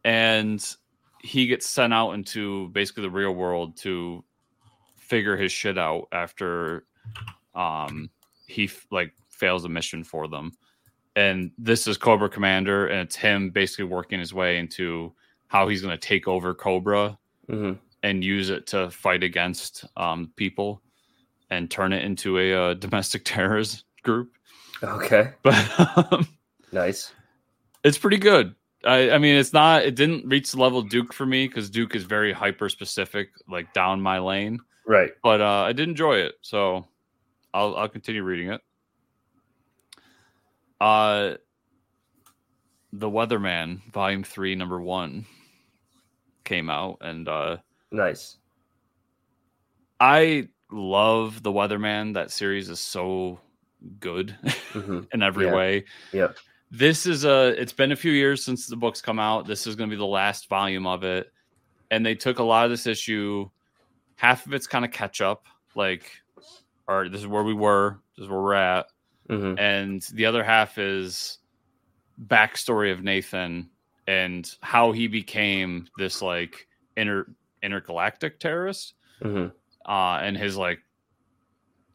[0.03, 0.75] and
[1.21, 4.23] he gets sent out into basically the real world to
[4.95, 6.85] figure his shit out after
[7.55, 8.09] um
[8.45, 10.51] he f- like fails a mission for them
[11.18, 15.11] and this is cobra commander and it's him basically working his way into
[15.48, 17.18] how he's going to take over cobra
[17.49, 17.73] hmm
[18.03, 20.84] and use it to fight against um, people
[21.49, 24.31] and turn it into a uh, domestic terrorist group.
[24.84, 26.27] Okay, But um,
[26.72, 27.11] nice.
[27.84, 28.53] it's pretty good.
[28.85, 29.84] I, I mean, it's not.
[29.84, 33.73] It didn't reach the level Duke for me because Duke is very hyper specific, like
[33.73, 34.60] down my lane.
[34.85, 35.11] Right.
[35.23, 36.85] But uh, I did enjoy it, so
[37.53, 38.61] I'll I'll continue reading it.
[40.79, 41.35] Uh,
[42.93, 45.25] the Weatherman, Volume Three, Number One,
[46.43, 47.57] came out, and uh,
[47.91, 48.37] Nice.
[49.99, 52.13] I love the Weatherman.
[52.13, 53.39] That series is so
[53.99, 54.35] good
[54.73, 55.55] hmm in every Yeah.
[55.55, 55.85] way.
[56.11, 56.37] Yep.
[56.69, 57.59] This is a.
[57.59, 59.47] It's been a few years since the book's come out.
[59.47, 61.31] This is going to be the last volume of it,
[61.91, 63.49] and they took a lot of this issue.
[64.17, 65.45] Half of it's kind of catch up,
[65.75, 66.11] like,
[66.87, 68.87] all right, this is where we were, this is where we're at,
[69.29, 71.39] hmm and the other half is
[72.27, 73.69] backstory of Nathan
[74.07, 77.27] and how he became this like inter
[77.61, 79.47] intergalactic terrorist hmm
[79.85, 80.79] uh, and his like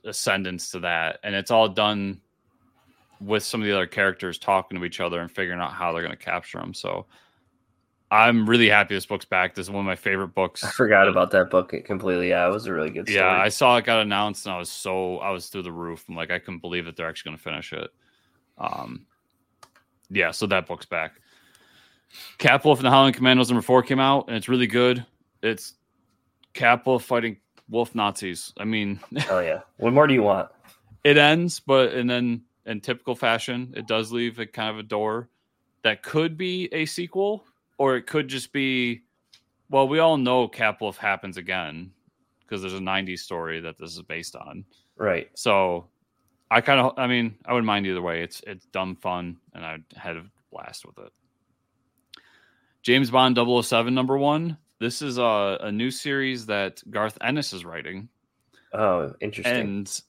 [0.05, 2.21] ascendance to that, and it's all done
[3.21, 6.03] with some of the other characters talking to each other and figuring out how they're
[6.03, 6.75] going to capture them.
[6.75, 7.07] So
[8.13, 9.55] I'm really happy this book's back.
[9.55, 10.63] This is one of my favorite books.
[10.63, 12.29] I forgot about that book completely.
[12.29, 13.19] Yeah, it was a really good story.
[13.19, 16.05] Yeah, I saw it got announced, and I was so I was through the roof.
[16.11, 17.91] I'm like, I couldn't believe that they're actually going to finish it.
[18.59, 19.07] Um,
[20.11, 21.13] yeah, so that book's back.
[22.37, 25.07] Cap Wolf and the Howling Commandos number four came out, and it's really good.
[25.43, 25.73] It's
[26.53, 27.39] Cap Wolf fighting
[27.71, 28.53] wolf Nazis.
[28.59, 29.61] I mean, Oh yeah.
[29.79, 30.51] What more do you want?
[31.05, 34.83] it ends, but and then in typical fashion, it does leave a kind of a
[34.83, 35.31] door
[35.83, 37.45] that could be a sequel,
[37.83, 39.03] or it could just be.
[39.69, 41.91] Well, we all know Cap Wolf happens again
[42.41, 44.65] because there's a '90s story that this is based on.
[44.97, 45.29] Right.
[45.35, 45.89] So,
[46.49, 48.23] I kind of, I mean, I wouldn't mind either way.
[48.23, 51.13] It's it's dumb fun, and I had a blast with it.
[52.83, 54.59] James Bond 007 number one.
[54.79, 58.09] This is a, a new series that Garth Ennis is writing.
[58.73, 59.53] Oh, interesting.
[59.53, 60.03] And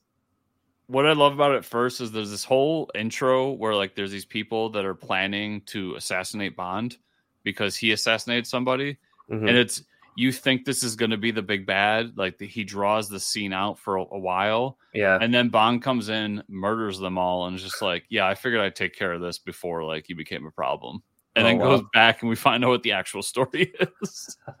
[0.86, 4.24] what I love about it first is there's this whole intro where like there's these
[4.24, 6.98] people that are planning to assassinate Bond
[7.44, 8.96] because he assassinated somebody,
[9.30, 9.48] Mhm.
[9.48, 9.84] and it's
[10.16, 13.18] you think this is going to be the big bad, like the, he draws the
[13.18, 15.18] scene out for a, a while, yeah.
[15.20, 18.60] and then Bond comes in, murders them all, and is just like, yeah, I figured
[18.60, 21.02] I'd take care of this before like he became a problem.
[21.36, 21.76] And Oh, then wow.
[21.78, 24.36] goes back and we find out what the actual story is.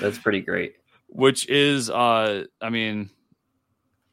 [0.00, 0.74] That's pretty great.
[1.08, 3.10] which is uh i mean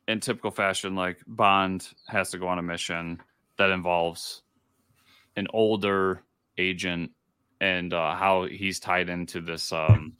[0.07, 3.21] in typical fashion like bond has to go on a mission
[3.57, 4.41] that involves
[5.37, 6.23] an older
[6.57, 7.11] agent
[7.61, 10.13] and uh how he's tied into this um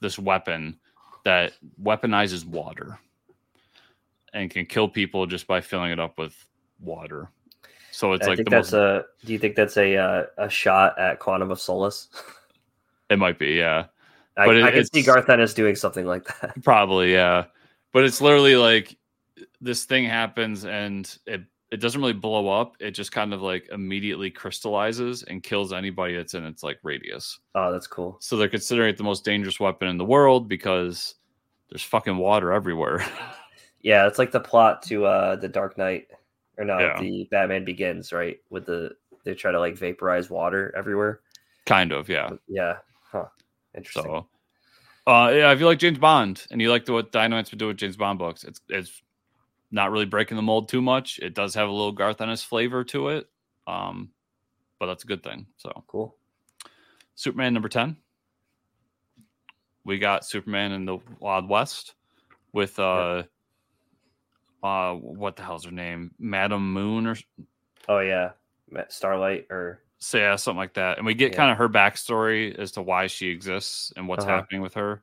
[0.00, 0.78] this weapon
[1.24, 1.52] that
[1.82, 2.98] weaponizes water
[4.34, 6.34] and can kill people just by filling it up with
[6.80, 7.28] water
[7.90, 9.04] so it's I like think that's most a.
[9.26, 12.08] Do you think that's a uh, a shot at Quantum of Solace?
[13.10, 13.84] it might be yeah
[14.36, 16.62] I, But it- I can see Garth Ennis doing something like that.
[16.62, 17.44] Probably, yeah.
[17.92, 18.96] But it's literally like
[19.60, 21.42] this thing happens and it
[21.72, 22.76] it doesn't really blow up.
[22.80, 27.40] It just kind of like immediately crystallizes and kills anybody that's in its like radius.
[27.54, 28.18] Oh, that's cool.
[28.20, 31.14] So they're considering it the most dangerous weapon in the world because
[31.70, 33.04] there's fucking water everywhere.
[33.84, 36.06] Yeah, it's like the plot to uh the Dark Knight,
[36.56, 37.00] or not Yeah.
[37.00, 38.38] the Batman Begins, right?
[38.48, 38.92] With the
[39.24, 41.18] they try to like vaporize water everywhere.
[41.66, 42.30] Kind of, yeah.
[42.46, 42.76] Yeah.
[43.10, 43.24] Huh.
[43.74, 44.04] Interesting.
[44.04, 44.28] So,
[45.08, 47.70] uh, yeah, if you like James Bond and you like the, what Dynamite's been doing
[47.70, 49.02] with James Bond books, it's it's
[49.72, 51.18] not really breaking the mold too much.
[51.18, 53.28] It does have a little Garth Ennis flavor to it,
[53.66, 54.10] um,
[54.78, 55.46] but that's a good thing.
[55.56, 56.16] So, cool.
[57.14, 57.96] Superman number ten.
[59.84, 61.94] We got Superman in the Wild West
[62.52, 63.24] with uh,
[64.62, 67.16] uh, what the hell's her name, Madam Moon or
[67.88, 68.30] Oh yeah,
[68.88, 70.98] Starlight or so yeah, something like that.
[70.98, 71.36] And we get Yeah.
[71.36, 74.36] kind of her backstory as to why she exists and what's Uh-huh.
[74.36, 75.02] happening with her.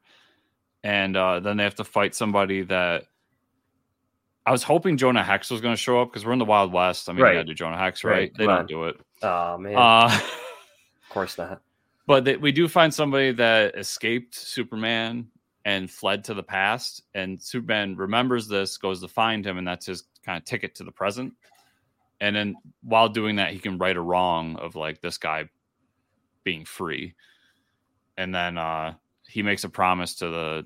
[0.83, 3.05] And uh, then they have to fight somebody that
[4.49, 6.73] I was hoping Jonah Hex was going to show up because we're in the Wild
[6.73, 7.07] West.
[7.07, 7.33] I mean, Right.
[7.33, 8.11] you got to do Jonah Hex, right?
[8.13, 8.65] Right, They come don't on.
[8.65, 8.99] do it.
[9.21, 10.05] oh man, Uh,
[11.03, 11.61] of course not.
[12.07, 15.27] but they, we do find somebody that escaped Superman
[15.65, 17.03] and fled to the past.
[17.13, 20.83] And Superman remembers this, goes to find him, and that's his kind of ticket to
[20.83, 21.31] the present.
[22.19, 25.47] And then while doing that, he can right a wrong of like this guy
[26.43, 27.13] being free.
[28.17, 28.95] And then uh,
[29.27, 30.65] he makes a promise to the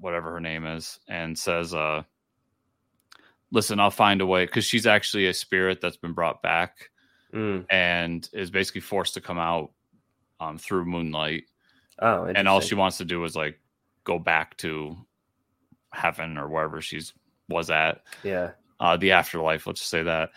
[0.00, 2.02] whatever her name is and says, uh,
[3.52, 6.88] Listen, I'll find a way because she's actually a spirit that's been brought back
[7.32, 7.64] Mm.
[7.70, 9.70] and is basically forced to come out
[10.38, 11.44] um, through moonlight.
[11.98, 13.58] Oh, and all she wants to do is like
[14.04, 14.98] go back to
[15.92, 17.14] heaven or wherever she's
[17.48, 18.02] was at.
[18.22, 18.50] Yeah,
[18.80, 20.30] uh, the afterlife let's just say that.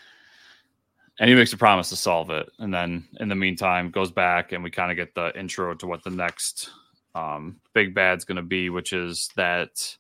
[1.20, 2.50] And he makes a promise to solve it.
[2.60, 5.88] And then in the meantime goes back and we kind of get the intro to
[5.88, 6.70] what the next
[7.14, 9.98] um, big bad's going to be which is that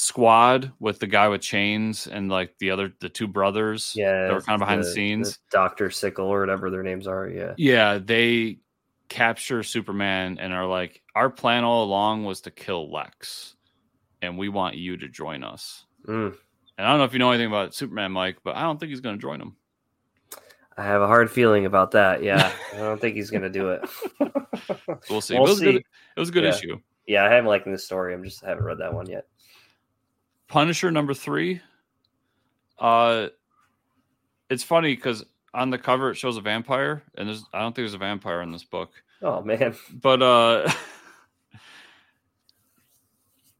[0.00, 4.28] squad with the guy with chains and like the other the two brothers yeah.
[4.28, 7.28] that were kind of behind the, scenes Doctor Sickle or whatever their names are.
[7.28, 7.54] Yeah.
[7.56, 8.58] yeah, they
[9.08, 13.56] capture Superman and are like, our plan all along was to kill Lex,
[14.22, 15.84] and we want you to join us.
[16.06, 16.36] Mm.
[16.76, 18.90] And I don't know if you know anything about Superman, Mike, but I don't think
[18.90, 19.56] he's going to join them
[20.78, 22.22] I have a hard feeling about that.
[22.22, 23.88] Yeah, I don't think he's gonna do it.
[25.10, 25.34] We'll see.
[25.34, 25.64] We'll it, was A see.
[25.64, 25.76] good,
[26.16, 26.50] it was a good Yeah.
[26.50, 26.78] issue.
[27.06, 28.14] yeah, I am liking this story.
[28.14, 29.26] I'm just I haven't read that one yet.
[30.48, 31.60] Punisher number three.
[32.78, 33.28] Uh,
[34.50, 37.82] it's funny because on the cover it shows a vampire, and there's I don't think
[37.84, 38.90] there's a vampire in this book.
[39.22, 39.74] Oh man.
[40.00, 40.70] but uh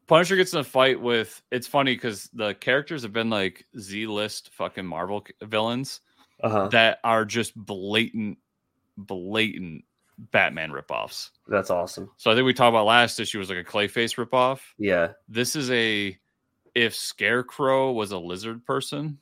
[0.06, 4.06] Punisher gets in a fight with it's funny because the characters have been like Z
[4.06, 6.00] list fucking Marvel villains
[6.42, 6.68] Uh huh.
[6.68, 8.38] that are just blatant,
[8.96, 9.84] blatant
[10.18, 11.30] Batman ripoffs.
[11.46, 12.10] That's awesome.
[12.16, 14.60] So I think we talked about last issue was like a Clayface ripoff.
[14.78, 15.08] Yeah.
[15.28, 16.16] This is a
[16.82, 19.18] if Scarecrow was a lizard person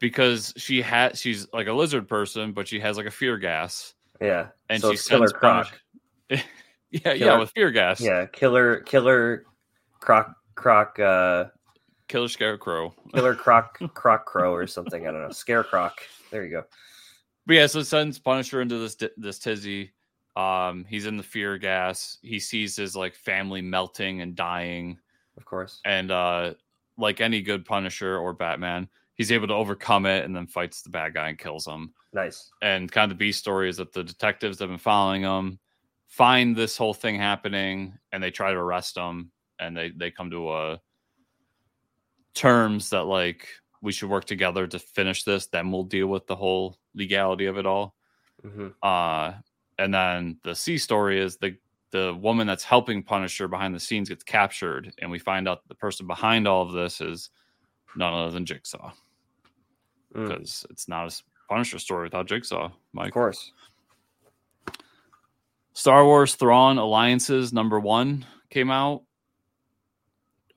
[0.00, 3.94] because she had she's like a lizard person, but she has like a fear gas
[4.20, 4.48] Yeah.
[4.68, 5.68] and so she Killer sends Croc.
[6.28, 6.44] Punish-
[6.90, 8.00] yeah, yeah, with fear gas.
[8.00, 8.26] Yeah.
[8.26, 8.80] Killer.
[8.80, 9.44] Killer.
[10.00, 10.34] Croc.
[10.54, 10.98] Croc.
[10.98, 11.44] Uh.
[12.08, 12.94] Killer Scarecrow.
[13.14, 13.78] Killer Croc.
[13.94, 15.06] Croc Crow or something.
[15.06, 15.28] I don't know.
[15.28, 15.92] Scarecroc.
[16.30, 16.64] There you go.
[17.46, 19.92] But yeah, so sends Punisher into this this tizzy.
[20.36, 22.18] Um, he's in the fear gas.
[22.22, 24.98] He sees his like family melting and dying,
[25.36, 25.80] Of course.
[25.84, 26.54] and uh,
[26.98, 30.90] like any good Punisher or Batman, he's able to overcome it and then fights the
[30.90, 31.94] bad guy and kills him.
[32.12, 32.50] Nice.
[32.62, 35.58] And kind of the B story is that the detectives that have been following him
[36.08, 40.30] find this whole thing happening, and they try to arrest him, and they they come
[40.30, 40.80] to a
[42.34, 43.48] terms that like
[43.82, 45.46] we should work together to finish this.
[45.46, 47.94] Then we'll deal with the whole legality of it all.
[48.42, 49.34] hmm Uh,
[49.78, 51.56] and then the C story is the
[51.90, 55.74] the woman that's helping Punisher behind the scenes gets captured, and we find out the
[55.74, 57.30] person behind all of this is
[57.96, 58.92] none other than Jigsaw,
[60.14, 62.70] Mm, because it's not a Punisher story without Jigsaw.
[62.92, 63.08] Mike.
[63.08, 63.52] Of course.
[65.72, 69.02] Star Wars Thrawn Alliances number one came out,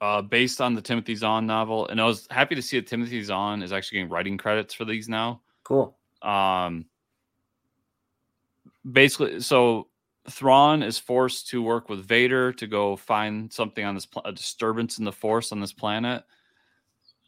[0.02, 3.22] uh, based on the Timothy Zahn novel, and I was happy to see that Timothy
[3.24, 5.42] Zahn is actually getting writing credits for these now.
[5.64, 5.96] Cool.
[6.22, 6.86] um
[8.92, 9.88] basically so
[10.30, 14.32] Thrawn is forced to work with Vader to go find something on this pl- a
[14.32, 16.24] disturbance in the force on this planet.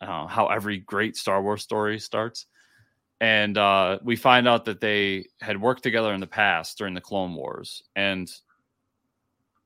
[0.02, 2.46] Uh, how every great Star Wars story starts.
[3.22, 7.02] And uh, we find out that they had worked together in the past during the
[7.02, 7.82] Clone Wars.
[7.96, 8.30] And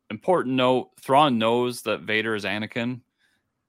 [0.10, 3.02] important note, Thrawn knows that Vader is Anakin,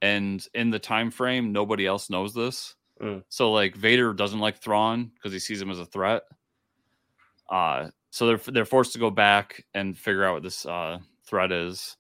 [0.03, 2.75] and in the time frame, nobody else knows this.
[3.01, 3.25] Mm.
[3.29, 6.23] So like Vader doesn't like Thrawn because he sees him as a threat.
[7.49, 11.53] Uh, so they're they're forced to go back and figure out what this uh, threat
[11.53, 11.97] is,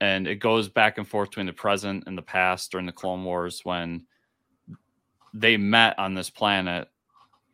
[0.00, 3.24] and it goes back and forth between the present and the past during the Clone
[3.24, 4.06] Wars when
[5.32, 6.88] they met on this planet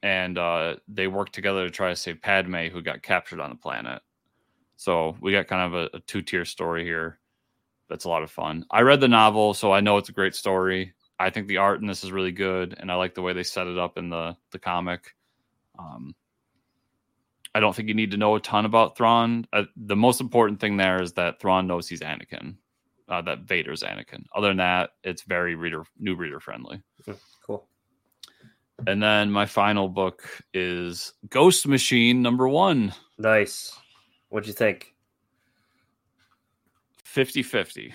[0.03, 3.57] and uh, they worked together to try to save Padme, who got captured on the
[3.57, 4.01] planet.
[4.77, 7.19] So we got kind of a, a two tier story here.
[7.89, 8.65] That's a lot of fun.
[8.71, 10.95] I read the novel, so I know it's a great story.
[11.19, 13.43] I think the art in this is really good, and I like the way they
[13.43, 15.15] set it up in the the comic.
[15.79, 16.15] Um,
[17.55, 19.47] I don't think you need to know a ton about Thrawn.
[19.53, 22.57] Uh, the most important thing there is that Thrawn knows he's Anakin,
[23.09, 24.25] uh, that Vader's Anakin.
[24.35, 26.83] Other than that, it's very reader new reader friendly.
[27.45, 27.67] Cool.
[28.87, 30.23] And then my final book
[30.55, 33.77] is Ghost Machine number one, Nice.
[34.31, 34.95] What'd you think?
[37.05, 37.95] 50 50.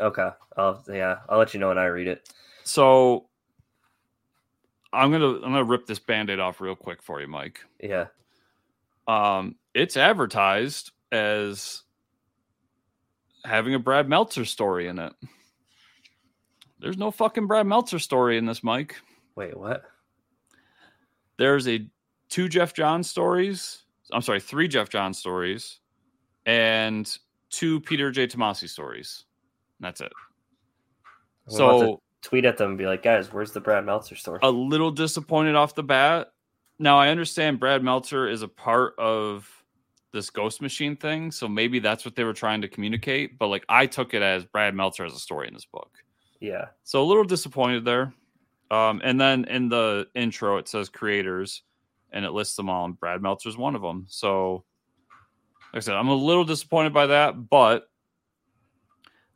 [0.00, 0.28] Okay.
[0.56, 2.32] I'll yeah, I'll let you know when I read it.
[2.64, 3.26] So
[4.92, 7.60] I'm gonna I'm gonna rip this band-aid off real quick for you, Mike.
[7.80, 8.06] Yeah.
[9.06, 11.82] Um, it's advertised as
[13.44, 15.12] having a Brad Meltzer story in it.
[16.78, 18.96] There's no fucking Brad Meltzer story in this, Mike.
[19.34, 19.84] Wait, what?
[21.38, 21.86] There's a
[22.28, 23.84] two Geoff Johns stories.
[24.12, 25.80] I'm sorry, three Geoff Johns stories,
[26.44, 27.10] and
[27.50, 28.26] two Peter J.
[28.26, 29.24] Tomasi stories.
[29.80, 30.12] That's it.
[31.48, 34.40] We'll So tweet at them and be like, guys, where's the Brad Meltzer story?
[34.42, 36.28] a little disappointed off the bat.
[36.78, 39.50] Now I understand Brad Meltzer is a part of
[40.12, 43.38] this ghost machine thing, so maybe that's what they were trying to communicate.
[43.38, 45.90] But like I took it as Brad Meltzer as a story in this book.
[46.40, 46.66] yeah.
[46.84, 48.12] So a little disappointed there.
[48.70, 51.62] Um, and then in the intro it says creators
[52.12, 54.06] and it lists them all, and Brad Meltzer's one of them.
[54.08, 54.64] So
[55.72, 57.88] like I said, I'm a little disappointed by that, but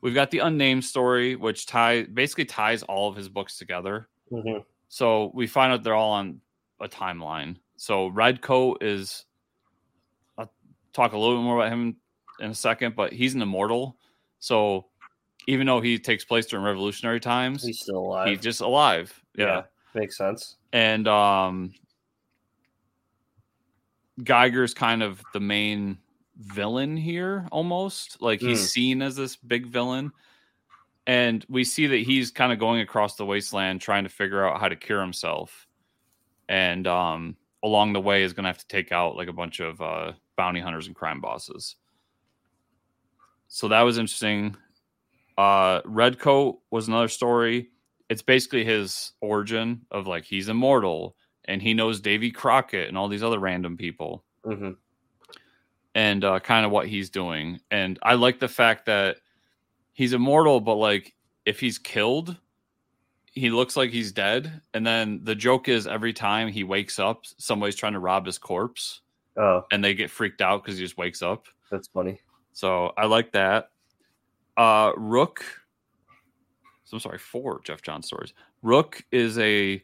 [0.01, 4.09] we've got the unnamed story, which tie basically ties all of his books together.
[4.31, 4.59] hmm
[4.89, 6.41] So we find out they're all on
[6.81, 7.57] a timeline.
[7.77, 9.25] So Redcoat is
[10.39, 10.53] I'll
[10.93, 11.97] talk a little bit more about him
[12.41, 13.97] in a second, but he's an immortal.
[14.39, 14.87] So
[15.47, 18.29] even though he takes place during revolutionary times, He's still alive.
[18.29, 19.19] he's just alive.
[19.37, 19.63] Yeah.
[19.95, 20.57] Makes sense.
[20.73, 21.73] And um
[24.23, 25.99] Geiger's kind of the main
[26.37, 28.21] villain here almost.
[28.21, 28.69] Like he's Mm.
[28.69, 30.13] seen as this big villain.
[31.07, 34.61] And we see that he's kind of going across the wasteland trying to figure out
[34.61, 35.67] how to cure himself.
[36.51, 39.61] And um along the way is going to have to take out like a bunch
[39.61, 41.77] of uh bounty hunters and crime bosses.
[43.49, 44.57] So that was interesting.
[45.39, 47.71] Uh Redcoat was another story.
[48.11, 51.17] It's basically his origin of like he's immortal
[51.47, 54.73] and he knows Davy Crockett and all these other random people hmm
[55.95, 57.61] and uh, kind of what he's doing.
[57.71, 59.17] And I like the fact that
[59.93, 61.15] he's immortal, but like
[61.45, 62.37] if he's killed,
[63.33, 64.61] he looks like he's dead.
[64.75, 68.39] And then the joke is every time he wakes up, somebody's trying to rob his
[68.39, 69.01] corpse
[69.37, 71.47] Oh, and they get freaked out because he just wakes up.
[71.71, 72.21] that's funny.
[72.53, 73.71] So I like that.
[74.57, 75.45] Uh Rook.
[76.85, 78.35] So I'm sorry, four Geoff John stories.
[78.63, 79.83] Rook is a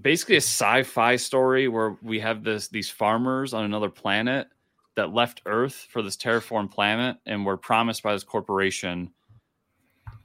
[0.00, 4.48] basically a sci-fi story where we have this these farmers on another planet
[4.94, 9.10] that left Earth for this terraformed planet and were promised by this corporation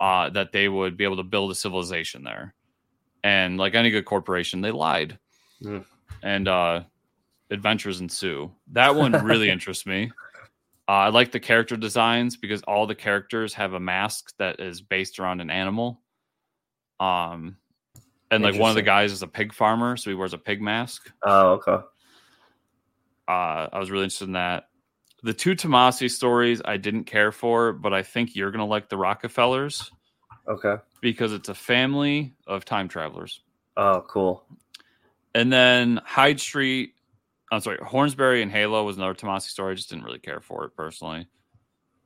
[0.02, 2.56] uh, that they would be able to build a civilization there.
[3.23, 5.19] And like any good corporation, they lied.
[5.61, 5.80] Hmm.
[6.23, 6.84] And uh,
[7.52, 8.52] adventures ensue.
[8.72, 10.11] That one really interests me.
[10.90, 14.82] Uh, I like the character designs because all the characters have a mask that is
[14.82, 16.02] based around an animal.
[16.99, 17.57] Um,
[18.32, 20.61] and like one of the guys is a pig farmer, so he wears a pig
[20.61, 21.11] mask.
[21.23, 21.84] Oh, okay.
[23.28, 24.69] Uh, I was really interested in that.
[25.23, 28.95] The two Tomasi stories I didn't care for, but I think you're gonna like the
[28.98, 29.89] Rocketfellers
[30.48, 30.76] Okay.
[30.99, 33.41] because it's a family of time travelers.
[33.77, 34.43] Oh, cool.
[35.35, 36.95] And then Hyde Street,
[37.52, 39.72] I'm sorry, Hornsberry and Halo was another Tomasi story.
[39.73, 41.27] I just didn't really care for it personally.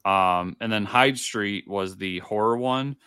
[0.04, 2.98] Um, and then Hyde Street was the horror one.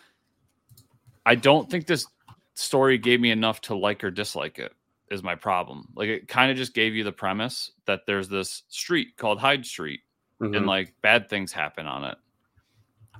[1.24, 2.06] I don't think this
[2.54, 4.72] story gave me enough to like or dislike it,
[5.10, 5.88] is my problem.
[5.94, 9.64] Like it kind of just gave you the premise that there's this street called Hyde
[9.66, 10.00] Street
[10.40, 10.56] Mhm.
[10.56, 12.18] and like bad things happen on it.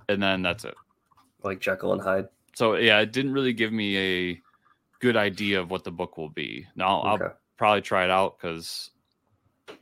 [0.08, 0.74] And then that's it.
[1.44, 2.28] like Jekyll and Hyde.
[2.56, 3.96] So yeah, it didn't really give me
[4.32, 4.42] a
[4.98, 6.66] good idea of what the book will be.
[6.74, 7.32] Now I'll Okay.
[7.56, 8.90] probably try it out because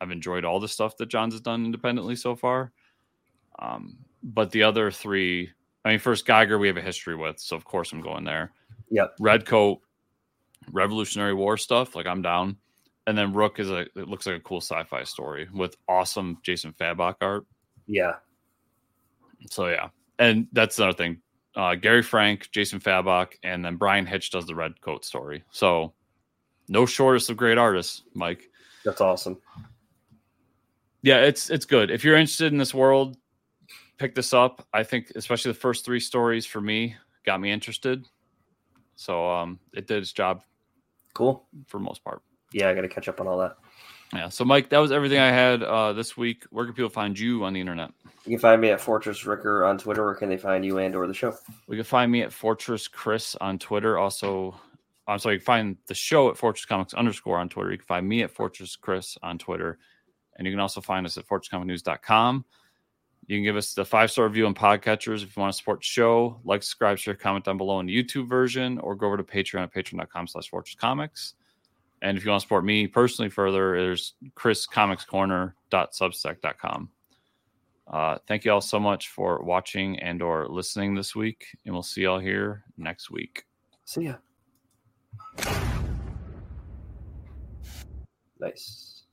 [0.00, 2.72] I've enjoyed all the stuff that Johns has done independently so far.
[3.58, 5.50] Um, but the other three,
[5.84, 8.52] I mean, first Geiger we have a history with, so of course I'm going there.
[8.90, 9.16] Yep.
[9.18, 9.80] Redcoat,
[10.72, 12.56] Revolutionary War stuff, like I'm down.
[13.06, 16.72] And then Rook is a it looks like a cool sci-fi story with awesome Jason
[16.72, 17.46] Fabok art.
[17.86, 18.14] Yeah.
[19.50, 19.88] So yeah,
[20.18, 21.20] and that's another thing.
[21.54, 25.44] Uh, Gary Frank, Jason Fabok, and then Bryan Hitch does the Redcoat story.
[25.50, 25.94] So
[26.68, 28.50] no shortest of great artists, Mike.
[28.84, 29.38] That's awesome.
[31.02, 31.90] Yeah, it's it's good.
[31.90, 33.16] If you're interested in this world,
[33.98, 34.66] pick this up.
[34.72, 38.04] I think especially the first three stories for me got me interested.
[38.96, 40.42] So um, it did its job
[41.16, 41.46] Cool.
[41.66, 42.20] for most part.
[42.52, 43.56] Yeah, I got to catch up on all that.
[44.12, 44.28] Yeah.
[44.28, 46.44] So Mike, that was everything I had uh, this week.
[46.50, 47.90] Where can people find you on the internet?
[48.26, 50.04] You can find me at Fortress Ricker on Twitter.
[50.04, 51.34] Where can they find you and or the show?
[51.68, 53.96] We can find me at Fortress Chris on Twitter.
[53.98, 54.54] Also,
[55.08, 57.72] I'm sorry, you can find the show at Fortress Comics underscore on Twitter.
[57.72, 59.78] You can find me at Fortress Chris on Twitter.
[60.36, 62.44] And you can also find us at fortresscomicnews.com.
[63.26, 65.80] You can give us the five star review on podcatchers if you want to support
[65.80, 66.40] the show.
[66.44, 69.64] Like, subscribe, share, comment down below in the YouTube version, or go over to Patreon
[69.64, 71.34] at patreon.com slash Fortress Comics.
[72.02, 76.90] And if you want to support me personally further, there's chriscomicscorner.substack.com.
[77.88, 81.82] Uh, thank you all so much for watching and or listening this week, and we'll
[81.82, 83.44] see y'all here next week.
[83.84, 84.16] See ya.
[88.38, 89.04] Nice.